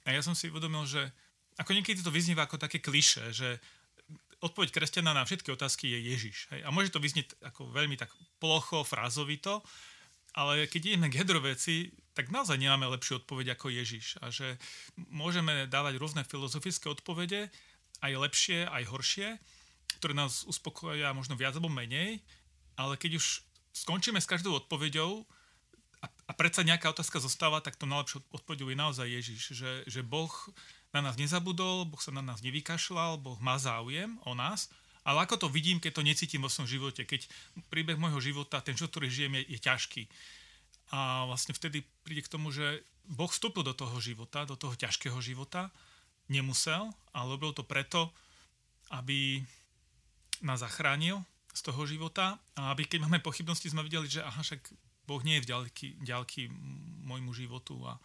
A 0.09 0.17
ja 0.17 0.25
som 0.25 0.33
si 0.33 0.49
uvedomil, 0.49 0.89
že 0.89 1.13
ako 1.61 1.77
niekedy 1.77 2.01
to 2.01 2.09
vyznieva 2.09 2.49
ako 2.49 2.57
také 2.57 2.81
kliše, 2.81 3.29
že 3.29 3.61
odpoveď 4.41 4.73
kresťana 4.73 5.13
na 5.13 5.21
všetky 5.21 5.53
otázky 5.53 5.85
je 5.85 5.99
Ježiš. 6.01 6.49
Hej? 6.49 6.65
A 6.65 6.73
môže 6.73 6.89
to 6.89 6.97
vyznieť 6.97 7.37
ako 7.45 7.69
veľmi 7.69 7.93
tak 7.93 8.09
plocho, 8.41 8.81
frázovito, 8.81 9.61
ale 10.31 10.67
keď 10.67 10.95
ideme 10.95 11.11
k 11.11 11.23
jadro 11.23 11.43
veci, 11.43 11.91
tak 12.15 12.31
naozaj 12.31 12.59
nemáme 12.59 12.87
lepšiu 12.91 13.23
odpoveď 13.23 13.55
ako 13.55 13.71
Ježiš. 13.71 14.19
A 14.19 14.31
že 14.31 14.59
môžeme 15.11 15.67
dávať 15.67 15.99
rôzne 15.99 16.23
filozofické 16.27 16.87
odpovede, 16.91 17.51
aj 18.01 18.11
lepšie, 18.17 18.65
aj 18.67 18.83
horšie, 18.89 19.27
ktoré 20.01 20.13
nás 20.17 20.43
uspokoja 20.47 21.13
možno 21.13 21.37
viac 21.37 21.55
alebo 21.55 21.69
menej, 21.69 22.19
ale 22.75 22.97
keď 22.97 23.21
už 23.21 23.45
skončíme 23.71 24.17
s 24.17 24.27
každou 24.27 24.57
odpoveďou 24.57 25.23
a, 26.01 26.05
a 26.09 26.31
predsa 26.33 26.65
nejaká 26.65 26.89
otázka 26.89 27.21
zostáva, 27.21 27.61
tak 27.61 27.77
to 27.77 27.85
najlepšou 27.85 28.25
odpoveďou 28.33 28.73
je 28.73 28.77
naozaj 28.77 29.07
Ježiš, 29.07 29.41
že, 29.53 29.71
že 29.85 30.01
Boh 30.01 30.31
na 30.91 30.99
nás 31.05 31.15
nezabudol, 31.15 31.87
Boh 31.87 32.01
sa 32.01 32.11
na 32.11 32.25
nás 32.25 32.41
nevykašľal, 32.41 33.21
Boh 33.21 33.37
má 33.39 33.55
záujem 33.61 34.17
o 34.25 34.33
nás, 34.33 34.67
ale 35.01 35.25
ako 35.25 35.45
to 35.45 35.47
vidím, 35.49 35.81
keď 35.81 35.97
to 35.97 36.05
necítim 36.05 36.45
vo 36.45 36.49
svojom 36.51 36.69
živote, 36.69 37.01
keď 37.05 37.25
príbeh 37.73 37.97
môjho 37.97 38.21
života, 38.21 38.61
ten 38.61 38.77
život, 38.77 38.93
ktorý 38.93 39.09
žijem, 39.09 39.33
je, 39.41 39.57
je 39.57 39.59
ťažký. 39.59 40.03
A 40.93 41.25
vlastne 41.25 41.57
vtedy 41.57 41.81
príde 42.05 42.21
k 42.21 42.31
tomu, 42.31 42.53
že 42.53 42.85
Boh 43.09 43.31
vstúpil 43.31 43.65
do 43.65 43.73
toho 43.73 43.97
života, 43.97 44.45
do 44.45 44.53
toho 44.53 44.77
ťažkého 44.77 45.17
života, 45.23 45.73
nemusel, 46.29 46.93
ale 47.11 47.27
robil 47.33 47.51
to 47.51 47.65
preto, 47.65 48.13
aby 48.93 49.41
nás 50.45 50.61
zachránil 50.61 51.23
z 51.51 51.61
toho 51.65 51.83
života 51.83 52.39
a 52.55 52.71
aby 52.71 52.87
keď 52.87 53.07
máme 53.07 53.19
pochybnosti, 53.19 53.67
sme 53.67 53.83
videli, 53.83 54.07
že 54.07 54.23
aha, 54.23 54.39
však 54.39 54.61
Boh 55.09 55.21
nie 55.25 55.39
je 55.39 55.43
v 55.43 55.49
ďalky, 55.49 55.87
ďalky 55.99 56.41
môjmu 57.03 57.35
životu 57.35 57.75
a 57.83 57.97
e, 57.97 58.01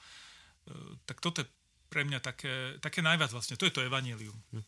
tak 1.07 1.23
toto 1.23 1.45
je 1.45 1.49
pre 1.87 2.03
mňa 2.03 2.19
také, 2.19 2.83
také 2.83 2.99
najviac 3.05 3.31
vlastne, 3.31 3.55
to 3.55 3.69
je 3.69 3.75
to 3.75 3.85
evanílium. 3.87 4.35
Hm. 4.51 4.65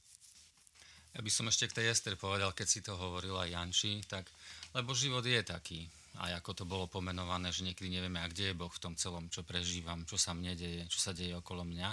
Ja 1.17 1.21
by 1.25 1.31
som 1.33 1.49
ešte 1.49 1.71
k 1.71 1.77
tej 1.83 1.87
Ester 1.93 2.15
povedal, 2.21 2.53
keď 2.53 2.67
si 2.69 2.81
to 2.85 2.95
hovorila 2.95 3.49
Janči, 3.49 4.05
tak, 4.05 4.29
lebo 4.77 4.93
život 4.93 5.25
je 5.25 5.41
taký, 5.41 5.89
aj 6.19 6.43
ako 6.43 6.51
to 6.53 6.65
bolo 6.67 6.91
pomenované, 6.91 7.55
že 7.55 7.65
niekedy 7.65 7.89
nevieme, 7.89 8.19
a 8.19 8.31
kde 8.31 8.53
je 8.53 8.59
Boh 8.59 8.71
v 8.71 8.83
tom 8.83 8.95
celom, 8.99 9.31
čo 9.31 9.47
prežívam, 9.47 10.05
čo 10.05 10.19
sa 10.19 10.35
mne 10.35 10.55
deje, 10.59 10.85
čo 10.91 10.99
sa 10.99 11.15
deje 11.15 11.35
okolo 11.39 11.63
mňa. 11.65 11.91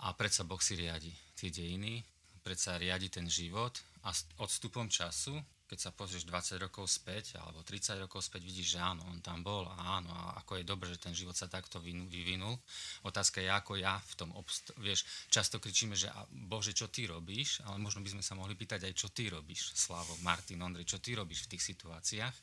A 0.00 0.16
predsa 0.16 0.46
Boh 0.48 0.58
si 0.62 0.78
riadi 0.78 1.12
tie 1.36 1.52
dejiny, 1.52 2.00
predsa 2.40 2.80
riadi 2.80 3.12
ten 3.12 3.28
život 3.28 3.76
a 4.06 4.16
s 4.16 4.24
odstupom 4.40 4.88
času, 4.88 5.36
keď 5.70 5.78
sa 5.78 5.94
pozrieš 5.94 6.26
20 6.26 6.66
rokov 6.66 6.90
späť 6.90 7.38
alebo 7.38 7.62
30 7.62 8.02
rokov 8.02 8.26
späť, 8.26 8.42
vidíš, 8.42 8.74
že 8.74 8.78
áno, 8.82 9.06
on 9.06 9.22
tam 9.22 9.46
bol 9.46 9.70
a 9.70 10.02
áno, 10.02 10.10
a 10.10 10.42
ako 10.42 10.58
je 10.58 10.66
dobré, 10.66 10.90
že 10.90 10.98
ten 10.98 11.14
život 11.14 11.38
sa 11.38 11.46
takto 11.46 11.78
vyvinul. 11.78 12.58
Otázka 13.06 13.38
je, 13.38 13.46
ako 13.46 13.78
ja 13.78 14.02
v 14.02 14.14
tom 14.18 14.34
obst- 14.34 14.74
vieš, 14.82 15.06
často 15.30 15.62
kričíme, 15.62 15.94
že 15.94 16.10
a 16.10 16.26
Bože, 16.26 16.74
čo 16.74 16.90
ty 16.90 17.06
robíš, 17.06 17.62
ale 17.62 17.78
možno 17.78 18.02
by 18.02 18.18
sme 18.18 18.24
sa 18.26 18.34
mohli 18.34 18.58
pýtať 18.58 18.90
aj, 18.90 18.94
čo 18.98 19.14
ty 19.14 19.30
robíš, 19.30 19.70
Slavo, 19.78 20.18
Martin, 20.26 20.58
Ondrej, 20.58 20.90
čo 20.90 20.98
ty 20.98 21.14
robíš 21.14 21.46
v 21.46 21.54
tých 21.54 21.62
situáciách 21.70 22.34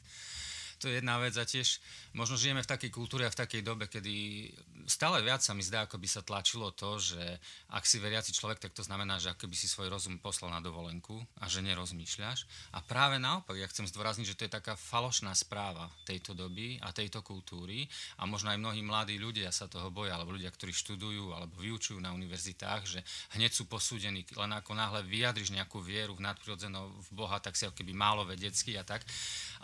to 0.78 0.90
je 0.90 1.02
jedna 1.02 1.18
vec 1.18 1.34
a 1.38 1.46
tiež 1.46 1.82
možno 2.14 2.38
žijeme 2.38 2.62
v 2.62 2.70
takej 2.70 2.92
kultúre 2.94 3.26
a 3.26 3.34
v 3.34 3.40
takej 3.42 3.62
dobe, 3.66 3.90
kedy 3.90 4.48
stále 4.86 5.20
viac 5.26 5.42
sa 5.42 5.58
mi 5.58 5.66
zdá, 5.66 5.90
ako 5.90 5.98
by 5.98 6.08
sa 6.08 6.22
tlačilo 6.22 6.70
to, 6.74 7.02
že 7.02 7.22
ak 7.74 7.84
si 7.84 7.98
veriaci 7.98 8.32
človek, 8.32 8.62
tak 8.62 8.78
to 8.78 8.86
znamená, 8.86 9.18
že 9.18 9.34
ako 9.34 9.50
by 9.50 9.56
si 9.58 9.66
svoj 9.66 9.90
rozum 9.90 10.22
poslal 10.22 10.54
na 10.54 10.62
dovolenku 10.62 11.18
a 11.42 11.50
že 11.50 11.66
nerozmýšľaš. 11.66 12.46
A 12.78 12.86
práve 12.86 13.18
naopak, 13.18 13.58
ja 13.58 13.68
chcem 13.68 13.90
zdôrazniť, 13.90 14.28
že 14.30 14.38
to 14.38 14.46
je 14.46 14.56
taká 14.58 14.78
falošná 14.78 15.34
správa 15.34 15.90
tejto 16.06 16.38
doby 16.38 16.78
a 16.86 16.94
tejto 16.94 17.26
kultúry 17.26 17.90
a 18.22 18.30
možno 18.30 18.54
aj 18.54 18.62
mnohí 18.62 18.86
mladí 18.86 19.18
ľudia 19.18 19.50
sa 19.50 19.66
toho 19.66 19.90
boja, 19.90 20.14
alebo 20.14 20.38
ľudia, 20.38 20.54
ktorí 20.54 20.72
študujú 20.72 21.34
alebo 21.34 21.58
vyučujú 21.58 21.98
na 21.98 22.14
univerzitách, 22.14 22.82
že 22.86 23.00
hneď 23.36 23.52
sú 23.52 23.66
posúdení, 23.66 24.24
len 24.38 24.52
ako 24.54 24.78
náhle 24.78 25.02
vyjadriš 25.04 25.52
nejakú 25.52 25.82
vieru 25.82 26.14
v 26.14 26.24
nadprirodzeného 26.24 26.88
v 26.88 27.10
Boha, 27.12 27.42
tak 27.42 27.58
si 27.58 27.66
ako 27.66 27.76
keby 27.76 27.98
málo 27.98 28.24
vedecký 28.24 28.78
a 28.78 28.84
tak. 28.86 29.02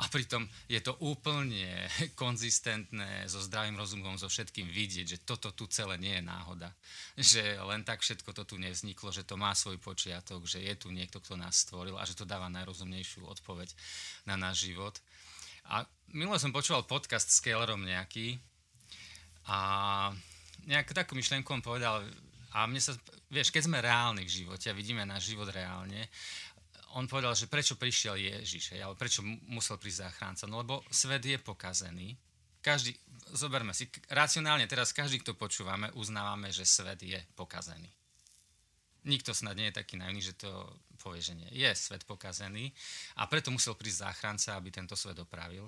A 0.01 0.09
pritom 0.09 0.49
je 0.65 0.81
to 0.81 0.97
úplne 1.03 1.67
konzistentné 2.21 3.27
so 3.27 3.43
zdravým 3.43 3.75
rozumom, 3.75 4.15
so 4.15 4.31
všetkým 4.31 4.71
vidieť, 4.71 5.05
že 5.05 5.23
toto 5.27 5.51
tu 5.51 5.67
celé 5.67 5.99
nie 5.99 6.15
je 6.15 6.23
náhoda. 6.23 6.71
Že 7.19 7.59
len 7.67 7.83
tak 7.83 7.99
všetko 7.99 8.31
to 8.31 8.43
tu 8.47 8.55
nevzniklo, 8.55 9.11
že 9.11 9.27
to 9.27 9.35
má 9.35 9.51
svoj 9.51 9.75
počiatok, 9.83 10.47
že 10.47 10.63
je 10.63 10.73
tu 10.79 10.87
niekto, 10.95 11.19
kto 11.19 11.35
nás 11.35 11.67
stvoril 11.67 11.99
a 11.99 12.07
že 12.07 12.15
to 12.15 12.23
dáva 12.23 12.47
najrozumnejšiu 12.47 13.27
odpoveď 13.27 13.75
na 14.23 14.39
náš 14.39 14.71
život. 14.71 14.95
A 15.67 15.83
minule 16.15 16.39
som 16.39 16.55
počúval 16.55 16.87
podcast 16.87 17.27
s 17.27 17.43
Kellerom 17.43 17.83
nejaký 17.83 18.39
a 19.47 19.59
nejakú 20.63 20.95
takú 20.95 21.19
myšlienku 21.19 21.51
on 21.51 21.59
povedal, 21.59 21.99
a 22.53 22.69
mne 22.69 22.77
sa, 22.77 22.93
vieš, 23.33 23.49
keď 23.49 23.65
sme 23.65 23.81
reálni 23.81 24.23
v 24.29 24.45
živote 24.45 24.69
a 24.69 24.77
vidíme 24.77 25.01
náš 25.09 25.33
život 25.33 25.49
reálne, 25.49 26.05
on 26.93 27.09
povedal, 27.09 27.33
že 27.33 27.49
prečo 27.49 27.73
prišiel 27.73 28.15
Ježiš, 28.17 28.77
ale 28.77 28.93
prečo 28.93 29.25
musel 29.49 29.81
prísť 29.81 30.07
záchranca. 30.07 30.45
No 30.45 30.61
lebo 30.61 30.85
svet 30.93 31.25
je 31.25 31.37
pokazený. 31.41 32.13
Každý, 32.63 32.95
zoberme 33.35 33.75
si, 33.75 33.91
racionálne 34.07 34.63
teraz 34.71 34.95
každý, 34.95 35.19
kto 35.19 35.35
počúvame, 35.35 35.91
uznávame, 35.99 36.53
že 36.53 36.63
svet 36.63 37.03
je 37.03 37.19
pokazený. 37.35 37.91
Nikto 39.03 39.35
snad 39.35 39.59
nie 39.59 39.67
je 39.67 39.83
taký 39.83 39.99
naivný, 39.99 40.23
že 40.23 40.39
to 40.39 40.47
povie, 40.95 41.19
že 41.19 41.35
nie. 41.35 41.49
Je 41.51 41.67
svet 41.75 42.07
pokazený 42.07 42.71
a 43.19 43.27
preto 43.27 43.51
musel 43.51 43.75
prísť 43.75 44.07
záchranca, 44.07 44.55
aby 44.55 44.71
tento 44.71 44.95
svet 44.95 45.19
opravil. 45.19 45.67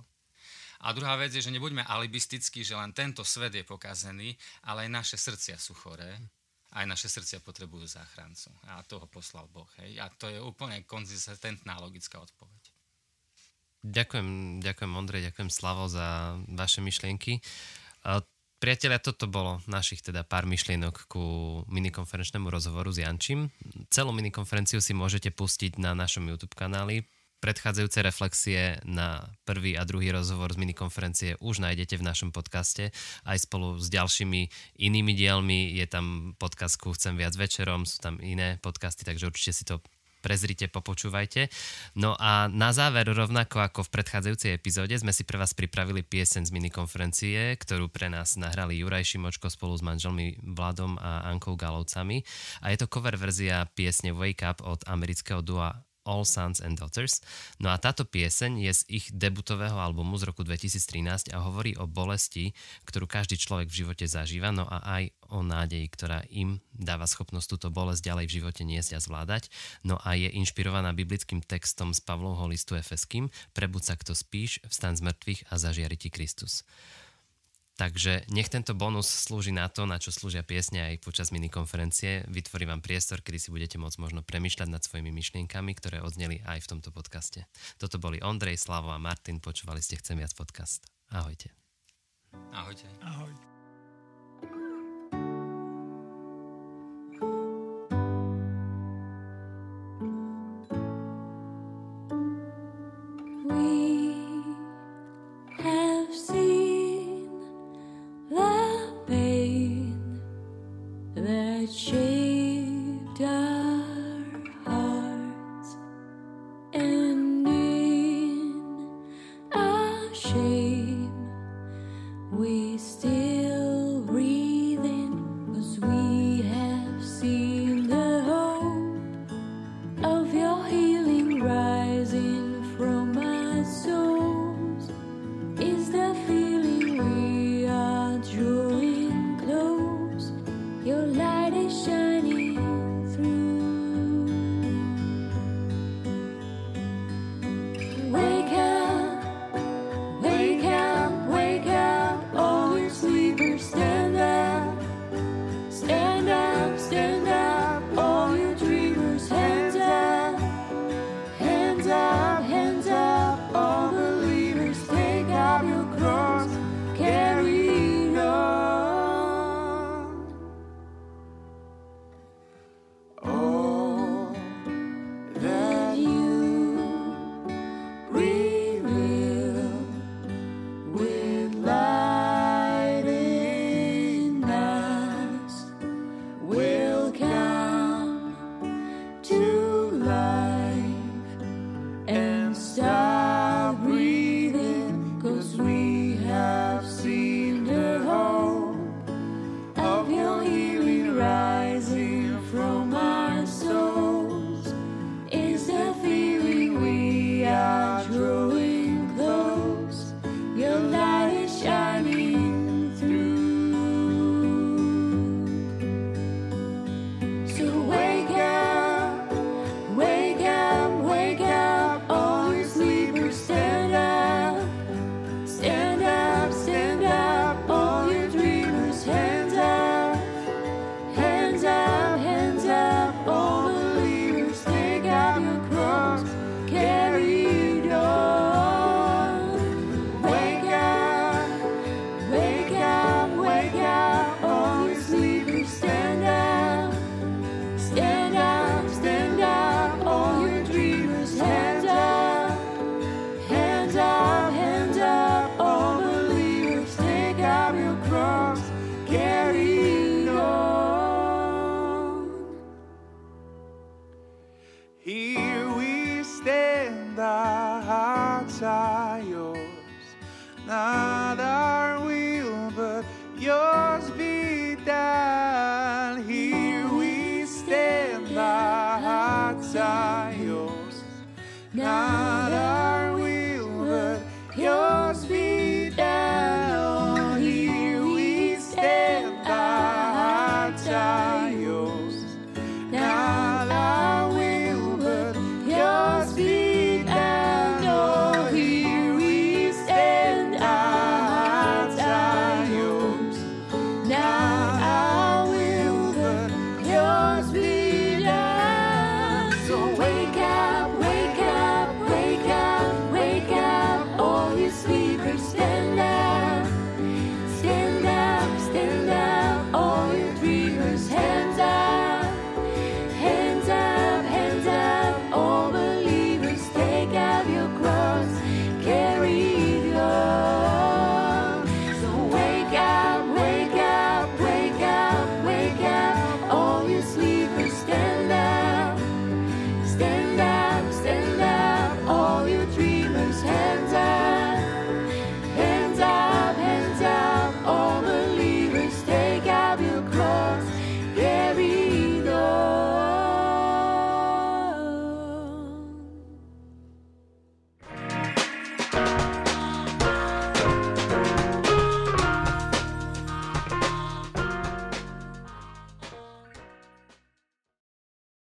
A 0.88 0.96
druhá 0.96 1.20
vec 1.20 1.36
je, 1.36 1.44
že 1.44 1.52
nebuďme 1.52 1.84
alibistickí, 1.84 2.64
že 2.64 2.80
len 2.80 2.96
tento 2.96 3.28
svet 3.28 3.52
je 3.52 3.68
pokazený, 3.68 4.40
ale 4.64 4.88
aj 4.88 4.90
naše 4.92 5.18
srdcia 5.20 5.60
sú 5.60 5.76
choré 5.76 6.16
aj 6.76 6.86
naše 6.86 7.08
srdcia 7.08 7.40
potrebujú 7.40 7.88
záchrancu. 7.88 8.52
A 8.68 8.84
toho 8.84 9.08
poslal 9.08 9.48
Boh. 9.48 9.68
Hej. 9.80 10.04
A 10.04 10.12
to 10.12 10.28
je 10.28 10.44
úplne 10.44 10.84
konzistentná 10.84 11.80
logická 11.80 12.20
odpoveď. 12.20 12.76
Ďakujem, 13.86 14.60
ďakujem 14.66 14.92
Ondrej, 14.98 15.22
ďakujem 15.32 15.50
Slavo 15.54 15.86
za 15.86 16.36
vaše 16.50 16.82
myšlienky. 16.82 17.38
Priatelia, 18.58 18.98
toto 18.98 19.30
bolo 19.30 19.62
našich 19.70 20.02
teda 20.02 20.26
pár 20.26 20.50
myšlienok 20.50 21.06
ku 21.06 21.24
minikonferenčnému 21.70 22.50
rozhovoru 22.50 22.90
s 22.90 22.98
Jančím. 23.06 23.54
Celú 23.94 24.10
minikonferenciu 24.10 24.82
si 24.82 24.98
môžete 24.98 25.30
pustiť 25.30 25.78
na 25.78 25.94
našom 25.94 26.26
YouTube 26.26 26.58
kanáli 26.58 27.06
predchádzajúce 27.46 28.02
reflexie 28.02 28.82
na 28.90 29.22
prvý 29.46 29.78
a 29.78 29.86
druhý 29.86 30.10
rozhovor 30.10 30.50
z 30.50 30.66
minikonferencie 30.66 31.38
už 31.38 31.62
nájdete 31.62 32.02
v 32.02 32.08
našom 32.10 32.34
podcaste 32.34 32.90
aj 33.22 33.38
spolu 33.46 33.78
s 33.78 33.86
ďalšími 33.94 34.50
inými 34.82 35.14
dielmi. 35.14 35.70
Je 35.78 35.86
tam 35.86 36.34
podcast 36.42 36.82
Chcem 36.82 37.14
viac 37.14 37.38
večerom, 37.38 37.86
sú 37.86 38.02
tam 38.02 38.18
iné 38.18 38.58
podcasty, 38.66 39.06
takže 39.06 39.30
určite 39.30 39.54
si 39.54 39.62
to 39.62 39.78
prezrite, 40.26 40.66
popočúvajte. 40.74 41.54
No 41.94 42.18
a 42.18 42.50
na 42.50 42.74
záver, 42.74 43.06
rovnako 43.06 43.62
ako 43.62 43.86
v 43.86 43.94
predchádzajúcej 43.94 44.58
epizóde, 44.58 44.98
sme 44.98 45.14
si 45.14 45.22
pre 45.22 45.38
vás 45.38 45.54
pripravili 45.54 46.02
piesen 46.02 46.50
z 46.50 46.50
minikonferencie, 46.50 47.54
ktorú 47.62 47.94
pre 47.94 48.10
nás 48.10 48.34
nahrali 48.42 48.82
Juraj 48.82 49.06
Šimočko 49.06 49.54
spolu 49.54 49.78
s 49.78 49.86
manželmi 49.86 50.42
Vladom 50.42 50.98
a 50.98 51.30
Ankou 51.30 51.54
Galovcami. 51.54 52.26
A 52.66 52.74
je 52.74 52.82
to 52.82 52.90
cover 52.90 53.14
verzia 53.14 53.70
piesne 53.78 54.18
Wake 54.18 54.42
Up 54.42 54.66
od 54.66 54.82
amerického 54.90 55.46
dua 55.46 55.85
All 56.06 56.24
Sons 56.24 56.62
and 56.62 56.78
Daughters. 56.80 57.20
No 57.60 57.74
a 57.74 57.82
táto 57.82 58.06
pieseň 58.06 58.62
je 58.62 58.72
z 58.72 58.82
ich 58.88 59.06
debutového 59.12 59.76
albumu 59.76 60.16
z 60.22 60.30
roku 60.32 60.46
2013 60.46 61.34
a 61.34 61.42
hovorí 61.44 61.74
o 61.76 61.90
bolesti, 61.90 62.54
ktorú 62.86 63.10
každý 63.10 63.36
človek 63.36 63.68
v 63.68 63.84
živote 63.84 64.06
zažíva, 64.06 64.54
no 64.54 64.70
a 64.70 64.80
aj 65.02 65.04
o 65.34 65.42
nádeji, 65.42 65.90
ktorá 65.90 66.22
im 66.30 66.62
dáva 66.72 67.10
schopnosť 67.10 67.58
túto 67.58 67.68
bolesť 67.74 68.06
ďalej 68.06 68.26
v 68.30 68.36
živote 68.40 68.64
niesť 68.64 68.96
a 68.96 69.00
zvládať. 69.02 69.50
No 69.82 69.98
a 70.00 70.14
je 70.14 70.30
inšpirovaná 70.30 70.94
biblickým 70.94 71.42
textom 71.42 71.92
z 71.92 72.00
Pavlovho 72.06 72.46
listu 72.46 72.78
Efeským 72.78 73.34
Prebud 73.58 73.82
sa, 73.82 73.98
kto 73.98 74.14
spíš, 74.14 74.62
vstan 74.70 74.94
z 74.94 75.06
mŕtvych 75.06 75.50
a 75.50 75.54
zažiari 75.58 75.98
ti 75.98 76.14
Kristus. 76.14 76.62
Takže 77.76 78.24
nech 78.32 78.48
tento 78.48 78.72
bonus 78.72 79.08
slúži 79.28 79.52
na 79.52 79.68
to, 79.68 79.84
na 79.84 80.00
čo 80.00 80.08
slúžia 80.08 80.48
piesne 80.48 80.80
aj 80.80 81.04
počas 81.04 81.36
minikonferencie. 81.36 82.24
Vytvorí 82.32 82.64
vám 82.64 82.80
priestor, 82.80 83.20
kedy 83.20 83.36
si 83.36 83.50
budete 83.52 83.76
môcť 83.76 84.00
možno 84.00 84.24
premyšľať 84.24 84.70
nad 84.72 84.80
svojimi 84.80 85.12
myšlienkami, 85.12 85.76
ktoré 85.76 86.00
odzneli 86.00 86.40
aj 86.48 86.64
v 86.64 86.70
tomto 86.72 86.96
podcaste. 86.96 87.44
Toto 87.76 88.00
boli 88.00 88.24
Ondrej, 88.24 88.64
Slavo 88.64 88.96
a 88.96 89.00
Martin, 89.00 89.44
počúvali 89.44 89.84
ste 89.84 90.00
Chcem 90.00 90.16
viac 90.16 90.32
podcast. 90.32 90.88
Ahojte. 91.12 91.52
Ahojte. 92.56 92.88
Ahoj. 93.04 93.55